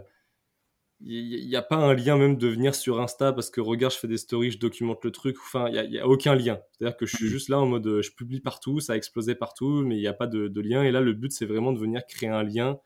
il 1.00 1.46
n'y 1.46 1.56
a 1.56 1.62
pas 1.62 1.76
un 1.76 1.94
lien 1.94 2.16
même 2.16 2.36
de 2.36 2.48
venir 2.48 2.74
sur 2.74 3.00
Insta 3.00 3.32
parce 3.32 3.50
que 3.50 3.60
regarde, 3.60 3.92
je 3.92 3.98
fais 3.98 4.08
des 4.08 4.16
stories, 4.16 4.50
je 4.50 4.58
documente 4.58 5.04
le 5.04 5.12
truc. 5.12 5.36
Enfin, 5.40 5.68
il 5.68 5.90
n'y 5.90 5.98
a, 5.98 6.08
aucun 6.08 6.34
lien. 6.34 6.58
C'est-à-dire 6.72 6.96
que 6.96 7.06
je 7.06 7.16
suis 7.16 7.26
mmh. 7.26 7.28
juste 7.28 7.48
là 7.50 7.60
en 7.60 7.66
mode 7.66 7.86
euh, 7.86 8.02
je 8.02 8.10
publie 8.10 8.40
partout, 8.40 8.80
ça 8.80 8.94
a 8.94 8.96
explosé 8.96 9.36
partout, 9.36 9.82
mais 9.86 9.96
il 9.96 10.00
n'y 10.00 10.08
a 10.08 10.12
pas 10.12 10.26
de, 10.26 10.48
de, 10.48 10.60
lien. 10.60 10.82
Et 10.82 10.90
là, 10.90 11.00
le 11.00 11.12
but, 11.12 11.30
c'est 11.30 11.46
vraiment 11.46 11.72
de 11.72 11.78
venir 11.78 12.04
créer 12.06 12.28
un 12.28 12.42
lien 12.42 12.80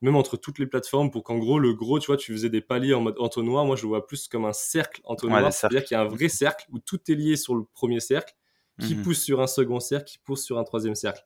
même 0.00 0.16
entre 0.16 0.36
toutes 0.36 0.58
les 0.58 0.66
plateformes, 0.66 1.10
pour 1.10 1.24
qu'en 1.24 1.38
gros, 1.38 1.58
le 1.58 1.74
gros, 1.74 1.98
tu 1.98 2.06
vois, 2.06 2.16
tu 2.16 2.32
faisais 2.32 2.48
des 2.48 2.62
paliers 2.62 2.94
en 2.94 3.02
mode 3.02 3.16
entonnoir. 3.18 3.64
Moi, 3.66 3.76
je 3.76 3.82
le 3.82 3.88
vois 3.88 4.06
plus 4.06 4.28
comme 4.28 4.46
un 4.46 4.52
cercle 4.52 5.00
entonnoir. 5.04 5.52
C'est-à-dire 5.52 5.84
qu'il 5.84 5.94
y 5.94 5.98
a 5.98 6.02
un 6.02 6.08
vrai 6.08 6.28
cercle 6.28 6.66
où 6.70 6.78
tout 6.78 6.98
est 7.10 7.14
lié 7.14 7.36
sur 7.36 7.54
le 7.54 7.64
premier 7.74 8.00
cercle, 8.00 8.34
qui 8.80 8.94
mhm. 8.94 9.02
pousse 9.02 9.22
sur 9.22 9.40
un 9.42 9.46
second 9.46 9.78
cercle, 9.78 10.06
qui 10.06 10.18
pousse 10.18 10.42
sur 10.42 10.58
un 10.58 10.64
troisième 10.64 10.94
cercle. 10.94 11.22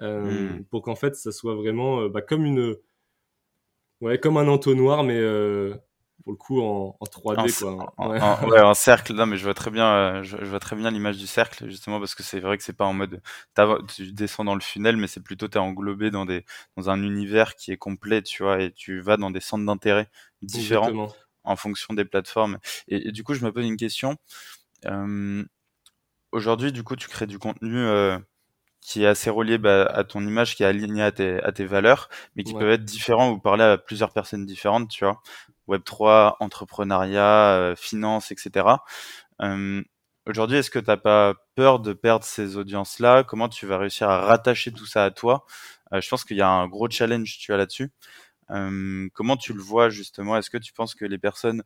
Euh, 0.00 0.22
mhm. 0.22 0.64
Pour 0.64 0.82
qu'en 0.82 0.94
fait, 0.94 1.14
ça 1.14 1.30
soit 1.30 1.54
vraiment 1.54 2.00
euh, 2.00 2.08
bah, 2.08 2.22
comme 2.22 2.44
une. 2.44 2.76
Ouais, 4.00 4.18
comme 4.18 4.36
un 4.36 4.48
entonnoir, 4.48 5.04
mais 5.04 5.18
euh, 5.18 5.74
pour 6.22 6.32
le 6.32 6.36
coup 6.36 6.60
en, 6.60 6.96
3D 7.02 7.58
quoi. 7.58 7.94
En, 7.98 8.74
cercle. 8.74 9.14
Non 9.14 9.26
mais 9.26 9.36
je 9.36 9.44
vois 9.44 9.54
très 9.54 9.70
bien 9.70 9.86
euh, 9.86 10.22
je, 10.22 10.36
vois 10.36 10.60
très 10.60 10.76
bien 10.76 10.90
l'image 10.90 11.18
du 11.18 11.26
cercle 11.26 11.68
justement 11.68 11.98
parce 11.98 12.14
que 12.14 12.22
c'est 12.22 12.40
vrai 12.40 12.56
que 12.56 12.64
c'est 12.64 12.72
pas 12.72 12.84
en 12.84 12.92
mode 12.92 13.20
tu 13.94 14.12
descends 14.12 14.44
dans 14.44 14.54
le 14.54 14.60
funnel 14.60 14.96
mais 14.96 15.06
c'est 15.06 15.22
plutôt 15.22 15.48
tu 15.48 15.56
es 15.56 15.60
englobé 15.60 16.10
dans 16.10 16.26
des 16.26 16.44
dans 16.76 16.90
un 16.90 17.02
univers 17.02 17.54
qui 17.54 17.72
est 17.72 17.76
complet 17.76 18.22
tu 18.22 18.42
vois 18.42 18.60
et 18.60 18.72
tu 18.72 19.00
vas 19.00 19.16
dans 19.16 19.30
des 19.30 19.40
centres 19.40 19.64
d'intérêt 19.64 20.08
différents 20.42 21.12
en 21.44 21.56
fonction 21.56 21.94
des 21.94 22.04
plateformes. 22.04 22.58
Et, 22.88 23.12
du 23.12 23.22
coup 23.22 23.34
je 23.34 23.44
me 23.44 23.52
pose 23.52 23.64
une 23.64 23.76
question. 23.76 24.16
Euh, 24.84 25.44
aujourd'hui 26.32 26.72
du 26.72 26.82
coup 26.82 26.96
tu 26.96 27.08
crées 27.08 27.26
du 27.26 27.38
contenu 27.38 27.78
euh, 27.78 28.18
qui 28.80 29.02
est 29.02 29.06
assez 29.06 29.30
relié 29.30 29.58
bah, 29.58 29.84
à 29.84 30.04
ton 30.04 30.26
image, 30.26 30.54
qui 30.54 30.62
est 30.62 30.66
aligné 30.66 31.02
à 31.02 31.12
tes, 31.12 31.42
à 31.42 31.52
tes 31.52 31.64
valeurs, 31.64 32.08
mais 32.34 32.44
qui 32.44 32.52
peuvent 32.52 32.70
être 32.70 32.84
différents 32.84 33.30
ou 33.30 33.38
parler 33.38 33.64
à 33.64 33.78
plusieurs 33.78 34.12
personnes 34.12 34.46
différentes, 34.46 34.88
tu 34.90 35.04
vois. 35.04 35.20
Web3, 35.68 36.36
entrepreneuriat, 36.40 37.56
euh, 37.56 37.76
finance, 37.76 38.30
etc. 38.32 38.84
Euh, 39.42 39.82
Aujourd'hui, 40.28 40.56
est-ce 40.58 40.70
que 40.70 40.80
tu 40.80 40.86
n'as 40.88 40.96
pas 40.96 41.34
peur 41.54 41.78
de 41.80 41.92
perdre 41.92 42.24
ces 42.24 42.56
audiences-là? 42.56 43.22
Comment 43.24 43.48
tu 43.48 43.64
vas 43.66 43.78
réussir 43.78 44.10
à 44.10 44.20
rattacher 44.22 44.72
tout 44.72 44.86
ça 44.86 45.04
à 45.04 45.10
toi? 45.12 45.44
Euh, 45.92 46.00
Je 46.00 46.08
pense 46.08 46.24
qu'il 46.24 46.36
y 46.36 46.42
a 46.42 46.48
un 46.48 46.66
gros 46.68 46.90
challenge 46.90 47.38
tu 47.38 47.52
as 47.52 47.56
là-dessus. 47.56 47.92
Comment 48.48 49.36
tu 49.36 49.52
le 49.52 49.60
vois 49.62 49.88
justement? 49.90 50.36
Est-ce 50.36 50.50
que 50.50 50.58
tu 50.58 50.72
penses 50.72 50.94
que 50.94 51.04
les 51.04 51.18
personnes 51.18 51.62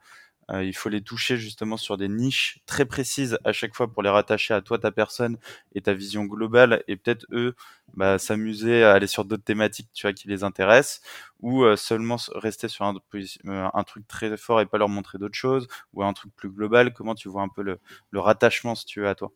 euh, 0.53 0.65
il 0.65 0.75
faut 0.75 0.89
les 0.89 1.01
toucher 1.03 1.37
justement 1.37 1.77
sur 1.77 1.97
des 1.97 2.09
niches 2.09 2.59
très 2.67 2.85
précises 2.85 3.39
à 3.45 3.53
chaque 3.53 3.75
fois 3.75 3.93
pour 3.93 4.03
les 4.03 4.09
rattacher 4.11 4.55
à 4.55 4.61
toi, 4.63 4.79
ta 4.79 4.91
personne 4.91 5.39
et 5.75 5.81
ta 5.83 5.93
vision 5.95 6.25
globale. 6.25 6.83
Et 6.89 6.97
peut-être 6.97 7.27
eux, 7.33 7.55
bah, 7.95 8.19
s'amuser 8.19 8.83
à 8.85 8.93
aller 8.93 9.07
sur 9.07 9.25
d'autres 9.25 9.45
thématiques, 9.45 9.89
tu 9.95 10.07
vois, 10.07 10.13
qui 10.13 10.29
les 10.29 10.43
intéressent, 10.45 11.01
ou 11.41 11.63
euh, 11.65 11.77
seulement 11.77 12.17
rester 12.35 12.69
sur 12.69 12.85
un, 12.85 12.95
euh, 13.15 13.69
un, 13.73 13.83
truc 13.85 14.07
très 14.09 14.37
fort 14.37 14.61
et 14.61 14.67
pas 14.67 14.79
leur 14.79 14.89
montrer 14.89 15.19
d'autres 15.19 15.35
choses, 15.37 15.69
ou 15.95 16.03
un 16.05 16.13
truc 16.13 16.35
plus 16.35 16.51
global. 16.51 16.93
Comment 16.95 17.15
tu 17.15 17.29
vois 17.29 17.43
un 17.43 17.49
peu 17.49 17.63
le, 17.63 17.79
le 18.11 18.21
rattachement, 18.21 18.75
si 18.75 18.87
tu 18.87 19.01
veux, 19.01 19.09
à 19.09 19.15
toi? 19.15 19.33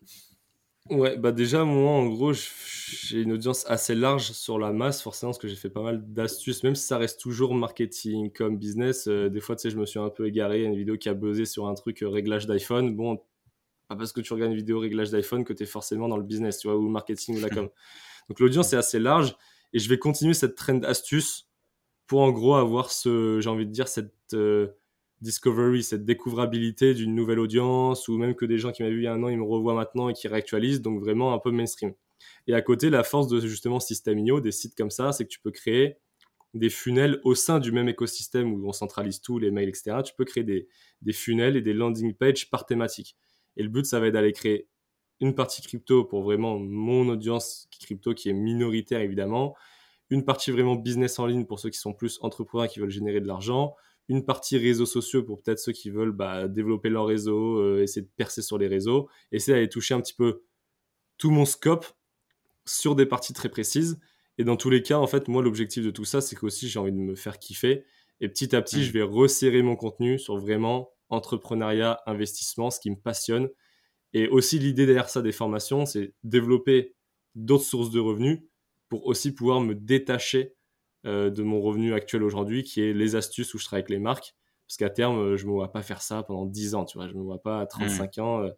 Ouais, 0.91 1.17
bah 1.17 1.33
déjà, 1.33 1.65
moi, 1.65 1.93
en 1.93 2.07
gros, 2.09 2.35
j'ai 2.35 3.23
une 3.23 3.33
audience 3.33 3.65
assez 3.67 3.95
large 3.95 4.33
sur 4.33 4.59
la 4.59 4.71
masse, 4.71 5.01
forcément, 5.01 5.31
parce 5.33 5.39
que 5.39 5.49
j'ai 5.49 5.57
fait 5.57 5.71
pas 5.71 5.81
mal 5.81 6.13
d'astuces, 6.13 6.63
même 6.63 6.75
si 6.75 6.85
ça 6.87 6.99
reste 6.99 7.19
toujours 7.19 7.55
marketing 7.55 8.31
comme 8.31 8.59
business. 8.59 9.07
Euh, 9.09 9.31
des 9.31 9.41
fois, 9.41 9.57
tu 9.57 9.63
sais, 9.63 9.71
je 9.71 9.79
me 9.79 9.87
suis 9.87 9.99
un 9.99 10.11
peu 10.11 10.27
égaré. 10.27 10.63
une 10.63 10.77
vidéo 10.77 10.99
qui 10.99 11.09
a 11.09 11.15
buzzé 11.15 11.47
sur 11.47 11.69
un 11.69 11.75
truc 11.75 12.03
euh, 12.03 12.09
réglage 12.11 12.47
d'iPhone. 12.47 12.95
Bon, 12.95 13.17
pas 13.89 13.97
parce 13.97 14.13
que 14.13 14.21
tu 14.21 14.35
regardes 14.35 14.53
une 14.53 14.59
vidéo 14.59 14.79
réglage 14.79 15.11
d'iPhone 15.11 15.45
que 15.45 15.55
tu 15.55 15.63
es 15.63 15.67
forcément 15.67 16.09
dans 16.09 16.19
le 16.19 16.23
business, 16.23 16.59
tu 16.59 16.69
vois, 16.69 16.77
ou 16.77 16.87
marketing 16.89 17.39
ou 17.39 17.41
la 17.41 17.49
com. 17.49 17.71
Donc, 18.29 18.41
l'audience 18.41 18.75
est 18.75 18.77
assez 18.77 18.99
large 18.99 19.37
et 19.73 19.79
je 19.79 19.89
vais 19.89 19.99
continuer 19.99 20.35
cette 20.35 20.55
trend 20.55 20.83
astuce 20.85 21.49
pour 22.07 22.21
en 22.21 22.31
gros 22.31 22.57
avoir 22.57 22.91
ce, 22.93 23.41
j'ai 23.41 23.49
envie 23.51 23.67
de 23.67 23.73
dire, 23.73 23.89
cette. 23.89 24.13
Euh, 24.35 24.69
discovery, 25.21 25.83
cette 25.83 26.05
découvrabilité 26.05 26.95
d'une 26.95 27.15
nouvelle 27.15 27.39
audience, 27.39 28.09
ou 28.09 28.19
même 28.19 28.35
que 28.35 28.45
des 28.45 28.59
gens 28.59 28.73
qui 28.73 28.83
m'avaient 28.83 28.95
vu 28.95 29.03
il 29.03 29.05
y 29.05 29.09
a 29.09 29.13
un 29.13 29.23
an, 29.23 29.29
ils 29.29 29.39
me 29.39 29.45
revoient 29.45 29.75
maintenant 29.75 30.09
et 30.09 30.13
qui 30.13 30.29
réactualisent, 30.29 30.83
donc 30.83 31.01
vraiment 31.01 31.33
un 31.33 31.39
peu 31.39 31.51
mainstream. 31.51 31.95
Et 32.47 32.55
à 32.55 32.63
côté, 32.63 32.91
la 32.91 33.03
force 33.05 33.29
de 33.29 33.41
justement 33.41 33.81
System.io, 33.81 34.41
des 34.41 34.53
sites 34.53 34.75
comme 34.77 34.91
ça, 34.91 35.13
c'est 35.13 35.25
que 35.25 35.31
tu 35.31 35.41
peux 35.41 35.51
créer 35.51 35.97
des 36.53 36.71
funnels 36.71 37.21
au 37.25 37.35
sein 37.35 37.59
du 37.59 37.73
même 37.73 37.89
écosystème 37.89 38.53
où 38.53 38.69
on 38.69 38.73
centralise 38.73 39.21
tout, 39.21 39.39
les 39.39 39.51
mails, 39.51 39.69
etc. 39.69 39.99
Tu 40.05 40.15
peux 40.17 40.25
créer 40.25 40.45
des, 40.45 40.69
des 41.03 41.13
funnels 41.13 41.57
et 41.57 41.63
des 41.63 41.73
landing 41.73 42.15
pages 42.15 42.49
par 42.49 42.65
thématique. 42.65 43.17
Et 43.57 43.63
le 43.63 43.69
but, 43.69 43.85
ça 43.87 43.99
va 43.99 44.07
être 44.07 44.15
d'aller 44.15 44.33
créer 44.33 44.69
une 45.21 45.35
partie 45.35 45.63
crypto 45.63 46.05
pour 46.05 46.23
vraiment 46.23 46.59
mon 46.59 47.09
audience 47.09 47.69
crypto 47.81 48.15
qui 48.15 48.29
est 48.29 48.35
minoritaire 48.35 49.01
évidemment, 49.01 49.55
une 50.11 50.25
partie 50.25 50.51
vraiment 50.51 50.77
business 50.77 51.19
en 51.19 51.27
ligne 51.27 51.45
pour 51.45 51.61
ceux 51.61 51.71
qui 51.71 51.79
sont 51.79 51.93
plus 51.93 52.19
entrepreneurs 52.23 52.69
qui 52.69 52.81
veulent 52.81 52.91
générer 52.91 53.21
de 53.21 53.27
l'argent, 53.27 53.75
une 54.09 54.25
partie 54.25 54.59
réseaux 54.59 54.87
sociaux 54.87 55.23
pour 55.23 55.41
peut-être 55.41 55.59
ceux 55.59 55.73
qui 55.73 55.91
veulent 55.91 56.13
bah, 56.13 56.49
développer 56.49 56.91
leur 56.91 57.07
réseau, 57.07 57.59
euh, 57.59 57.83
essayer 57.83 58.03
de 58.03 58.11
percer 58.17 58.43
sur 58.43 58.59
les 58.59 58.67
réseaux, 58.67 59.09
essayer 59.33 59.55
d'aller 59.55 59.69
toucher 59.69 59.95
un 59.95 60.01
petit 60.01 60.15
peu 60.15 60.43
tout 61.17 61.31
mon 61.31 61.45
scope 61.45 61.87
sur 62.67 62.95
des 62.95 63.07
parties 63.07 63.33
très 63.33 63.49
précises. 63.49 63.99
Et 64.37 64.45
dans 64.45 64.57
tous 64.57 64.71
les 64.71 64.83
cas, 64.83 64.99
en 64.99 65.07
fait, 65.07 65.29
moi, 65.29 65.43
l'objectif 65.43 65.85
de 65.85 65.91
tout 65.91 66.05
ça, 66.05 66.21
c'est 66.21 66.37
qu'aussi 66.37 66.69
j'ai 66.69 66.79
envie 66.79 66.93
de 66.93 66.97
me 66.97 67.15
faire 67.15 67.39
kiffer. 67.39 67.85
Et 68.21 68.29
petit 68.29 68.55
à 68.55 68.63
petit, 68.63 68.79
mmh. 68.79 68.83
je 68.83 68.93
vais 68.93 69.03
resserrer 69.03 69.63
mon 69.63 69.77
contenu 69.77 70.19
sur 70.19 70.37
vraiment 70.39 70.91
entrepreneuriat, 71.09 72.01
investissement, 72.07 72.71
ce 72.71 72.81
qui 72.81 72.91
me 72.91 72.97
passionne. 72.97 73.49
Et 74.13 74.29
aussi, 74.29 74.59
l'idée 74.59 74.87
derrière 74.87 75.09
ça 75.09 75.23
des 75.23 75.33
formations, 75.33 75.87
c'est 75.87 76.15
développer 76.23 76.95
d'autres 77.35 77.65
sources 77.65 77.91
de 77.91 78.01
revenus 78.01 78.41
pour 78.89 79.07
aussi 79.07 79.33
pouvoir 79.33 79.61
me 79.61 79.75
détacher 79.75 80.55
de 81.05 81.43
mon 81.43 81.61
revenu 81.61 81.93
actuel 81.95 82.23
aujourd'hui, 82.23 82.63
qui 82.63 82.81
est 82.81 82.93
les 82.93 83.17
astuces 83.17 83.53
où 83.55 83.59
je 83.59 83.65
travaille 83.65 83.83
avec 83.83 83.91
les 83.91 83.99
marques. 83.99 84.35
Parce 84.67 84.77
qu'à 84.79 84.91
terme, 84.91 85.19
euh, 85.19 85.37
je 85.37 85.45
ne 85.45 85.51
me 85.51 85.55
vois 85.55 85.73
pas 85.73 85.83
faire 85.83 86.03
ça 86.03 86.23
pendant 86.23 86.47
10 86.47 86.75
ans, 86.75 86.85
tu 86.85 86.99
vois. 86.99 87.07
Je 87.07 87.13
ne 87.13 87.19
me 87.19 87.25
vois 87.25 87.43
pas 87.43 87.61
à 87.61 87.67
35 87.67 88.17
mmh. 88.17 88.21
ans. 88.21 88.43
Euh, 88.43 88.51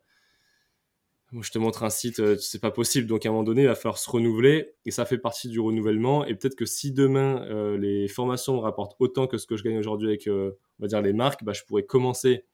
je 1.41 1.51
te 1.51 1.59
montre 1.59 1.83
un 1.83 1.91
site, 1.91 2.37
c'est 2.39 2.61
pas 2.61 2.71
possible. 2.71 3.09
Donc 3.09 3.27
à 3.27 3.29
un 3.29 3.33
moment 3.33 3.43
donné, 3.43 3.63
il 3.63 3.67
va 3.67 3.75
falloir 3.75 3.99
se 3.99 4.09
renouveler 4.09 4.75
et 4.85 4.93
ça 4.93 5.05
fait 5.05 5.19
partie 5.19 5.49
du 5.49 5.59
renouvellement. 5.59 6.25
Et 6.25 6.35
peut-être 6.37 6.55
que 6.55 6.65
si 6.65 6.93
demain 6.93 7.45
les 7.77 8.07
formations 8.07 8.55
me 8.55 8.61
rapportent 8.61 8.95
autant 9.01 9.27
que 9.27 9.37
ce 9.37 9.47
que 9.47 9.57
je 9.57 9.65
gagne 9.65 9.77
aujourd'hui 9.77 10.09
avec, 10.09 10.29
on 10.29 10.53
va 10.79 10.87
dire, 10.87 11.03
les 11.03 11.13
marques, 11.13 11.43
bah, 11.43 11.53
je 11.53 11.65
pourrais 11.65 11.83
commencer 11.83 12.47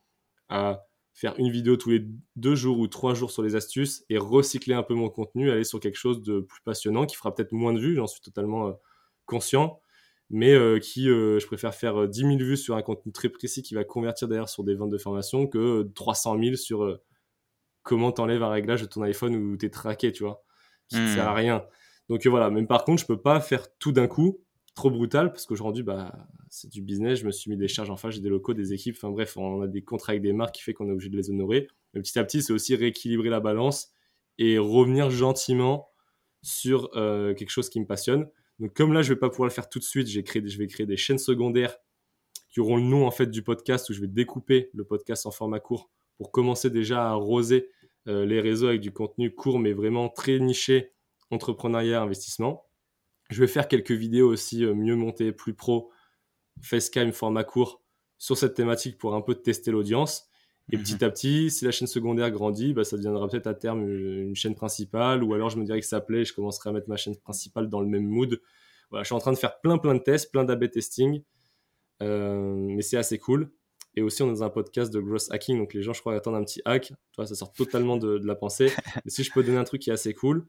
à 0.48 0.86
faire 1.12 1.34
une 1.36 1.50
vidéo 1.50 1.76
tous 1.76 1.90
les 1.90 2.06
deux 2.36 2.54
jours 2.54 2.78
ou 2.78 2.88
trois 2.88 3.12
jours 3.12 3.30
sur 3.30 3.42
les 3.42 3.56
astuces 3.56 4.06
et 4.08 4.16
recycler 4.16 4.74
un 4.74 4.82
peu 4.82 4.94
mon 4.94 5.10
contenu, 5.10 5.50
aller 5.50 5.64
sur 5.64 5.78
quelque 5.78 5.98
chose 5.98 6.22
de 6.22 6.40
plus 6.40 6.62
passionnant 6.62 7.04
qui 7.04 7.14
fera 7.14 7.34
peut-être 7.34 7.52
moins 7.52 7.74
de 7.74 7.78
vues, 7.78 7.94
j'en 7.94 8.06
suis 8.06 8.22
totalement 8.22 8.80
conscient, 9.26 9.81
mais 10.30 10.54
euh, 10.54 10.78
qui, 10.78 11.10
euh, 11.10 11.38
je 11.38 11.46
préfère 11.46 11.74
faire 11.74 12.08
10 12.08 12.24
euh, 12.24 12.28
000 12.28 12.38
vues 12.38 12.56
sur 12.56 12.74
un 12.74 12.82
contenu 12.82 13.12
très 13.12 13.28
précis 13.28 13.62
qui 13.62 13.74
va 13.74 13.84
convertir 13.84 14.28
d'ailleurs 14.28 14.48
sur 14.48 14.64
des 14.64 14.74
ventes 14.74 14.90
de 14.90 14.98
formation 14.98 15.46
que 15.46 15.90
300 15.94 16.38
000 16.42 16.56
sur 16.56 16.98
comment 17.82 18.12
t'enlèves 18.12 18.42
un 18.42 18.50
réglage 18.50 18.80
de 18.80 18.86
ton 18.86 19.02
iPhone 19.02 19.36
où 19.36 19.56
t'es 19.56 19.68
traqué, 19.68 20.10
tu 20.10 20.24
vois, 20.24 20.42
qui 20.88 20.96
ne 20.96 21.06
sert 21.06 21.28
à 21.28 21.32
hmm. 21.32 21.36
rien. 21.36 21.64
Donc 22.08 22.26
voilà, 22.26 22.50
même 22.50 22.66
par 22.66 22.84
contre, 22.84 23.02
je 23.02 23.06
peux 23.06 23.20
pas 23.20 23.40
faire 23.40 23.66
tout 23.78 23.92
d'un 23.92 24.08
coup. 24.08 24.38
trop 24.74 24.90
brutal 24.90 25.32
parce 25.32 25.44
qu'aujourd'hui, 25.44 25.82
bah, 25.82 26.26
c'est 26.48 26.70
du 26.70 26.80
business. 26.80 27.18
Je 27.18 27.26
me 27.26 27.30
suis 27.30 27.50
mis 27.50 27.58
des 27.58 27.68
charges 27.68 27.90
en 27.90 27.96
face, 27.96 28.14
j'ai 28.14 28.22
des 28.22 28.30
locaux, 28.30 28.54
des 28.54 28.72
équipes. 28.72 28.96
Enfin 28.96 29.10
bref, 29.10 29.36
on 29.36 29.60
a 29.60 29.66
des 29.66 29.82
contrats 29.82 30.12
avec 30.12 30.22
des 30.22 30.32
marques 30.32 30.54
qui 30.54 30.62
fait 30.62 30.72
qu'on 30.72 30.88
est 30.88 30.92
obligé 30.92 31.10
de 31.10 31.16
les 31.16 31.28
honorer. 31.28 31.68
Mais 31.92 32.00
petit 32.00 32.18
à 32.18 32.24
petit, 32.24 32.42
c'est 32.42 32.54
aussi 32.54 32.74
rééquilibrer 32.74 33.28
la 33.28 33.40
balance 33.40 33.92
et 34.38 34.56
revenir 34.56 35.10
gentiment 35.10 35.90
sur 36.40 36.90
quelque 36.90 37.50
chose 37.50 37.68
qui 37.68 37.80
me 37.80 37.86
passionne. 37.86 38.28
Donc 38.58 38.74
comme 38.74 38.92
là, 38.92 39.02
je 39.02 39.12
vais 39.12 39.18
pas 39.18 39.30
pouvoir 39.30 39.48
le 39.48 39.54
faire 39.54 39.68
tout 39.68 39.78
de 39.78 39.84
suite, 39.84 40.06
j'ai 40.06 40.22
créé, 40.22 40.46
je 40.46 40.58
vais 40.58 40.66
créer 40.66 40.86
des 40.86 40.96
chaînes 40.96 41.18
secondaires 41.18 41.76
qui 42.50 42.60
auront 42.60 42.76
le 42.76 42.82
nom 42.82 43.06
en 43.06 43.10
fait 43.10 43.26
du 43.26 43.42
podcast 43.42 43.88
où 43.90 43.94
je 43.94 44.00
vais 44.00 44.08
découper 44.08 44.70
le 44.74 44.84
podcast 44.84 45.26
en 45.26 45.30
format 45.30 45.58
court 45.58 45.90
pour 46.18 46.30
commencer 46.30 46.70
déjà 46.70 47.06
à 47.06 47.10
arroser 47.10 47.70
euh, 48.08 48.26
les 48.26 48.40
réseaux 48.40 48.68
avec 48.68 48.80
du 48.80 48.92
contenu 48.92 49.34
court 49.34 49.58
mais 49.58 49.72
vraiment 49.72 50.08
très 50.08 50.38
niché 50.38 50.92
entrepreneuriat 51.30 52.02
investissement. 52.02 52.66
Je 53.30 53.40
vais 53.40 53.46
faire 53.46 53.68
quelques 53.68 53.92
vidéos 53.92 54.30
aussi 54.30 54.64
euh, 54.64 54.74
mieux 54.74 54.96
montées, 54.96 55.32
plus 55.32 55.54
pro, 55.54 55.90
facecam 56.60 57.12
format 57.12 57.44
court 57.44 57.82
sur 58.18 58.36
cette 58.36 58.54
thématique 58.54 58.98
pour 58.98 59.14
un 59.14 59.22
peu 59.22 59.34
tester 59.34 59.70
l'audience. 59.70 60.28
Et 60.72 60.78
mhm. 60.78 60.82
petit 60.82 61.04
à 61.04 61.10
petit, 61.10 61.50
si 61.50 61.64
la 61.64 61.70
chaîne 61.70 61.86
secondaire 61.86 62.30
grandit, 62.30 62.72
bah, 62.72 62.82
ça 62.82 62.96
deviendra 62.96 63.28
peut-être 63.28 63.46
à 63.46 63.54
terme 63.54 63.86
une 63.88 64.34
chaîne 64.34 64.54
principale, 64.54 65.22
ou 65.22 65.34
alors 65.34 65.50
je 65.50 65.58
me 65.58 65.64
dirais 65.64 65.80
que 65.80 65.86
ça 65.86 66.00
plaît, 66.00 66.24
je 66.24 66.34
commencerai 66.34 66.70
à 66.70 66.72
mettre 66.72 66.88
ma 66.88 66.96
chaîne 66.96 67.16
principale 67.16 67.68
dans 67.68 67.80
le 67.80 67.86
même 67.86 68.06
mood. 68.06 68.40
Voilà, 68.90 69.02
je 69.02 69.08
suis 69.08 69.14
en 69.14 69.18
train 69.18 69.32
de 69.32 69.38
faire 69.38 69.60
plein 69.60 69.78
plein 69.78 69.94
de 69.94 70.00
tests, 70.00 70.32
plein 70.32 70.44
d'AB 70.44 70.70
testing, 70.70 71.22
euh, 72.02 72.54
mais 72.56 72.82
c'est 72.82 72.96
assez 72.96 73.18
cool. 73.18 73.52
Et 73.94 74.00
aussi, 74.00 74.22
on 74.22 74.28
est 74.28 74.30
dans 74.30 74.44
un 74.44 74.50
podcast 74.50 74.92
de 74.92 75.00
gross 75.00 75.30
hacking, 75.30 75.58
donc 75.58 75.74
les 75.74 75.82
gens, 75.82 75.92
je 75.92 76.00
crois, 76.00 76.14
attendent 76.14 76.36
un 76.36 76.44
petit 76.44 76.62
hack. 76.64 76.92
Tu 77.18 77.26
ça 77.26 77.34
sort 77.34 77.52
totalement 77.52 77.98
de, 77.98 78.16
de 78.16 78.26
la 78.26 78.34
pensée. 78.34 78.72
mais 79.04 79.10
si 79.10 79.22
je 79.22 79.30
peux 79.30 79.42
donner 79.42 79.58
un 79.58 79.64
truc 79.64 79.82
qui 79.82 79.90
est 79.90 79.92
assez 79.92 80.14
cool, 80.14 80.46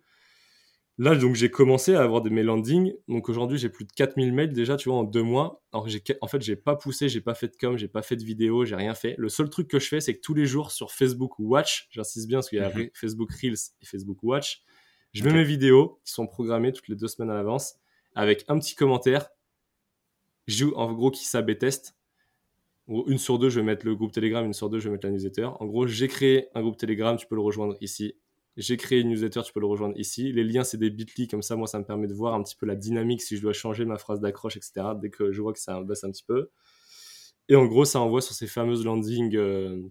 Là, 0.99 1.15
donc, 1.15 1.33
j'ai 1.35 1.49
commencé 1.49 1.95
à 1.95 2.03
avoir 2.03 2.21
de 2.21 2.29
mes 2.29 2.43
landings. 2.43 2.93
Donc, 3.07 3.27
aujourd'hui, 3.27 3.57
j'ai 3.57 3.69
plus 3.69 3.85
de 3.85 3.91
4000 3.93 4.31
mails 4.31 4.53
déjà, 4.53 4.77
tu 4.77 4.89
vois, 4.89 4.99
en 4.99 5.03
deux 5.03 5.23
mois. 5.23 5.63
Alors, 5.71 5.87
j'ai, 5.87 6.03
en 6.21 6.27
fait, 6.27 6.41
j'ai 6.41 6.55
pas 6.55 6.75
poussé, 6.75 7.09
j'ai 7.09 7.21
pas 7.21 7.33
fait 7.33 7.47
de 7.47 7.55
com, 7.59 7.77
j'ai 7.77 7.87
pas 7.87 8.03
fait 8.03 8.15
de 8.15 8.23
vidéo, 8.23 8.63
j'ai 8.63 8.75
rien 8.75 8.93
fait. 8.93 9.15
Le 9.17 9.27
seul 9.27 9.49
truc 9.49 9.67
que 9.67 9.79
je 9.79 9.87
fais, 9.87 10.01
c'est 10.01 10.15
que 10.15 10.21
tous 10.21 10.35
les 10.35 10.45
jours 10.45 10.71
sur 10.71 10.91
Facebook 10.91 11.39
Watch, 11.39 11.87
j'insiste 11.89 12.27
bien 12.27 12.37
parce 12.37 12.49
qu'il 12.49 12.59
y 12.59 12.61
a 12.61 12.69
mhm. 12.69 12.89
Facebook 12.93 13.31
Reels 13.31 13.71
et 13.81 13.85
Facebook 13.85 14.21
Watch, 14.21 14.61
je 15.13 15.23
mets 15.23 15.33
mes 15.33 15.43
vidéos 15.43 15.99
qui 16.05 16.13
sont 16.13 16.27
programmées 16.27 16.71
toutes 16.71 16.87
les 16.87 16.95
deux 16.95 17.07
semaines 17.07 17.29
à 17.29 17.35
l'avance 17.35 17.75
avec 18.15 18.45
un 18.47 18.59
petit 18.59 18.75
commentaire. 18.75 19.29
Je 20.47 20.65
en 20.65 20.91
gros 20.93 21.11
qui 21.11 21.25
test. 21.57 21.95
Une 22.87 23.17
sur 23.17 23.39
deux, 23.39 23.49
je 23.49 23.61
vais 23.61 23.65
mettre 23.65 23.85
le 23.85 23.95
groupe 23.95 24.11
Telegram, 24.11 24.45
une 24.45 24.53
sur 24.53 24.69
deux, 24.69 24.79
je 24.79 24.89
vais 24.89 24.91
mettre 24.91 25.07
la 25.07 25.13
newsletter. 25.13 25.45
En 25.59 25.65
gros, 25.65 25.87
j'ai 25.87 26.09
créé 26.09 26.47
un 26.53 26.61
groupe 26.61 26.77
Telegram, 26.77 27.15
tu 27.15 27.27
peux 27.27 27.35
le 27.35 27.41
rejoindre 27.41 27.77
ici 27.79 28.15
j'ai 28.57 28.77
créé 28.77 28.99
une 28.99 29.09
newsletter, 29.09 29.41
tu 29.43 29.51
peux 29.51 29.59
le 29.59 29.65
rejoindre 29.65 29.97
ici. 29.97 30.31
Les 30.31 30.43
liens, 30.43 30.63
c'est 30.63 30.77
des 30.77 30.89
bit.ly, 30.89 31.27
comme 31.27 31.41
ça, 31.41 31.55
moi, 31.55 31.67
ça 31.67 31.79
me 31.79 31.85
permet 31.85 32.07
de 32.07 32.13
voir 32.13 32.35
un 32.35 32.43
petit 32.43 32.55
peu 32.55 32.65
la 32.65 32.75
dynamique, 32.75 33.21
si 33.21 33.35
je 33.35 33.41
dois 33.41 33.53
changer 33.53 33.85
ma 33.85 33.97
phrase 33.97 34.19
d'accroche, 34.19 34.57
etc. 34.57 34.93
Dès 35.01 35.09
que 35.09 35.31
je 35.31 35.41
vois 35.41 35.53
que 35.53 35.59
ça 35.59 35.81
baisse 35.81 36.03
un 36.03 36.11
petit 36.11 36.23
peu. 36.23 36.49
Et 37.49 37.55
en 37.55 37.65
gros, 37.65 37.85
ça 37.85 37.99
envoie 37.99 38.21
sur 38.21 38.35
ces 38.35 38.47
fameuses 38.47 38.85
landing 38.85 39.35
euh, 39.35 39.81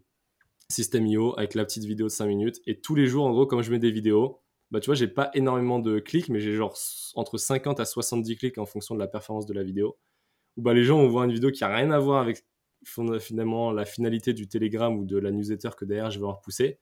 System.io 0.70 1.38
avec 1.38 1.54
la 1.54 1.64
petite 1.64 1.84
vidéo 1.84 2.06
de 2.06 2.12
5 2.12 2.26
minutes. 2.26 2.60
Et 2.66 2.80
tous 2.80 2.94
les 2.94 3.06
jours, 3.06 3.24
en 3.26 3.32
gros, 3.32 3.46
comme 3.46 3.62
je 3.62 3.70
mets 3.70 3.78
des 3.78 3.90
vidéos, 3.90 4.40
bah, 4.70 4.80
tu 4.80 4.86
vois, 4.86 4.94
j'ai 4.94 5.08
pas 5.08 5.30
énormément 5.34 5.78
de 5.80 5.98
clics, 5.98 6.28
mais 6.28 6.40
j'ai 6.40 6.54
genre 6.54 6.76
entre 7.14 7.38
50 7.38 7.80
à 7.80 7.84
70 7.84 8.36
clics 8.36 8.58
en 8.58 8.66
fonction 8.66 8.94
de 8.94 9.00
la 9.00 9.08
performance 9.08 9.46
de 9.46 9.54
la 9.54 9.64
vidéo. 9.64 9.98
Où 10.56 10.62
bah, 10.62 10.72
les 10.72 10.84
gens 10.84 10.98
vont 10.98 11.08
voir 11.08 11.24
une 11.24 11.32
vidéo 11.32 11.50
qui 11.50 11.64
a 11.64 11.74
rien 11.74 11.90
à 11.90 11.98
voir 11.98 12.22
avec 12.22 12.44
finalement 13.20 13.70
la 13.70 13.84
finalité 13.84 14.32
du 14.32 14.48
Telegram 14.48 14.96
ou 14.96 15.04
de 15.04 15.18
la 15.18 15.30
newsletter 15.30 15.70
que 15.76 15.84
derrière 15.84 16.10
je 16.10 16.18
vais 16.18 16.26
leur 16.26 16.40
pousser 16.40 16.80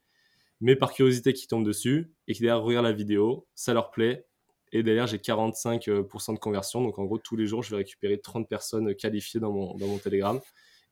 mais 0.61 0.77
par 0.77 0.93
curiosité 0.93 1.33
qui 1.33 1.47
tombent 1.47 1.65
dessus 1.65 2.13
et 2.29 2.35
qui 2.35 2.43
derrière 2.43 2.63
regardent 2.63 2.87
la 2.87 2.93
vidéo, 2.93 3.47
ça 3.55 3.73
leur 3.73 3.91
plaît. 3.91 4.27
Et 4.73 4.83
derrière, 4.83 5.07
j'ai 5.07 5.17
45% 5.17 6.35
de 6.35 6.39
conversion. 6.39 6.83
Donc 6.83 6.99
en 6.99 7.05
gros, 7.05 7.19
tous 7.19 7.37
les 7.37 7.47
jours, 7.47 7.63
je 7.63 7.71
vais 7.71 7.79
récupérer 7.79 8.21
30 8.21 8.49
personnes 8.49 8.95
qualifiées 8.95 9.41
dans 9.41 9.53
mon, 9.53 9.75
dans 9.77 9.87
mon 9.87 9.99
Telegram. 9.99 10.39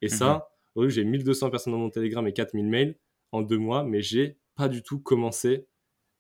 Et 0.03 0.09
ça, 0.09 0.49
mhm. 0.77 0.89
j'ai 0.89 1.05
1200 1.05 1.51
personnes 1.51 1.73
dans 1.75 1.79
mon 1.79 1.91
Telegram 1.91 2.27
et 2.27 2.33
4000 2.33 2.67
mails 2.67 2.99
en 3.33 3.43
deux 3.43 3.59
mois, 3.59 3.85
mais 3.85 4.03
j'ai 4.03 4.39
pas 4.57 4.69
du 4.69 4.83
tout 4.83 4.99
commencé 4.99 5.67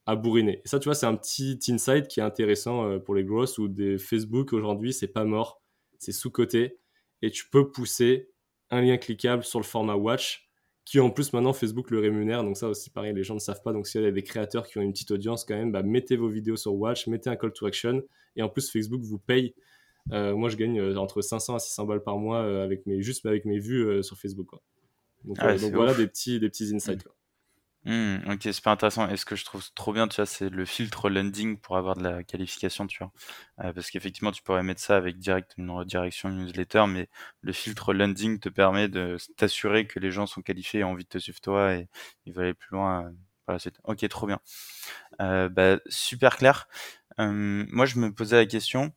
à 0.06 0.14
bourriner. 0.16 0.62
Et 0.64 0.68
ça, 0.68 0.78
tu 0.78 0.84
vois, 0.84 0.94
c'est 0.94 1.06
un 1.06 1.16
petit 1.16 1.58
insight 1.68 2.08
qui 2.08 2.20
est 2.20 2.22
intéressant 2.22 2.86
euh, 2.88 2.98
pour 2.98 3.14
les 3.14 3.24
grosses 3.24 3.58
ou 3.58 3.68
des 3.68 3.98
Facebook 3.98 4.52
aujourd'hui, 4.52 4.92
c'est 4.92 5.08
pas 5.08 5.24
mort, 5.24 5.60
c'est 5.98 6.12
sous-côté. 6.12 6.78
Et 7.20 7.30
tu 7.30 7.48
peux 7.50 7.70
pousser 7.70 8.30
un 8.70 8.80
lien 8.80 8.96
cliquable 8.96 9.44
sur 9.44 9.58
le 9.58 9.64
format 9.64 9.96
Watch 9.96 10.47
qui 10.88 11.00
en 11.00 11.10
plus 11.10 11.34
maintenant 11.34 11.52
Facebook 11.52 11.90
le 11.90 11.98
rémunère. 11.98 12.42
Donc 12.42 12.56
ça 12.56 12.66
aussi 12.66 12.88
pareil, 12.88 13.12
les 13.12 13.22
gens 13.22 13.34
ne 13.34 13.40
savent 13.40 13.60
pas. 13.62 13.74
Donc 13.74 13.86
s'il 13.86 14.00
y 14.00 14.06
a 14.06 14.10
des 14.10 14.22
créateurs 14.22 14.66
qui 14.66 14.78
ont 14.78 14.80
une 14.80 14.92
petite 14.92 15.10
audience 15.10 15.44
quand 15.44 15.54
même, 15.54 15.70
bah, 15.70 15.82
mettez 15.82 16.16
vos 16.16 16.28
vidéos 16.28 16.56
sur 16.56 16.74
Watch, 16.74 17.06
mettez 17.08 17.28
un 17.28 17.36
call 17.36 17.52
to 17.52 17.66
action 17.66 18.02
et 18.36 18.42
en 18.42 18.48
plus 18.48 18.70
Facebook 18.70 19.02
vous 19.02 19.18
paye. 19.18 19.54
Euh, 20.12 20.34
moi 20.34 20.48
je 20.48 20.56
gagne 20.56 20.80
euh, 20.80 20.96
entre 20.96 21.20
500 21.20 21.56
à 21.56 21.58
600 21.58 21.84
balles 21.84 22.02
par 22.02 22.16
mois 22.16 22.38
euh, 22.38 22.64
avec 22.64 22.86
mes 22.86 23.02
juste 23.02 23.26
avec 23.26 23.44
mes 23.44 23.58
vues 23.58 24.02
sur 24.02 24.16
Facebook. 24.16 24.46
Quoi. 24.46 24.62
Donc, 25.26 25.36
ah 25.40 25.54
voilà 25.74 25.92
des 25.92 26.06
petits 26.06 26.40
des 26.40 26.48
petits 26.48 26.74
insights. 26.74 27.02
Quoi. 27.02 27.14
Mmh, 27.88 28.18
ok, 28.32 28.42
super 28.52 28.72
intéressant. 28.72 29.08
Et 29.08 29.16
ce 29.16 29.24
que 29.24 29.34
je 29.34 29.44
trouve 29.46 29.64
trop 29.74 29.92
bien, 29.94 30.08
tu 30.08 30.16
vois, 30.16 30.26
c'est 30.26 30.50
le 30.50 30.64
filtre 30.66 31.08
landing 31.08 31.56
pour 31.58 31.78
avoir 31.78 31.96
de 31.96 32.02
la 32.02 32.22
qualification, 32.22 32.86
tu 32.86 32.98
vois. 32.98 33.12
Euh, 33.64 33.72
parce 33.72 33.90
qu'effectivement, 33.90 34.30
tu 34.30 34.42
pourrais 34.42 34.62
mettre 34.62 34.80
ça 34.82 34.96
avec 34.98 35.18
direct 35.18 35.54
une 35.56 35.70
redirection 35.70 36.28
newsletter, 36.28 36.84
mais 36.86 37.08
le 37.40 37.52
filtre 37.54 37.94
landing 37.94 38.40
te 38.40 38.50
permet 38.50 38.88
de 38.88 39.16
t'assurer 39.38 39.86
que 39.86 40.00
les 40.00 40.10
gens 40.10 40.26
sont 40.26 40.42
qualifiés 40.42 40.80
et 40.80 40.84
ont 40.84 40.90
envie 40.90 41.04
de 41.04 41.08
te 41.08 41.18
suivre 41.18 41.40
toi 41.40 41.74
et 41.76 41.88
ils 42.26 42.34
veulent 42.34 42.44
aller 42.46 42.54
plus 42.54 42.72
loin 42.76 43.06
euh, 43.06 43.10
par 43.46 43.54
la 43.54 43.58
suite. 43.58 43.78
Ok, 43.84 44.06
trop 44.08 44.26
bien. 44.26 44.40
Euh, 45.22 45.48
bah, 45.48 45.78
super 45.88 46.36
clair. 46.38 46.68
moi, 47.18 47.86
je 47.86 47.98
me 47.98 48.12
posais 48.14 48.36
la 48.36 48.46
question 48.46 48.92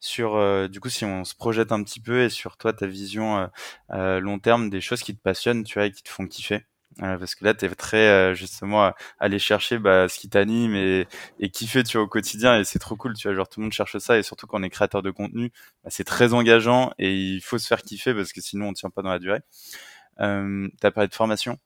sur, 0.00 0.68
du 0.70 0.80
coup, 0.80 0.90
si 0.90 1.04
on 1.04 1.24
se 1.24 1.34
projette 1.34 1.72
un 1.72 1.82
petit 1.84 2.00
peu 2.00 2.22
et 2.24 2.30
sur 2.30 2.56
toi, 2.58 2.72
ta 2.74 2.86
vision 2.86 3.50
long 3.90 4.38
terme 4.40 4.70
des 4.70 4.80
choses 4.82 5.02
qui 5.02 5.16
te 5.16 5.22
passionnent, 5.22 5.64
tu 5.64 5.74
vois, 5.74 5.86
et 5.86 5.92
qui 5.92 6.02
te 6.04 6.10
font 6.10 6.26
kiffer 6.28 6.64
parce 6.98 7.34
que 7.34 7.44
là, 7.44 7.54
tu 7.54 7.64
es 7.64 7.68
très 7.74 8.08
euh, 8.08 8.34
justement 8.34 8.84
à 8.84 8.94
aller 9.18 9.38
chercher 9.38 9.78
bah, 9.78 10.08
ce 10.08 10.18
qui 10.18 10.28
t'anime 10.28 10.74
et, 10.74 11.06
et 11.38 11.50
kiffer 11.50 11.82
tu 11.82 11.98
vois, 11.98 12.04
au 12.04 12.08
quotidien 12.08 12.58
et 12.58 12.64
c'est 12.64 12.78
trop 12.78 12.96
cool. 12.96 13.14
Tu 13.14 13.28
vois, 13.28 13.36
genre 13.36 13.48
tout 13.48 13.60
le 13.60 13.64
monde 13.64 13.72
cherche 13.72 13.98
ça 13.98 14.18
et 14.18 14.22
surtout 14.22 14.46
quand 14.46 14.60
on 14.60 14.62
est 14.62 14.70
créateur 14.70 15.02
de 15.02 15.10
contenu, 15.10 15.52
bah, 15.84 15.90
c'est 15.90 16.04
très 16.04 16.32
engageant 16.34 16.92
et 16.98 17.14
il 17.14 17.40
faut 17.40 17.58
se 17.58 17.66
faire 17.66 17.82
kiffer 17.82 18.14
parce 18.14 18.32
que 18.32 18.40
sinon 18.40 18.68
on 18.68 18.72
tient 18.72 18.90
pas 18.90 19.02
dans 19.02 19.10
la 19.10 19.18
durée. 19.18 19.40
Euh, 20.20 20.68
tu 20.80 20.86
as 20.86 20.90
parlé 20.90 21.08
de 21.08 21.14
formation 21.14 21.58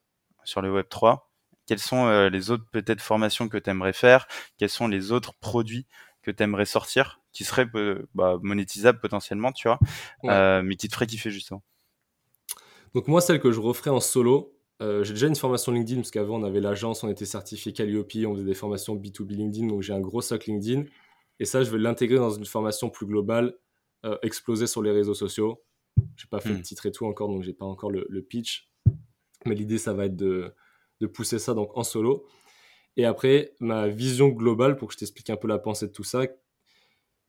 sur 0.45 0.63
le 0.63 0.73
Web 0.73 0.87
3. 0.89 1.31
Quelles 1.67 1.79
sont 1.79 2.07
euh, 2.07 2.29
les 2.29 2.51
autres 2.51 2.65
peut-être 2.73 3.01
formations 3.01 3.49
que 3.49 3.59
tu 3.59 3.71
aimerais 3.71 3.93
faire? 3.93 4.27
Quels 4.59 4.71
sont 4.71 4.89
les 4.89 5.13
autres 5.13 5.35
produits 5.41 5.87
que 6.23 6.31
tu 6.31 6.43
aimerais 6.43 6.65
sortir 6.65 7.21
qui 7.33 7.45
seraient 7.45 7.69
bah, 8.15 8.39
monétisables 8.43 8.99
potentiellement, 8.99 9.53
tu 9.53 9.69
vois, 9.69 9.79
euh, 10.25 10.63
mais 10.63 10.77
qui 10.77 10.89
te 10.89 10.95
feraient 10.95 11.07
kiffer 11.07 11.31
justement 11.31 11.63
Donc 12.95 13.07
moi, 13.07 13.21
celle 13.21 13.41
que 13.41 13.53
je 13.53 13.61
referais 13.61 13.91
en 13.91 14.01
solo, 14.01 14.53
euh, 14.81 15.05
j'ai 15.05 15.13
déjà 15.13 15.27
une 15.27 15.37
formation 15.37 15.73
LinkedIn 15.73 16.01
parce 16.01 16.11
qu'avant 16.11 16.41
on 16.41 16.45
avait 16.45 16.61
l'agence, 16.61 17.05
on 17.05 17.09
était 17.09 17.27
certifié 17.27 17.73
Calliope, 17.73 18.13
on 18.27 18.35
faisait 18.35 18.45
des 18.45 18.55
formations 18.55 18.97
B2B 18.97 19.35
LinkedIn, 19.35 19.67
donc 19.67 19.83
j'ai 19.83 19.93
un 19.93 20.01
gros 20.01 20.23
socle 20.23 20.51
LinkedIn. 20.51 20.85
Et 21.39 21.45
ça, 21.45 21.63
je 21.63 21.71
vais 21.71 21.79
l'intégrer 21.79 22.19
dans 22.19 22.31
une 22.31 22.45
formation 22.45 22.91
plus 22.91 23.07
globale, 23.07 23.55
euh, 24.05 24.17
exploser 24.23 24.67
sur 24.67 24.83
les 24.83 24.91
réseaux 24.91 25.15
sociaux. 25.15 25.63
J'ai 26.17 26.29
pas 26.29 26.41
fait 26.41 26.51
le 26.51 26.57
hmm. 26.57 26.63
titre 26.63 26.87
et 26.87 26.93
tout 26.93 27.07
encore, 27.07 27.29
donc 27.29 27.43
j'ai 27.43 27.53
pas 27.53 27.67
encore 27.67 27.91
le, 27.91 28.23
pitch. 28.23 28.71
Mais 29.47 29.55
l'idée, 29.55 29.79
ça 29.79 29.93
va 29.93 30.07
être 30.07 30.17
de, 30.17 30.55
de, 31.01 31.07
pousser 31.07 31.39
ça 31.39 31.55
donc 31.55 31.77
en 31.77 31.83
solo. 31.83 32.27
Et 32.97 33.05
après, 33.05 33.55
ma 33.61 33.89
vision 33.89 34.29
globale, 34.29 34.77
pour 34.77 34.89
que 34.89 34.95
je 34.95 34.99
t'explique 34.99 35.31
un 35.31 35.37
peu 35.37 35.49
la 35.49 35.59
pensée 35.59 35.87
de 35.87 35.93
tout 35.93 36.05
ça, 36.05 36.27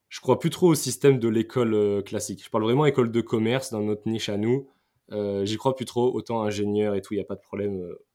je 0.09 0.19
crois 0.19 0.39
plus 0.39 0.49
trop 0.49 0.67
au 0.67 0.75
système 0.75 1.19
de 1.19 1.29
l'école 1.29 1.73
euh, 1.73 2.01
classique. 2.01 2.43
Je 2.43 2.49
parle 2.49 2.65
vraiment 2.65 2.85
école 2.85 3.11
de 3.11 3.21
commerce 3.21 3.71
dans 3.71 3.81
notre 3.81 4.07
niche 4.09 4.27
à 4.27 4.37
nous. 4.37 4.69
Euh, 5.11 5.45
j'y 5.45 5.57
crois 5.57 5.75
plus 5.75 5.85
trop. 5.85 6.13
Autant 6.13 6.43
ingénieur 6.43 6.95
et 6.95 7.01
tout, 7.01 7.13
il 7.13 7.17
n'y 7.17 7.23
a 7.23 7.25
pas 7.25 7.35
de 7.35 7.41
problème. 7.41 7.81
Euh, 7.81 8.05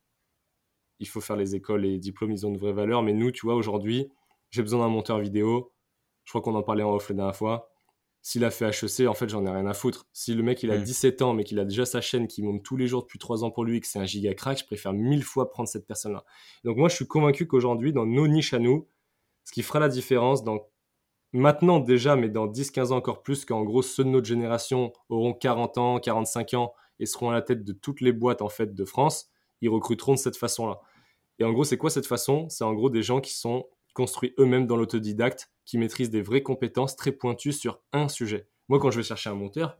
il 0.99 1.09
faut 1.09 1.21
faire 1.21 1.37
les 1.37 1.55
écoles 1.55 1.85
et 1.85 1.91
les 1.91 1.99
diplômes, 1.99 2.33
ils 2.33 2.47
ont 2.47 2.51
une 2.51 2.57
vraie 2.57 2.73
valeur. 2.73 3.03
Mais 3.03 3.13
nous, 3.13 3.31
tu 3.31 3.47
vois, 3.47 3.55
aujourd'hui, 3.55 4.11
j'ai 4.51 4.63
besoin 4.63 4.81
d'un 4.81 4.89
monteur 4.89 5.19
vidéo. 5.19 5.73
Je 6.25 6.33
crois 6.33 6.41
qu'on 6.41 6.55
en 6.55 6.63
parlait 6.63 6.83
en 6.83 6.95
off 6.95 7.09
la 7.11 7.17
dernière 7.17 7.37
fois. 7.37 7.69
S'il 8.23 8.45
a 8.45 8.51
fait 8.51 8.67
HEC, 8.67 9.07
en 9.07 9.15
fait, 9.15 9.29
j'en 9.29 9.47
ai 9.47 9.51
rien 9.51 9.67
à 9.67 9.75
foutre. 9.75 10.07
Si 10.13 10.35
le 10.35 10.43
mec, 10.43 10.63
il 10.65 10.71
a 10.73 10.79
17 10.79 11.21
mm. 11.21 11.25
ans, 11.25 11.35
mais 11.35 11.45
qu'il 11.45 11.61
a 11.61 11.65
déjà 11.65 11.87
sa 11.87 12.01
chaîne 12.01 12.27
qui 12.27 12.43
monte 12.43 12.63
tous 12.65 12.77
les 12.77 12.89
jours 12.89 13.03
depuis 13.03 13.21
3 13.21 13.45
ans 13.45 13.53
pour 13.53 13.65
lui 13.65 13.77
et 13.77 13.81
que 13.81 13.87
c'est 13.87 14.01
un 14.01 14.07
giga 14.07 14.35
crack, 14.35 14.59
je 14.59 14.65
préfère 14.65 14.93
mille 14.93 15.23
fois 15.23 15.49
prendre 15.49 15.69
cette 15.69 15.87
personne-là. 15.87 16.25
Donc, 16.65 16.77
moi, 16.77 16.89
je 16.89 16.97
suis 16.97 17.07
convaincu 17.07 17.47
qu'aujourd'hui, 17.47 17.93
dans 17.93 18.07
nos 18.07 18.27
niches 18.27 18.53
à 18.53 18.59
nous, 18.59 18.89
ce 19.45 19.53
qui 19.53 19.63
fera 19.63 19.79
la 19.79 19.89
différence 19.89 20.43
dans 20.43 20.67
maintenant 21.33 21.79
déjà, 21.79 22.17
mais 22.17 22.29
dans 22.29 22.49
10-15 22.49 22.93
ans 22.93 22.97
encore 22.97 23.23
plus, 23.23 23.45
qu'en 23.45 23.63
gros, 23.63 23.83
ceux 23.83 24.03
de 24.03 24.09
notre 24.09 24.27
génération 24.27 24.93
auront 25.09 25.33
40 25.33 25.79
ans, 25.79 26.01
45 26.01 26.55
ans 26.55 26.75
et 26.99 27.07
seront 27.07 27.31
à 27.31 27.33
la 27.33 27.43
tête 27.43 27.65
de 27.65 27.73
toutes 27.73 28.01
les 28.01 28.13
boîtes 28.13 28.43
en 28.43 28.49
fait 28.49 28.75
de 28.75 28.85
France, 28.85 29.31
ils 29.61 29.69
recruteront 29.69 30.15
de 30.15 30.19
cette 30.19 30.37
façon-là. 30.37 30.81
Et 31.39 31.45
en 31.45 31.53
gros, 31.53 31.65
c'est 31.65 31.77
quoi 31.77 31.91
cette 31.91 32.07
façon? 32.07 32.49
C'est 32.49 32.65
en 32.65 32.73
gros 32.73 32.91
des 32.91 33.03
gens 33.03 33.21
qui 33.21 33.35
sont 33.35 33.67
construits 33.95 34.35
eux-mêmes 34.39 34.67
dans 34.67 34.77
l'autodidacte, 34.77 35.51
qui 35.65 35.79
maîtrisent 35.79 36.11
des 36.11 36.23
vraies 36.23 36.43
compétences 36.43 36.97
très 36.97 37.13
pointues 37.13 37.53
sur 37.53 37.81
un 37.93 38.09
sujet. 38.09 38.49
Moi, 38.69 38.79
quand 38.79 38.91
je 38.91 38.99
vais 38.99 39.03
chercher 39.03 39.31
un 39.31 39.35
monteur, 39.35 39.79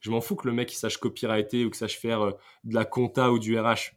je 0.00 0.10
m'en 0.10 0.20
fous 0.20 0.36
que 0.36 0.48
le 0.48 0.54
mec 0.54 0.72
il 0.72 0.76
sache 0.76 0.96
copyrighter 0.98 1.64
ou 1.64 1.70
que 1.70 1.76
sache 1.76 1.98
faire 1.98 2.22
euh, 2.22 2.32
de 2.64 2.74
la 2.74 2.84
compta 2.84 3.30
ou 3.30 3.38
du 3.38 3.58
RH, 3.58 3.94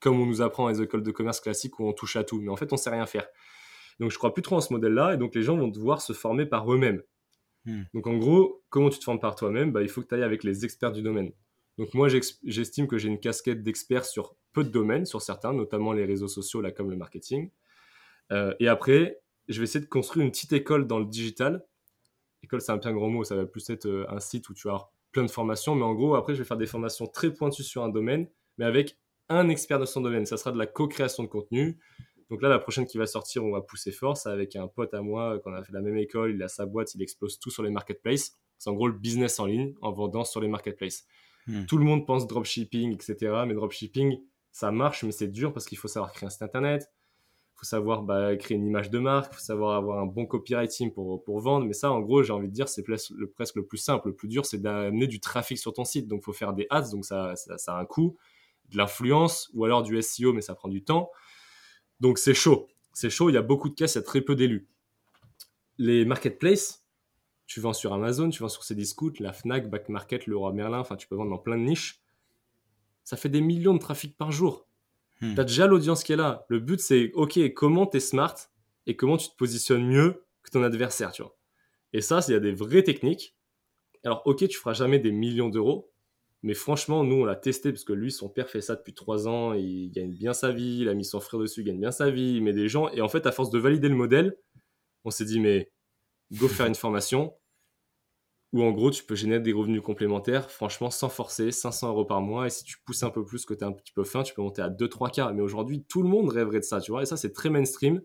comme 0.00 0.20
on 0.20 0.26
nous 0.26 0.40
apprend 0.40 0.64
dans 0.64 0.70
les 0.70 0.82
écoles 0.82 1.02
de 1.02 1.10
commerce 1.10 1.40
classiques 1.40 1.80
où 1.80 1.84
on 1.84 1.92
touche 1.92 2.16
à 2.16 2.22
tout. 2.22 2.40
Mais 2.40 2.50
en 2.50 2.56
fait, 2.56 2.72
on 2.72 2.76
sait 2.76 2.90
rien 2.90 3.06
faire. 3.06 3.26
Donc, 3.98 4.10
je 4.10 4.18
crois 4.18 4.32
plus 4.32 4.42
trop 4.42 4.56
en 4.56 4.60
ce 4.60 4.72
modèle-là, 4.72 5.14
et 5.14 5.16
donc 5.16 5.34
les 5.34 5.42
gens 5.42 5.56
vont 5.56 5.68
devoir 5.68 6.00
se 6.00 6.12
former 6.12 6.46
par 6.46 6.70
eux-mêmes. 6.72 7.02
Hmm. 7.64 7.82
Donc 7.94 8.06
en 8.06 8.16
gros, 8.16 8.62
comment 8.68 8.90
tu 8.90 8.98
te 8.98 9.04
formes 9.04 9.18
par 9.18 9.34
toi-même? 9.34 9.72
Bah, 9.72 9.82
Il 9.82 9.88
faut 9.88 10.00
que 10.00 10.06
tu 10.06 10.14
ailles 10.14 10.22
avec 10.22 10.44
les 10.44 10.64
experts 10.64 10.92
du 10.92 11.02
domaine. 11.02 11.32
Donc 11.78 11.92
moi, 11.94 12.08
j'estime 12.08 12.86
que 12.86 12.96
j'ai 12.96 13.08
une 13.08 13.20
casquette 13.20 13.62
d'expert 13.62 14.04
sur 14.04 14.34
peu 14.52 14.64
de 14.64 14.70
domaines, 14.70 15.04
sur 15.04 15.20
certains, 15.20 15.52
notamment 15.52 15.92
les 15.92 16.04
réseaux 16.04 16.28
sociaux, 16.28 16.60
là, 16.60 16.72
comme 16.72 16.90
le 16.90 16.96
marketing. 16.96 17.50
Euh, 18.32 18.54
et 18.60 18.68
après, 18.68 19.20
je 19.48 19.60
vais 19.60 19.64
essayer 19.64 19.84
de 19.84 19.88
construire 19.88 20.24
une 20.24 20.32
petite 20.32 20.52
école 20.52 20.86
dans 20.86 20.98
le 20.98 21.04
digital. 21.04 21.64
École, 22.42 22.60
c'est 22.60 22.72
un 22.72 22.78
bien 22.78 22.92
grand 22.92 23.08
mot, 23.08 23.24
ça 23.24 23.36
va 23.36 23.46
plus 23.46 23.68
être 23.70 23.86
euh, 23.86 24.06
un 24.08 24.20
site 24.20 24.48
où 24.48 24.54
tu 24.54 24.70
as 24.70 24.88
plein 25.12 25.24
de 25.24 25.30
formations. 25.30 25.74
Mais 25.74 25.84
en 25.84 25.94
gros, 25.94 26.14
après, 26.14 26.34
je 26.34 26.38
vais 26.38 26.46
faire 26.46 26.56
des 26.56 26.66
formations 26.66 27.06
très 27.06 27.32
pointues 27.32 27.62
sur 27.62 27.82
un 27.84 27.88
domaine, 27.88 28.28
mais 28.56 28.64
avec 28.64 28.98
un 29.28 29.48
expert 29.48 29.78
de 29.78 29.84
son 29.84 30.00
domaine. 30.00 30.24
Ça 30.26 30.36
sera 30.36 30.52
de 30.52 30.58
la 30.58 30.66
co-création 30.66 31.24
de 31.24 31.28
contenu. 31.28 31.78
Donc 32.30 32.42
là, 32.42 32.48
la 32.48 32.58
prochaine 32.58 32.86
qui 32.86 32.98
va 32.98 33.06
sortir, 33.06 33.44
on 33.44 33.52
va 33.52 33.60
pousser 33.60 33.92
fort. 33.92 34.16
C'est 34.16 34.28
avec 34.28 34.56
un 34.56 34.66
pote 34.66 34.94
à 34.94 35.02
moi 35.02 35.38
qu'on 35.40 35.52
a 35.52 35.62
fait 35.62 35.72
la 35.72 35.80
même 35.80 35.96
école. 35.96 36.32
Il 36.34 36.42
a 36.42 36.48
sa 36.48 36.66
boîte, 36.66 36.94
il 36.94 37.02
explose 37.02 37.38
tout 37.38 37.50
sur 37.50 37.62
les 37.62 37.70
marketplaces. 37.70 38.32
C'est 38.58 38.70
en 38.70 38.74
gros 38.74 38.88
le 38.88 38.94
business 38.94 39.38
en 39.38 39.46
ligne 39.46 39.74
en 39.82 39.92
vendant 39.92 40.24
sur 40.24 40.40
les 40.40 40.48
marketplaces. 40.48 41.06
Hmm. 41.46 41.64
Tout 41.66 41.78
le 41.78 41.84
monde 41.84 42.06
pense 42.06 42.26
dropshipping, 42.26 42.92
etc. 42.94 43.44
Mais 43.46 43.54
dropshipping, 43.54 44.20
ça 44.52 44.70
marche, 44.70 45.04
mais 45.04 45.12
c'est 45.12 45.28
dur 45.28 45.52
parce 45.52 45.66
qu'il 45.66 45.78
faut 45.78 45.88
savoir 45.88 46.12
créer 46.12 46.26
un 46.26 46.30
site 46.30 46.42
internet. 46.42 46.90
Il 47.54 47.60
faut 47.60 47.64
savoir 47.64 48.02
bah, 48.02 48.36
créer 48.36 48.56
une 48.56 48.66
image 48.66 48.90
de 48.90 48.98
marque. 48.98 49.32
Il 49.32 49.36
faut 49.36 49.42
savoir 49.42 49.76
avoir 49.76 49.98
un 49.98 50.06
bon 50.06 50.26
copywriting 50.26 50.92
pour, 50.92 51.24
pour 51.24 51.40
vendre. 51.40 51.64
Mais 51.64 51.72
ça, 51.72 51.90
en 51.90 52.00
gros, 52.00 52.22
j'ai 52.22 52.32
envie 52.32 52.48
de 52.48 52.52
dire, 52.52 52.68
c'est 52.68 52.82
presque 52.82 53.10
le, 53.10 53.30
presque 53.30 53.56
le 53.56 53.64
plus 53.64 53.78
simple. 53.78 54.08
Le 54.08 54.14
plus 54.14 54.28
dur, 54.28 54.44
c'est 54.44 54.60
d'amener 54.60 55.06
du 55.06 55.20
trafic 55.20 55.56
sur 55.56 55.72
ton 55.72 55.84
site. 55.84 56.06
Donc, 56.06 56.20
il 56.20 56.24
faut 56.24 56.34
faire 56.34 56.52
des 56.52 56.66
ads. 56.68 56.90
Donc, 56.90 57.06
ça, 57.06 57.34
ça, 57.36 57.56
ça 57.56 57.76
a 57.76 57.80
un 57.80 57.86
coût. 57.86 58.16
De 58.70 58.78
l'influence 58.78 59.48
ou 59.54 59.64
alors 59.64 59.84
du 59.84 60.00
SEO, 60.02 60.32
mais 60.32 60.42
ça 60.42 60.54
prend 60.54 60.68
du 60.68 60.82
temps. 60.82 61.10
Donc 62.00 62.18
c'est 62.18 62.34
chaud. 62.34 62.68
C'est 62.92 63.10
chaud, 63.10 63.30
il 63.30 63.34
y 63.34 63.38
a 63.38 63.42
beaucoup 63.42 63.68
de 63.68 63.74
caisses, 63.74 63.94
il 63.94 63.98
y 63.98 64.00
a 64.00 64.04
très 64.04 64.20
peu 64.20 64.34
d'élus. 64.34 64.68
Les 65.78 66.04
marketplaces, 66.04 66.85
tu 67.46 67.60
vends 67.60 67.72
sur 67.72 67.92
Amazon, 67.92 68.28
tu 68.30 68.42
vends 68.42 68.48
sur 68.48 68.62
Cdiscount, 68.64 69.12
la 69.20 69.32
Fnac, 69.32 69.70
Back 69.70 69.88
Market, 69.88 70.26
Leroy 70.26 70.52
Merlin, 70.52 70.78
enfin 70.78 70.96
tu 70.96 71.06
peux 71.06 71.14
vendre 71.14 71.30
dans 71.30 71.38
plein 71.38 71.56
de 71.56 71.62
niches. 71.62 72.02
Ça 73.04 73.16
fait 73.16 73.28
des 73.28 73.40
millions 73.40 73.74
de 73.74 73.78
trafic 73.78 74.16
par 74.16 74.32
jour. 74.32 74.66
Hmm. 75.20 75.34
Tu 75.34 75.40
as 75.40 75.44
déjà 75.44 75.66
l'audience 75.66 76.02
qui 76.02 76.12
est 76.12 76.16
là. 76.16 76.44
Le 76.48 76.58
but 76.58 76.80
c'est 76.80 77.12
OK, 77.14 77.38
comment 77.54 77.86
tu 77.86 77.98
es 77.98 78.00
smart 78.00 78.34
et 78.86 78.96
comment 78.96 79.16
tu 79.16 79.28
te 79.28 79.36
positionnes 79.36 79.86
mieux 79.86 80.24
que 80.42 80.50
ton 80.50 80.62
adversaire, 80.62 81.12
tu 81.12 81.22
vois. 81.22 81.36
Et 81.92 82.00
ça, 82.00 82.20
il 82.28 82.32
y 82.32 82.34
a 82.34 82.40
des 82.40 82.52
vraies 82.52 82.82
techniques. 82.82 83.36
Alors 84.04 84.22
OK, 84.26 84.46
tu 84.46 84.58
feras 84.58 84.74
jamais 84.74 84.98
des 84.98 85.12
millions 85.12 85.48
d'euros, 85.48 85.90
mais 86.42 86.54
franchement, 86.54 87.02
nous, 87.04 87.16
on 87.16 87.24
l'a 87.24 87.36
testé 87.36 87.72
parce 87.72 87.84
que 87.84 87.92
lui, 87.92 88.12
son 88.12 88.28
père 88.28 88.48
fait 88.48 88.60
ça 88.60 88.76
depuis 88.76 88.94
trois 88.94 89.26
ans, 89.26 89.52
il 89.52 89.90
gagne 89.90 90.12
bien 90.12 90.32
sa 90.32 90.52
vie, 90.52 90.80
il 90.80 90.88
a 90.88 90.94
mis 90.94 91.04
son 91.04 91.20
frère 91.20 91.40
dessus, 91.40 91.62
il 91.62 91.64
gagne 91.64 91.80
bien 91.80 91.90
sa 91.90 92.10
vie, 92.10 92.34
il 92.36 92.42
met 92.42 92.52
des 92.52 92.68
gens. 92.68 92.88
Et 92.90 93.00
en 93.00 93.08
fait, 93.08 93.26
à 93.26 93.32
force 93.32 93.50
de 93.50 93.58
valider 93.58 93.88
le 93.88 93.96
modèle, 93.96 94.36
on 95.04 95.10
s'est 95.10 95.24
dit, 95.24 95.40
mais 95.40 95.70
go 96.32 96.48
faire 96.48 96.66
une 96.66 96.74
formation 96.74 97.34
où 98.52 98.62
en 98.62 98.70
gros, 98.70 98.90
tu 98.90 99.04
peux 99.04 99.14
générer 99.14 99.40
des 99.40 99.52
revenus 99.52 99.82
complémentaires, 99.82 100.50
franchement, 100.50 100.90
sans 100.90 101.08
forcer, 101.08 101.50
500 101.50 101.88
euros 101.90 102.04
par 102.04 102.20
mois. 102.20 102.46
Et 102.46 102.50
si 102.50 102.64
tu 102.64 102.78
pousses 102.84 103.02
un 103.02 103.10
peu 103.10 103.24
plus, 103.24 103.44
que 103.44 103.54
tu 103.54 103.60
es 103.60 103.64
un 103.64 103.72
petit 103.72 103.92
peu 103.92 104.04
fin, 104.04 104.22
tu 104.22 104.34
peux 104.34 104.42
monter 104.42 104.62
à 104.62 104.70
2-3 104.70 105.10
k 105.10 105.34
Mais 105.34 105.42
aujourd'hui, 105.42 105.84
tout 105.84 106.02
le 106.02 106.08
monde 106.08 106.28
rêverait 106.30 106.60
de 106.60 106.64
ça, 106.64 106.80
tu 106.80 106.90
vois. 106.90 107.02
Et 107.02 107.06
ça, 107.06 107.16
c'est 107.16 107.32
très 107.32 107.50
mainstream. 107.50 108.00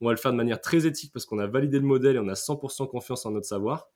On 0.00 0.06
va 0.06 0.12
le 0.12 0.18
faire 0.18 0.32
de 0.32 0.36
manière 0.36 0.60
très 0.60 0.86
éthique 0.86 1.12
parce 1.12 1.24
qu'on 1.24 1.38
a 1.38 1.46
validé 1.46 1.78
le 1.78 1.86
modèle 1.86 2.16
et 2.16 2.18
on 2.18 2.28
a 2.28 2.34
100% 2.34 2.88
confiance 2.88 3.24
en 3.24 3.30
notre 3.30 3.46
savoir. 3.46 3.88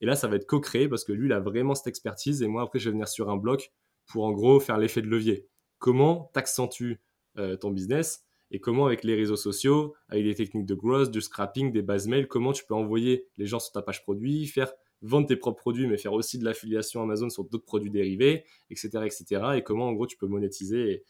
Et 0.00 0.06
là, 0.06 0.16
ça 0.16 0.26
va 0.26 0.36
être 0.36 0.46
co-créé 0.46 0.88
parce 0.88 1.04
que 1.04 1.12
lui, 1.12 1.28
il 1.28 1.32
a 1.32 1.40
vraiment 1.40 1.74
cette 1.74 1.86
expertise. 1.86 2.42
Et 2.42 2.48
moi, 2.48 2.62
après, 2.62 2.78
je 2.78 2.86
vais 2.86 2.92
venir 2.92 3.08
sur 3.08 3.30
un 3.30 3.36
bloc 3.36 3.72
pour 4.06 4.24
en 4.24 4.32
gros 4.32 4.58
faire 4.60 4.78
l'effet 4.78 5.02
de 5.02 5.06
levier. 5.06 5.46
Comment 5.78 6.30
t'accentues 6.32 7.00
euh, 7.38 7.56
ton 7.56 7.70
business 7.70 8.26
et 8.50 8.60
comment 8.60 8.86
avec 8.86 9.04
les 9.04 9.14
réseaux 9.14 9.36
sociaux, 9.36 9.94
avec 10.08 10.24
des 10.24 10.34
techniques 10.34 10.66
de 10.66 10.74
growth, 10.74 11.10
du 11.10 11.20
scrapping, 11.20 11.72
des 11.72 11.82
bases 11.82 12.06
mail, 12.06 12.28
comment 12.28 12.52
tu 12.52 12.64
peux 12.64 12.74
envoyer 12.74 13.26
les 13.36 13.46
gens 13.46 13.58
sur 13.58 13.72
ta 13.72 13.82
page 13.82 14.02
produit, 14.02 14.46
faire 14.46 14.72
vendre 15.02 15.26
tes 15.26 15.36
propres 15.36 15.60
produits, 15.60 15.86
mais 15.86 15.98
faire 15.98 16.12
aussi 16.12 16.38
de 16.38 16.44
l'affiliation 16.44 17.02
Amazon 17.02 17.28
sur 17.28 17.44
d'autres 17.44 17.64
produits 17.64 17.90
dérivés, 17.90 18.44
etc., 18.70 18.88
etc. 19.04 19.42
Et 19.56 19.62
comment 19.62 19.88
en 19.88 19.92
gros 19.92 20.06
tu 20.06 20.16
peux 20.16 20.26
monétiser 20.26 20.90
et, 20.90 21.04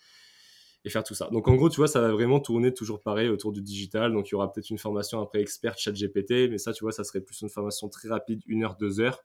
et 0.84 0.90
faire 0.90 1.04
tout 1.04 1.14
ça. 1.14 1.28
Donc 1.32 1.48
en 1.48 1.54
gros, 1.54 1.70
tu 1.70 1.76
vois, 1.76 1.88
ça 1.88 2.00
va 2.00 2.12
vraiment 2.12 2.40
tourner 2.40 2.72
toujours 2.72 3.00
pareil 3.00 3.28
autour 3.28 3.52
du 3.52 3.62
digital. 3.62 4.12
Donc 4.12 4.28
il 4.28 4.32
y 4.32 4.34
aura 4.34 4.52
peut-être 4.52 4.70
une 4.70 4.78
formation 4.78 5.20
après 5.20 5.40
expert 5.40 5.78
chat 5.78 5.92
GPT, 5.92 6.50
mais 6.50 6.58
ça, 6.58 6.72
tu 6.72 6.84
vois, 6.84 6.92
ça 6.92 7.04
serait 7.04 7.20
plus 7.20 7.40
une 7.40 7.48
formation 7.48 7.88
très 7.88 8.08
rapide, 8.08 8.42
une 8.46 8.64
heure, 8.64 8.76
deux 8.76 9.00
heures. 9.00 9.24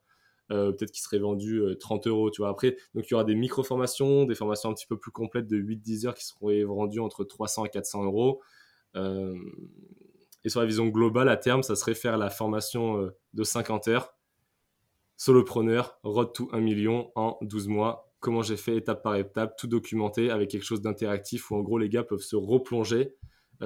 Euh, 0.52 0.72
peut-être 0.72 0.92
qui 0.92 1.02
serait 1.02 1.20
vendue 1.20 1.62
30 1.80 2.08
euh, 2.08 2.10
euros, 2.10 2.32
tu 2.32 2.42
vois. 2.42 2.50
Après, 2.50 2.76
donc 2.96 3.06
il 3.08 3.12
y 3.12 3.14
aura 3.14 3.24
des 3.24 3.36
micro-formations, 3.36 4.26
des 4.26 4.34
formations 4.34 4.70
un 4.70 4.74
petit 4.74 4.88
peu 4.88 4.98
plus 4.98 5.12
complètes 5.12 5.48
de 5.48 5.58
8-10 5.58 6.08
heures 6.08 6.16
qui 6.16 6.26
seront 6.26 6.50
vendues 6.66 7.00
entre 7.00 7.24
300 7.24 7.66
et 7.66 7.70
400 7.70 8.06
euros. 8.06 8.42
Euh, 8.96 9.36
et 10.44 10.50
sur 10.50 10.60
la 10.60 10.66
vision 10.66 10.88
globale, 10.88 11.30
à 11.30 11.38
terme, 11.38 11.62
ça 11.62 11.76
serait 11.76 11.94
faire 11.94 12.18
la 12.18 12.32
formation 12.32 13.12
de 13.34 13.44
50 13.44 13.90
heures, 13.90 14.16
solopreneur, 15.18 16.00
road 16.04 16.34
to 16.34 16.50
1 16.52 16.62
million 16.62 17.12
en 17.16 17.38
12 17.42 17.68
mois 17.68 18.06
comment 18.22 18.42
j'ai 18.42 18.58
fait 18.58 18.76
étape 18.76 19.02
par 19.02 19.16
étape, 19.16 19.56
tout 19.58 19.68
documenté 19.68 20.30
avec 20.30 20.50
quelque 20.50 20.66
chose 20.66 20.82
d'interactif 20.82 21.52
où 21.52 21.56
en 21.56 21.62
gros 21.62 21.78
les 21.78 21.88
gars 21.88 22.04
peuvent 22.04 22.20
se 22.20 22.36
replonger 22.36 23.16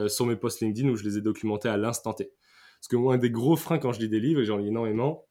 sur 0.07 0.27
mes 0.27 0.35
posts 0.35 0.61
LinkedIn 0.61 0.89
où 0.89 0.95
je 0.95 1.03
les 1.03 1.17
ai 1.17 1.21
documentés 1.21 1.69
à 1.69 1.77
l'instant 1.77 2.13
T. 2.13 2.31
Parce 2.83 2.87
que 2.87 2.95
moi, 2.97 3.13
un 3.13 3.17
des 3.17 3.31
gros 3.31 3.55
freins 3.55 3.79
quand 3.79 3.93
je 3.93 3.99
lis 3.99 4.09
des 4.09 4.19
livres, 4.19 4.41
et 4.41 4.45
j'en 4.45 4.57
lis 4.57 4.67
énormément, 4.67 5.25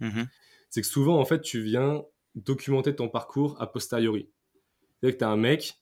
mm-hmm. 0.00 0.26
C'est 0.70 0.80
que 0.80 0.86
souvent 0.86 1.18
en 1.18 1.24
fait 1.24 1.40
tu 1.40 1.60
viens 1.60 2.04
documenter 2.34 2.94
ton 2.94 3.08
parcours 3.08 3.60
a 3.60 3.66
posteriori. 3.66 4.30
C'est-à-dire 5.00 5.16
que 5.16 5.18
tu 5.18 5.24
as 5.24 5.30
un 5.30 5.36
mec 5.36 5.80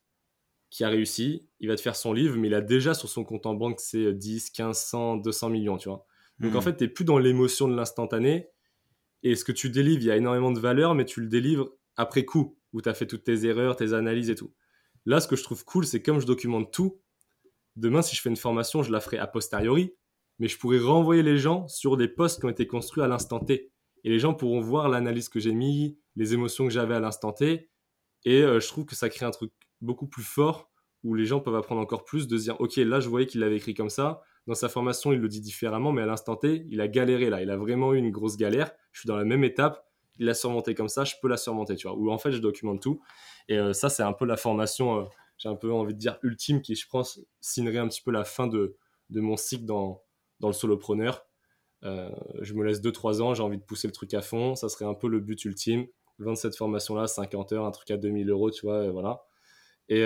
qui 0.70 0.84
a 0.84 0.88
réussi, 0.88 1.48
il 1.60 1.68
va 1.68 1.76
te 1.76 1.80
faire 1.80 1.96
son 1.96 2.12
livre, 2.12 2.36
mais 2.36 2.48
il 2.48 2.54
a 2.54 2.60
déjà 2.60 2.94
sur 2.94 3.08
son 3.08 3.24
compte 3.24 3.46
en 3.46 3.54
banque 3.54 3.80
c'est 3.80 4.12
10, 4.12 4.50
15, 4.50 4.78
100, 4.78 5.16
200 5.18 5.50
millions, 5.50 5.76
tu 5.76 5.88
vois. 5.88 6.06
Donc 6.40 6.54
en 6.54 6.58
mm. 6.58 6.62
fait, 6.62 6.76
tu 6.76 6.84
n'es 6.84 6.88
plus 6.88 7.04
dans 7.04 7.18
l'émotion 7.18 7.68
de 7.68 7.76
l'instantané. 7.76 8.48
Et 9.22 9.36
ce 9.36 9.44
que 9.44 9.52
tu 9.52 9.70
délivres, 9.70 10.02
il 10.02 10.06
y 10.06 10.10
a 10.10 10.16
énormément 10.16 10.52
de 10.52 10.60
valeur, 10.60 10.94
mais 10.94 11.04
tu 11.04 11.20
le 11.20 11.28
délivres 11.28 11.70
après 11.96 12.24
coup 12.24 12.58
où 12.72 12.82
tu 12.82 12.88
as 12.88 12.94
fait 12.94 13.06
toutes 13.06 13.24
tes 13.24 13.46
erreurs, 13.46 13.76
tes 13.76 13.92
analyses 13.92 14.30
et 14.30 14.34
tout. 14.34 14.52
Là, 15.06 15.20
ce 15.20 15.28
que 15.28 15.36
je 15.36 15.44
trouve 15.44 15.64
cool, 15.64 15.86
c'est 15.86 16.02
comme 16.02 16.18
je 16.18 16.26
documente 16.26 16.72
tout, 16.72 17.00
demain, 17.76 18.02
si 18.02 18.16
je 18.16 18.20
fais 18.20 18.30
une 18.30 18.36
formation, 18.36 18.82
je 18.82 18.90
la 18.90 19.00
ferai 19.00 19.18
a 19.18 19.26
posteriori, 19.26 19.94
mais 20.38 20.48
je 20.48 20.58
pourrais 20.58 20.80
renvoyer 20.80 21.22
les 21.22 21.38
gens 21.38 21.68
sur 21.68 21.96
des 21.96 22.08
posts 22.08 22.40
qui 22.40 22.46
ont 22.46 22.50
été 22.50 22.66
construits 22.66 23.02
à 23.02 23.06
l'instant 23.06 23.38
T. 23.38 23.70
Et 24.04 24.10
les 24.10 24.18
gens 24.18 24.34
pourront 24.34 24.60
voir 24.60 24.88
l'analyse 24.88 25.28
que 25.28 25.40
j'ai 25.40 25.52
mis, 25.52 25.98
les 26.16 26.34
émotions 26.34 26.64
que 26.64 26.72
j'avais 26.72 26.94
à 26.94 27.00
l'instant 27.00 27.32
T. 27.32 27.70
Et 28.24 28.42
euh, 28.42 28.60
je 28.60 28.68
trouve 28.68 28.84
que 28.84 28.94
ça 28.94 29.08
crée 29.08 29.26
un 29.26 29.30
truc 29.30 29.52
beaucoup 29.80 30.06
plus 30.06 30.22
fort 30.22 30.70
où 31.02 31.14
les 31.14 31.26
gens 31.26 31.40
peuvent 31.40 31.56
apprendre 31.56 31.80
encore 31.80 32.04
plus, 32.04 32.28
de 32.28 32.38
se 32.38 32.44
dire, 32.44 32.60
OK, 32.60 32.76
là, 32.76 33.00
je 33.00 33.08
voyais 33.08 33.26
qu'il 33.26 33.40
l'avait 33.40 33.56
écrit 33.56 33.74
comme 33.74 33.90
ça. 33.90 34.22
Dans 34.46 34.54
sa 34.54 34.68
formation, 34.68 35.12
il 35.12 35.20
le 35.20 35.28
dit 35.28 35.40
différemment, 35.40 35.92
mais 35.92 36.02
à 36.02 36.06
l'instant 36.06 36.36
T, 36.36 36.66
il 36.70 36.80
a 36.80 36.88
galéré 36.88 37.28
là. 37.30 37.42
Il 37.42 37.50
a 37.50 37.56
vraiment 37.56 37.92
eu 37.92 37.98
une 37.98 38.10
grosse 38.10 38.36
galère. 38.36 38.72
Je 38.92 39.00
suis 39.00 39.06
dans 39.06 39.16
la 39.16 39.24
même 39.24 39.44
étape 39.44 39.84
il 40.18 40.26
l'a 40.26 40.34
surmonté 40.34 40.74
comme 40.74 40.88
ça, 40.88 41.04
je 41.04 41.14
peux 41.20 41.28
la 41.28 41.36
surmonter, 41.36 41.76
tu 41.76 41.88
vois. 41.88 41.96
Ou 41.96 42.10
en 42.10 42.18
fait, 42.18 42.32
je 42.32 42.38
documente 42.38 42.80
tout. 42.80 43.00
Et 43.48 43.58
euh, 43.58 43.72
ça, 43.72 43.88
c'est 43.88 44.02
un 44.02 44.12
peu 44.12 44.24
la 44.24 44.36
formation, 44.36 45.00
euh, 45.00 45.04
j'ai 45.38 45.48
un 45.48 45.56
peu 45.56 45.72
envie 45.72 45.94
de 45.94 45.98
dire 45.98 46.18
ultime, 46.22 46.62
qui, 46.62 46.74
je 46.74 46.86
pense, 46.88 47.20
signerait 47.40 47.78
un 47.78 47.88
petit 47.88 48.02
peu 48.02 48.10
la 48.10 48.24
fin 48.24 48.46
de, 48.46 48.76
mon 49.10 49.36
cycle 49.36 49.64
dans 49.64 50.02
le 50.40 50.52
solopreneur. 50.52 51.26
Euh, 51.84 52.10
je 52.40 52.54
me 52.54 52.64
laisse 52.64 52.80
2-3 52.80 53.20
ans, 53.22 53.34
j'ai 53.34 53.42
envie 53.42 53.58
de 53.58 53.62
pousser 53.62 53.88
le 53.88 53.92
truc 53.92 54.14
à 54.14 54.22
fond. 54.22 54.54
Ça 54.54 54.68
serait 54.68 54.84
un 54.84 54.94
peu 54.94 55.08
le 55.08 55.20
but 55.20 55.44
ultime. 55.44 55.86
27 56.18 56.56
formations-là, 56.56 57.06
50 57.06 57.52
heures, 57.52 57.64
un 57.66 57.70
truc 57.72 57.90
à 57.90 57.96
2000 57.96 58.30
euros, 58.30 58.50
tu 58.50 58.66
vois, 58.66 58.88
voilà. 58.90 59.22
Et, 59.88 60.00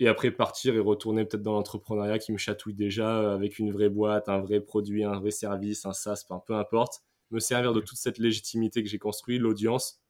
et, 0.00 0.08
après 0.08 0.30
partir 0.30 0.74
et 0.74 0.80
retourner 0.80 1.24
peut-être 1.24 1.42
dans 1.42 1.52
l'entrepreneuriat 1.54 2.18
qui 2.18 2.32
me 2.32 2.36
chatouille 2.36 2.74
déjà 2.74 3.32
avec 3.32 3.58
une 3.58 3.72
vraie 3.72 3.88
boîte, 3.88 4.28
un 4.28 4.40
vrai 4.40 4.60
produit, 4.60 5.04
un 5.04 5.18
vrai 5.20 5.30
service, 5.30 5.86
un 5.86 5.92
SaaS, 5.92 6.26
peu 6.46 6.54
importe 6.54 7.02
me 7.30 7.40
servir 7.40 7.72
de 7.72 7.80
toute 7.80 7.98
cette 7.98 8.18
légitimité 8.18 8.82
que 8.82 8.88
j'ai 8.88 8.98
construite, 8.98 9.40
l'audience, 9.40 10.00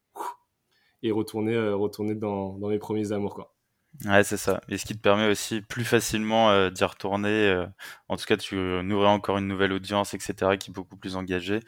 et 1.03 1.11
retourner, 1.11 1.55
euh, 1.55 1.77
retourner 1.77 2.15
dans, 2.15 2.59
dans, 2.59 2.69
mes 2.69 2.79
premiers 2.79 3.13
amours. 3.13 3.35
Quoi. 3.35 3.55
Ouais, 4.05 4.23
c'est 4.23 4.37
ça. 4.37 4.61
Et 4.69 4.79
ce 4.79 4.85
qui 4.87 4.95
te 4.95 5.01
permet 5.01 5.29
aussi 5.29 5.61
plus 5.61 5.85
facilement 5.85 6.51
euh, 6.51 6.71
d'y 6.71 6.85
retourner. 6.85 7.49
Euh, 7.49 7.67
en 8.09 8.17
tout 8.17 8.27
cas, 8.27 8.37
tu 8.37 8.55
nourris 8.57 9.07
encore 9.09 9.39
une 9.39 9.49
nouvelle 9.49 9.73
audience, 9.73 10.15
etc., 10.15 10.57
qui 10.57 10.71
est 10.71 10.73
beaucoup 10.73 10.97
plus 10.97 11.17
engagée. 11.17 11.61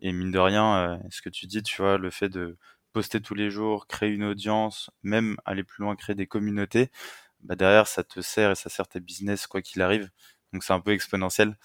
Et 0.00 0.12
mine 0.12 0.30
de 0.30 0.38
rien, 0.38 1.00
ce 1.10 1.22
que 1.22 1.28
tu 1.30 1.46
dis, 1.46 1.62
tu 1.62 1.82
vois, 1.82 1.98
le 1.98 2.10
fait 2.10 2.28
de 2.28 2.56
poster 2.92 3.20
tous 3.20 3.34
les 3.34 3.50
jours, 3.50 3.86
créer 3.86 4.10
une 4.10 4.24
audience, 4.24 4.90
même 5.02 5.36
aller 5.44 5.64
plus 5.64 5.82
loin, 5.82 5.96
créer 5.96 6.14
des 6.14 6.26
communautés, 6.26 6.90
bah 7.40 7.56
derrière, 7.56 7.86
ça 7.86 8.04
te 8.04 8.20
sert 8.20 8.50
et 8.52 8.54
ça 8.54 8.68
sert 8.70 8.88
tes 8.88 9.00
business, 9.00 9.46
quoi 9.46 9.62
qu'il 9.62 9.82
arrive. 9.82 10.10
Donc 10.52 10.64
c'est 10.64 10.72
un 10.72 10.80
peu 10.80 10.92
exponentiel. 10.92 11.56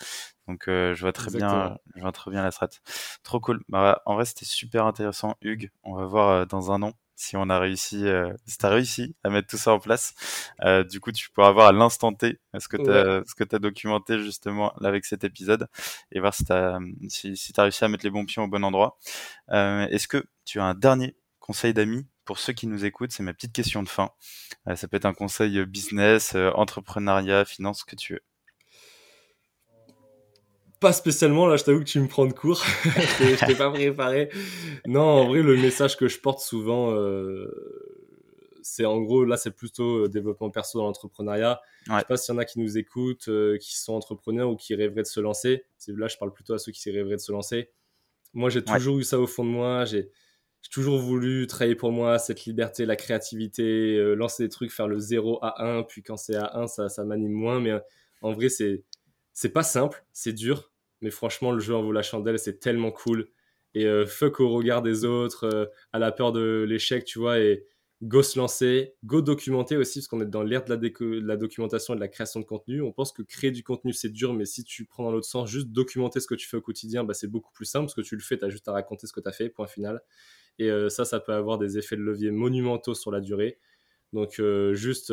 Donc 0.47 0.67
euh, 0.67 0.93
je 0.93 1.01
vois 1.01 1.13
très 1.13 1.31
bien, 1.31 1.77
je 1.95 2.01
vois 2.01 2.11
très 2.11 2.31
bien 2.31 2.43
la 2.43 2.51
strat. 2.51 2.69
Trop 3.23 3.39
cool. 3.39 3.63
Bah, 3.69 4.01
en 4.05 4.15
vrai 4.15 4.25
c'était 4.25 4.45
super 4.45 4.85
intéressant, 4.85 5.35
Hugues. 5.41 5.71
On 5.83 5.95
va 5.95 6.05
voir 6.05 6.29
euh, 6.29 6.45
dans 6.45 6.71
un 6.71 6.81
an 6.83 6.93
si 7.15 7.37
on 7.37 7.49
a 7.49 7.59
réussi, 7.59 8.07
euh, 8.07 8.33
si 8.45 8.57
t'as 8.57 8.69
réussi 8.69 9.15
à 9.23 9.29
mettre 9.29 9.47
tout 9.47 9.57
ça 9.57 9.73
en 9.73 9.79
place. 9.79 10.13
Euh, 10.63 10.83
du 10.83 10.99
coup 10.99 11.11
tu 11.11 11.29
pourras 11.31 11.51
voir 11.51 11.67
à 11.67 11.71
l'instant 11.71 12.13
T 12.13 12.39
ce 12.57 12.67
que 12.67 12.77
t'as, 12.77 13.23
ce 13.25 13.35
que 13.35 13.43
t'as 13.43 13.59
documenté 13.59 14.19
justement 14.19 14.73
là 14.79 14.89
avec 14.89 15.05
cet 15.05 15.23
épisode 15.23 15.67
et 16.11 16.19
voir 16.19 16.33
si 16.33 16.45
t'as, 16.45 16.79
si, 17.09 17.37
si 17.37 17.53
t'as 17.53 17.63
réussi 17.63 17.83
à 17.83 17.87
mettre 17.87 18.05
les 18.05 18.11
bons 18.11 18.25
pions 18.25 18.43
au 18.43 18.47
bon 18.47 18.63
endroit. 18.63 18.97
est-ce 19.49 20.07
que 20.07 20.23
tu 20.45 20.59
as 20.59 20.65
un 20.65 20.75
dernier 20.75 21.15
conseil 21.39 21.73
d'amis 21.73 22.05
pour 22.25 22.39
ceux 22.39 22.53
qui 22.53 22.67
nous 22.67 22.85
écoutent, 22.85 23.11
c'est 23.11 23.23
ma 23.23 23.33
petite 23.33 23.51
question 23.51 23.83
de 23.83 23.89
fin. 23.89 24.09
ça 24.75 24.87
peut 24.87 24.95
être 24.95 25.05
un 25.05 25.13
conseil 25.13 25.65
business, 25.65 26.35
entrepreneuriat, 26.35 27.43
finance, 27.43 27.81
ce 27.81 27.85
que 27.85 27.97
tu 27.97 28.13
veux. 28.13 28.21
Pas 30.83 30.91
spécialement, 30.91 31.47
là, 31.47 31.55
je 31.55 31.63
t'avoue 31.63 31.79
que 31.79 31.85
tu 31.85 32.01
me 32.01 32.09
prends 32.09 32.25
de 32.25 32.33
court. 32.33 32.61
je 32.83 33.45
t'ai 33.45 33.55
pas 33.55 33.71
préparé. 33.71 34.29
Non, 34.85 34.99
en 34.99 35.27
vrai, 35.29 35.41
le 35.41 35.55
message 35.55 35.95
que 35.95 36.09
je 36.09 36.19
porte 36.19 36.41
souvent, 36.41 36.91
euh, 36.91 37.47
c'est 38.63 38.83
en 38.83 38.99
gros, 38.99 39.23
là, 39.23 39.37
c'est 39.37 39.51
plutôt 39.51 40.03
euh, 40.03 40.09
développement 40.09 40.49
perso 40.49 40.79
dans 40.79 40.85
l'entrepreneuriat. 40.85 41.61
Je 41.87 41.97
sais 41.97 42.05
pas 42.05 42.17
s'il 42.17 42.35
y 42.35 42.37
en 42.37 42.39
a 42.41 42.43
qui 42.43 42.59
nous 42.59 42.77
écoutent, 42.77 43.29
euh, 43.29 43.57
qui 43.59 43.77
sont 43.77 43.93
entrepreneurs 43.93 44.49
ou 44.49 44.57
qui 44.57 44.75
rêveraient 44.75 45.03
de 45.03 45.07
se 45.07 45.21
lancer. 45.21 45.63
Là, 45.87 46.09
je 46.09 46.17
parle 46.17 46.33
plutôt 46.33 46.53
à 46.53 46.59
ceux 46.59 46.73
qui 46.73 46.91
rêveraient 46.91 47.15
de 47.15 47.21
se 47.21 47.31
lancer. 47.31 47.71
Moi, 48.33 48.49
j'ai 48.49 48.61
toujours 48.61 48.99
eu 48.99 49.05
ça 49.05 49.17
au 49.17 49.27
fond 49.27 49.45
de 49.45 49.51
moi. 49.51 49.85
J'ai 49.85 50.09
toujours 50.69 50.99
voulu 50.99 51.47
travailler 51.47 51.75
pour 51.75 51.93
moi, 51.93 52.19
cette 52.19 52.43
liberté, 52.43 52.85
la 52.85 52.97
créativité, 52.97 54.15
lancer 54.15 54.43
des 54.43 54.49
trucs, 54.49 54.73
faire 54.73 54.89
le 54.89 54.99
0 54.99 55.39
à 55.41 55.63
1. 55.63 55.83
Puis 55.83 56.03
quand 56.03 56.17
c'est 56.17 56.35
à 56.35 56.57
1, 56.57 56.67
ça, 56.67 56.89
ça 56.89 57.05
m'anime 57.05 57.31
moins. 57.31 57.61
Mais 57.61 57.71
en 58.21 58.33
vrai, 58.33 58.49
c'est 58.49 58.83
c'est 59.31 59.49
pas 59.49 59.63
simple, 59.63 60.05
c'est 60.11 60.33
dur. 60.33 60.72
Mais 61.03 61.11
franchement, 61.11 61.51
le 61.51 61.59
jeu 61.59 61.75
en 61.75 61.83
vaut 61.83 61.91
la 61.91 62.01
chandelle, 62.01 62.39
c'est 62.39 62.59
tellement 62.59 62.91
cool. 62.91 63.27
Et 63.75 63.85
euh, 63.85 64.05
fuck 64.05 64.39
au 64.39 64.49
regard 64.49 64.81
des 64.81 65.03
autres, 65.03 65.43
euh, 65.43 65.65
à 65.91 65.99
la 65.99 66.13
peur 66.13 66.31
de 66.31 66.65
l'échec, 66.67 67.03
tu 67.03 67.19
vois, 67.19 67.39
et 67.39 67.65
go 68.01 68.23
se 68.23 68.39
lancer, 68.39 68.95
go 69.03 69.21
documenter 69.21 69.75
aussi, 69.75 69.99
parce 69.99 70.07
qu'on 70.07 70.21
est 70.21 70.25
dans 70.25 70.43
l'ère 70.43 70.63
de, 70.63 70.73
la, 71.19 71.35
documentation 71.35 71.93
et 71.93 71.97
de 71.97 72.01
la 72.01 72.07
création 72.07 72.39
de 72.39 72.45
contenu. 72.45 72.81
On 72.81 72.93
pense 72.93 73.11
que 73.11 73.21
créer 73.21 73.51
du 73.51 73.63
contenu, 73.63 73.91
c'est 73.91 74.09
dur, 74.09 74.33
mais 74.33 74.45
si 74.45 74.63
tu 74.63 74.85
prends 74.85 75.03
dans 75.03 75.11
l'autre 75.11 75.27
sens, 75.27 75.49
juste 75.49 75.67
documenter 75.67 76.21
ce 76.21 76.27
que 76.27 76.35
tu 76.35 76.47
fais 76.47 76.55
au 76.55 76.61
quotidien, 76.61 77.03
bah, 77.03 77.13
c'est 77.13 77.27
beaucoup 77.27 77.51
plus 77.51 77.65
simple, 77.65 77.85
parce 77.85 77.95
que 77.95 78.01
tu 78.01 78.15
le 78.15 78.21
fais, 78.21 78.37
tu 78.37 78.45
as 78.45 78.49
juste 78.49 78.69
à 78.69 78.71
raconter 78.71 79.05
ce 79.05 79.11
que 79.11 79.19
tu 79.19 79.27
as 79.27 79.33
fait, 79.33 79.49
point 79.49 79.67
final. 79.67 80.01
Et 80.57 80.69
euh, 80.71 80.87
ça, 80.87 81.03
ça 81.03 81.19
peut 81.19 81.33
avoir 81.33 81.57
des 81.57 81.77
effets 81.77 81.97
de 81.97 82.01
levier 82.01 82.31
monumentaux 82.31 82.93
sur 82.93 83.11
la 83.11 83.19
durée. 83.19 83.59
Donc, 84.13 84.39
juste 84.73 85.11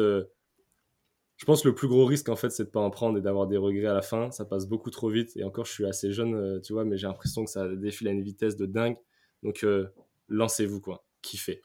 je 1.41 1.47
pense 1.47 1.63
que 1.63 1.69
le 1.69 1.75
plus 1.75 1.89
gros 1.89 2.05
risque, 2.05 2.29
en 2.29 2.37
fait, 2.37 2.51
c'est 2.51 2.65
de 2.65 2.69
pas 2.69 2.81
en 2.81 2.91
prendre 2.91 3.17
et 3.17 3.23
d'avoir 3.23 3.47
des 3.47 3.57
regrets 3.57 3.87
à 3.87 3.95
la 3.95 4.03
fin. 4.03 4.31
Ça 4.31 4.45
passe 4.45 4.67
beaucoup 4.67 4.91
trop 4.91 5.09
vite. 5.09 5.35
Et 5.37 5.43
encore, 5.43 5.65
je 5.65 5.73
suis 5.73 5.87
assez 5.87 6.13
jeune, 6.13 6.35
euh, 6.35 6.61
tu 6.61 6.75
vois, 6.75 6.85
mais 6.85 6.99
j'ai 6.99 7.07
l'impression 7.07 7.47
que 7.47 7.51
ça 7.51 7.67
défile 7.67 8.09
à 8.09 8.11
une 8.11 8.21
vitesse 8.21 8.57
de 8.57 8.67
dingue. 8.67 8.99
Donc, 9.43 9.65
euh, 9.65 9.89
lancez-vous, 10.29 10.83
quoi. 10.83 11.03
Kiffez. 11.23 11.63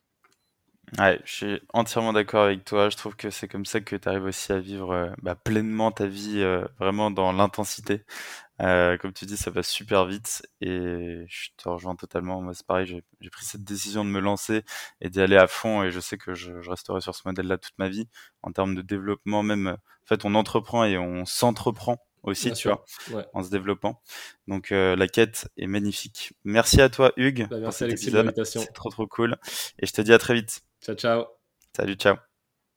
Ouais, 0.97 1.19
je 1.25 1.33
suis 1.33 1.61
entièrement 1.73 2.13
d'accord 2.13 2.45
avec 2.45 2.63
toi. 2.63 2.89
Je 2.89 2.95
trouve 2.95 3.17
que 3.17 3.29
c'est 3.29 3.49
comme 3.49 3.65
ça 3.65 3.81
que 3.81 3.97
tu 3.97 4.07
arrives 4.07 4.23
aussi 4.23 4.53
à 4.53 4.59
vivre 4.59 4.91
euh, 4.91 5.09
bah, 5.21 5.35
pleinement 5.35 5.91
ta 5.91 6.07
vie, 6.07 6.41
vraiment 6.79 7.11
dans 7.11 7.33
l'intensité. 7.33 8.05
Euh, 8.61 8.97
comme 8.97 9.11
tu 9.13 9.25
dis, 9.25 9.37
ça 9.37 9.51
va 9.51 9.63
super 9.63 10.05
vite 10.05 10.47
et 10.61 11.25
je 11.27 11.49
te 11.57 11.67
rejoins 11.67 11.95
totalement. 11.95 12.41
Moi, 12.41 12.53
c'est 12.53 12.65
pareil, 12.65 13.03
j'ai 13.19 13.29
pris 13.29 13.45
cette 13.45 13.63
décision 13.63 14.05
de 14.05 14.09
me 14.09 14.19
lancer 14.19 14.63
et 15.01 15.09
d'y 15.09 15.19
aller 15.21 15.37
à 15.37 15.47
fond 15.47 15.83
et 15.83 15.91
je 15.91 15.99
sais 15.99 16.17
que 16.17 16.33
je, 16.33 16.61
je 16.61 16.69
resterai 16.69 17.01
sur 17.01 17.13
ce 17.15 17.21
modèle-là 17.25 17.57
toute 17.57 17.77
ma 17.77 17.89
vie. 17.89 18.07
En 18.43 18.51
termes 18.51 18.75
de 18.75 18.81
développement, 18.81 19.43
même, 19.43 19.67
en 19.67 20.07
fait, 20.07 20.23
on 20.25 20.35
entreprend 20.35 20.85
et 20.85 20.97
on 20.97 21.25
s'entreprend 21.25 21.97
aussi, 22.23 22.51
tu 22.53 22.69
vois, 22.69 22.83
en 23.33 23.43
se 23.43 23.49
développant. 23.49 24.01
Donc, 24.47 24.71
euh, 24.71 24.95
la 24.95 25.07
quête 25.07 25.47
est 25.57 25.67
magnifique. 25.67 26.33
Merci 26.43 26.81
à 26.81 26.89
toi, 26.89 27.11
Hugues, 27.17 27.47
bah, 27.49 27.57
merci 27.59 27.65
pour 27.65 27.73
cet 27.73 27.91
épisode. 27.91 28.33
C'est 28.45 28.73
trop, 28.73 28.89
trop 28.89 29.07
cool. 29.07 29.37
Et 29.79 29.85
je 29.85 29.93
te 29.93 30.01
dis 30.01 30.13
à 30.13 30.17
très 30.17 30.33
vite. 30.33 30.61
Ciao, 30.81 30.95
ciao. 30.95 31.25
Salut, 31.75 31.95
ciao. 31.95 32.15